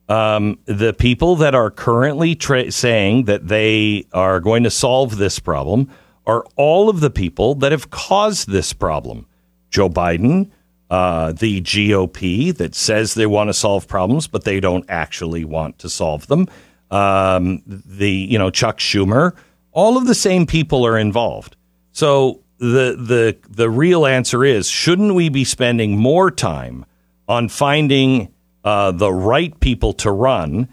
Um, 0.10 0.58
the 0.66 0.92
people 0.92 1.36
that 1.38 1.54
are 1.54 1.70
currently 1.70 2.34
tra- 2.34 2.72
saying 2.72 3.26
that 3.26 3.48
they 3.48 4.08
are 4.12 4.40
going 4.40 4.64
to 4.64 4.72
solve 4.72 5.18
this 5.18 5.38
problem 5.38 5.90
are 6.26 6.44
all 6.56 6.90
of 6.90 7.00
the 7.00 7.12
people 7.12 7.56
that 7.56 7.72
have 7.72 7.92
caused 7.92 8.50
this 8.50 8.74
problem. 8.74 9.28
Joe 9.70 9.88
Biden, 9.88 10.50
uh, 10.90 11.32
the 11.34 11.62
GOP 11.62 12.56
that 12.58 12.74
says 12.74 13.14
they 13.14 13.28
want 13.28 13.50
to 13.50 13.54
solve 13.54 13.88
problems, 13.88 14.28
but 14.28 14.44
they 14.44 14.60
don't 14.60 14.86
actually 14.90 15.46
want 15.46 15.78
to 15.80 15.90
solve 15.90 16.26
them. 16.26 16.48
Um, 16.90 17.62
the 17.68 18.10
you 18.10 18.40
know 18.40 18.50
Chuck 18.50 18.80
Schumer, 18.80 19.36
all 19.72 19.96
of 19.96 20.08
the 20.08 20.16
same 20.16 20.48
people 20.48 20.86
are 20.88 20.98
involved. 20.98 21.56
So 21.92 22.42
the 22.58 22.96
the 22.98 23.38
the 23.48 23.70
real 23.70 24.08
answer 24.08 24.44
is: 24.44 24.68
shouldn't 24.68 25.14
we 25.14 25.30
be 25.30 25.44
spending 25.44 25.98
more 25.98 26.32
time 26.32 26.86
on 27.28 27.48
finding 27.48 28.34
uh, 28.64 28.92
the 28.92 29.12
right 29.14 29.58
people 29.60 29.94
to 29.94 30.12
run, 30.12 30.70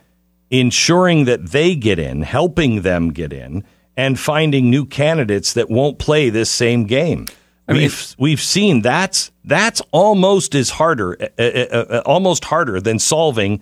ensuring 0.51 1.25
that 1.27 1.47
they 1.51 1.75
get 1.75 1.99
in, 1.99 2.23
helping 2.23 2.83
them 2.83 3.13
get 3.13 3.33
in, 3.33 3.65
and 3.97 4.19
finding 4.19 4.71
new 4.71 4.85
candidates 4.85 5.53
that 5.55 5.71
won't 5.71 5.99
play 5.99 6.31
this 6.31 6.51
same 6.51 6.85
game? 6.85 7.27
I 7.69 7.73
mean, 7.73 7.83
we've 7.83 8.15
we've 8.19 8.41
seen 8.41 8.83
that's 8.83 9.33
that's 9.45 9.83
almost 9.91 10.55
as 10.55 10.71
harder, 10.71 11.17
uh, 11.21 11.43
uh, 11.43 11.87
uh, 11.91 12.03
almost 12.07 12.45
harder 12.45 12.81
than 12.81 12.99
solving 13.01 13.61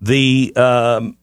the 0.00 0.52
um, 0.54 1.16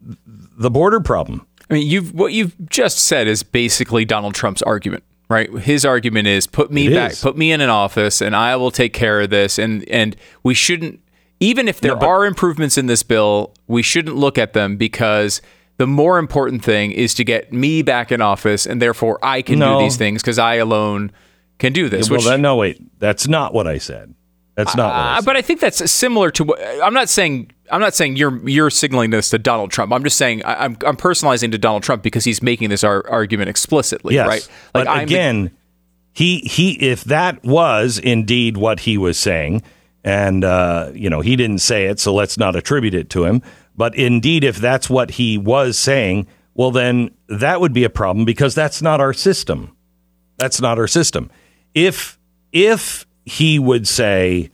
the 0.00 0.70
border 0.70 1.00
problem. 1.00 1.46
I 1.70 1.74
mean, 1.74 1.86
you've 1.86 2.12
what 2.12 2.34
you've 2.34 2.54
just 2.68 2.98
said 2.98 3.26
is 3.26 3.42
basically 3.42 4.04
Donald 4.04 4.34
Trump's 4.34 4.60
argument, 4.60 5.02
right? 5.30 5.50
His 5.50 5.86
argument 5.86 6.28
is 6.28 6.46
put 6.46 6.70
me 6.70 6.88
It 6.88 6.94
back, 6.94 7.12
is. 7.12 7.22
put 7.22 7.38
me 7.38 7.52
in 7.52 7.62
an 7.62 7.70
office, 7.70 8.20
and 8.20 8.36
I 8.36 8.54
will 8.56 8.70
take 8.70 8.92
care 8.92 9.22
of 9.22 9.30
this. 9.30 9.58
And 9.58 9.88
and 9.88 10.14
we 10.42 10.52
shouldn't, 10.52 11.00
even 11.42 11.68
if 11.68 11.80
there 11.80 11.96
are 12.02 12.24
improvements 12.24 12.78
in 12.78 12.86
this 12.86 13.02
bill, 13.02 13.52
we 13.66 13.82
shouldn't 13.82 14.16
look 14.16 14.38
at 14.38 14.52
them 14.52 14.76
because 14.76 15.42
the 15.78 15.86
more 15.86 16.18
important 16.18 16.62
thing 16.64 16.92
is 16.92 17.14
to 17.14 17.24
get 17.24 17.52
me 17.52 17.82
back 17.82 18.12
in 18.12 18.20
office, 18.22 18.66
and 18.66 18.80
therefore 18.80 19.18
I 19.22 19.42
can 19.42 19.58
No. 19.58 19.78
do 19.78 19.84
these 19.84 19.96
things 19.96 20.22
because 20.22 20.38
I 20.38 20.54
alone 20.56 21.10
can 21.58 21.72
do 21.72 21.88
this. 21.88 22.08
well, 22.10 22.20
which, 22.20 22.40
no, 22.40 22.56
wait, 22.56 22.80
that's 22.98 23.26
not 23.26 23.52
what 23.54 23.66
I 23.66 23.78
said. 23.78 24.14
That's 24.54 24.76
not 24.76 24.88
what 24.88 24.94
I 24.94 25.12
uh, 25.12 25.16
said. 25.20 25.24
but 25.24 25.36
I 25.36 25.42
think 25.42 25.60
that's 25.60 25.90
similar 25.90 26.30
to 26.32 26.44
what 26.44 26.60
I'm 26.82 26.92
not 26.94 27.08
saying. 27.08 27.50
I'm 27.70 27.80
not 27.80 27.94
saying 27.94 28.16
you're 28.16 28.46
you're 28.48 28.68
signaling 28.68 29.10
this 29.10 29.30
to 29.30 29.38
Donald 29.38 29.70
Trump. 29.70 29.92
I'm 29.92 30.04
just 30.04 30.18
saying 30.18 30.44
I, 30.44 30.64
I'm 30.66 30.76
I'm 30.86 30.96
personalizing 30.96 31.50
to 31.52 31.58
Donald 31.58 31.82
Trump 31.82 32.02
because 32.02 32.24
he's 32.24 32.42
making 32.42 32.68
this 32.68 32.84
ar- 32.84 33.04
argument 33.08 33.48
explicitly, 33.48 34.14
yes, 34.14 34.28
right? 34.28 34.48
but 34.74 34.86
I'm 34.86 34.98
the- 34.98 35.02
again, 35.14 35.50
he 36.12 36.40
he 36.40 36.72
if 36.72 37.02
that 37.04 37.42
was 37.42 37.98
indeed 37.98 38.58
what 38.58 38.80
he 38.80 38.98
was 38.98 39.16
saying, 39.16 39.62
and 40.04 40.44
uh, 40.44 40.90
you 40.94 41.10
know 41.10 41.20
he 41.20 41.36
didn't 41.36 41.58
say 41.58 41.86
it, 41.86 42.00
so 42.00 42.14
let's 42.14 42.38
not 42.38 42.56
attribute 42.56 42.94
it 42.94 43.10
to 43.10 43.24
him. 43.24 43.42
But 43.76 43.94
indeed, 43.94 44.44
if 44.44 44.56
that's 44.56 44.90
what 44.90 45.12
he 45.12 45.38
was 45.38 45.78
saying, 45.78 46.26
well, 46.54 46.70
then 46.70 47.10
that 47.28 47.60
would 47.60 47.72
be 47.72 47.84
a 47.84 47.90
problem 47.90 48.24
because 48.24 48.54
that's 48.54 48.82
not 48.82 49.00
our 49.00 49.12
system. 49.12 49.76
That's 50.36 50.60
not 50.60 50.78
our 50.78 50.86
system. 50.86 51.30
If 51.74 52.18
if 52.52 53.06
he 53.24 53.58
would 53.58 53.88
say, 53.88 54.50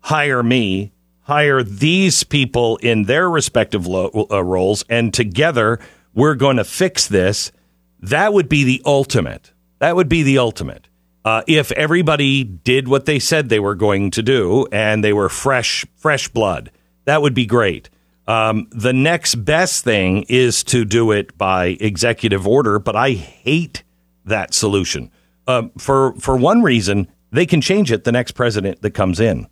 hire 0.00 0.42
me, 0.42 0.92
hire 1.20 1.62
these 1.62 2.24
people 2.24 2.76
in 2.78 3.04
their 3.04 3.30
respective 3.30 3.86
lo- 3.86 4.26
uh, 4.30 4.42
roles, 4.42 4.84
and 4.88 5.14
together 5.14 5.78
we're 6.14 6.34
going 6.34 6.56
to 6.56 6.64
fix 6.64 7.06
this, 7.06 7.52
that 8.00 8.32
would 8.32 8.48
be 8.48 8.64
the 8.64 8.82
ultimate. 8.84 9.52
That 9.78 9.96
would 9.96 10.08
be 10.08 10.22
the 10.22 10.38
ultimate. 10.38 10.88
Uh, 11.28 11.42
if 11.46 11.70
everybody 11.72 12.42
did 12.42 12.88
what 12.88 13.04
they 13.04 13.18
said 13.18 13.50
they 13.50 13.60
were 13.60 13.74
going 13.74 14.10
to 14.10 14.22
do 14.22 14.66
and 14.72 15.04
they 15.04 15.12
were 15.12 15.28
fresh, 15.28 15.84
fresh 15.94 16.26
blood, 16.26 16.70
that 17.04 17.20
would 17.20 17.34
be 17.34 17.44
great. 17.44 17.90
Um, 18.26 18.66
the 18.70 18.94
next 18.94 19.34
best 19.34 19.84
thing 19.84 20.24
is 20.30 20.64
to 20.64 20.86
do 20.86 21.12
it 21.12 21.36
by 21.36 21.76
executive 21.80 22.46
order, 22.46 22.78
but 22.78 22.96
I 22.96 23.10
hate 23.10 23.82
that 24.24 24.54
solution. 24.54 25.10
Um, 25.46 25.70
for 25.76 26.14
for 26.14 26.34
one 26.34 26.62
reason, 26.62 27.08
they 27.30 27.44
can 27.44 27.60
change 27.60 27.92
it 27.92 28.04
the 28.04 28.12
next 28.12 28.32
president 28.32 28.80
that 28.80 28.92
comes 28.92 29.20
in. 29.20 29.48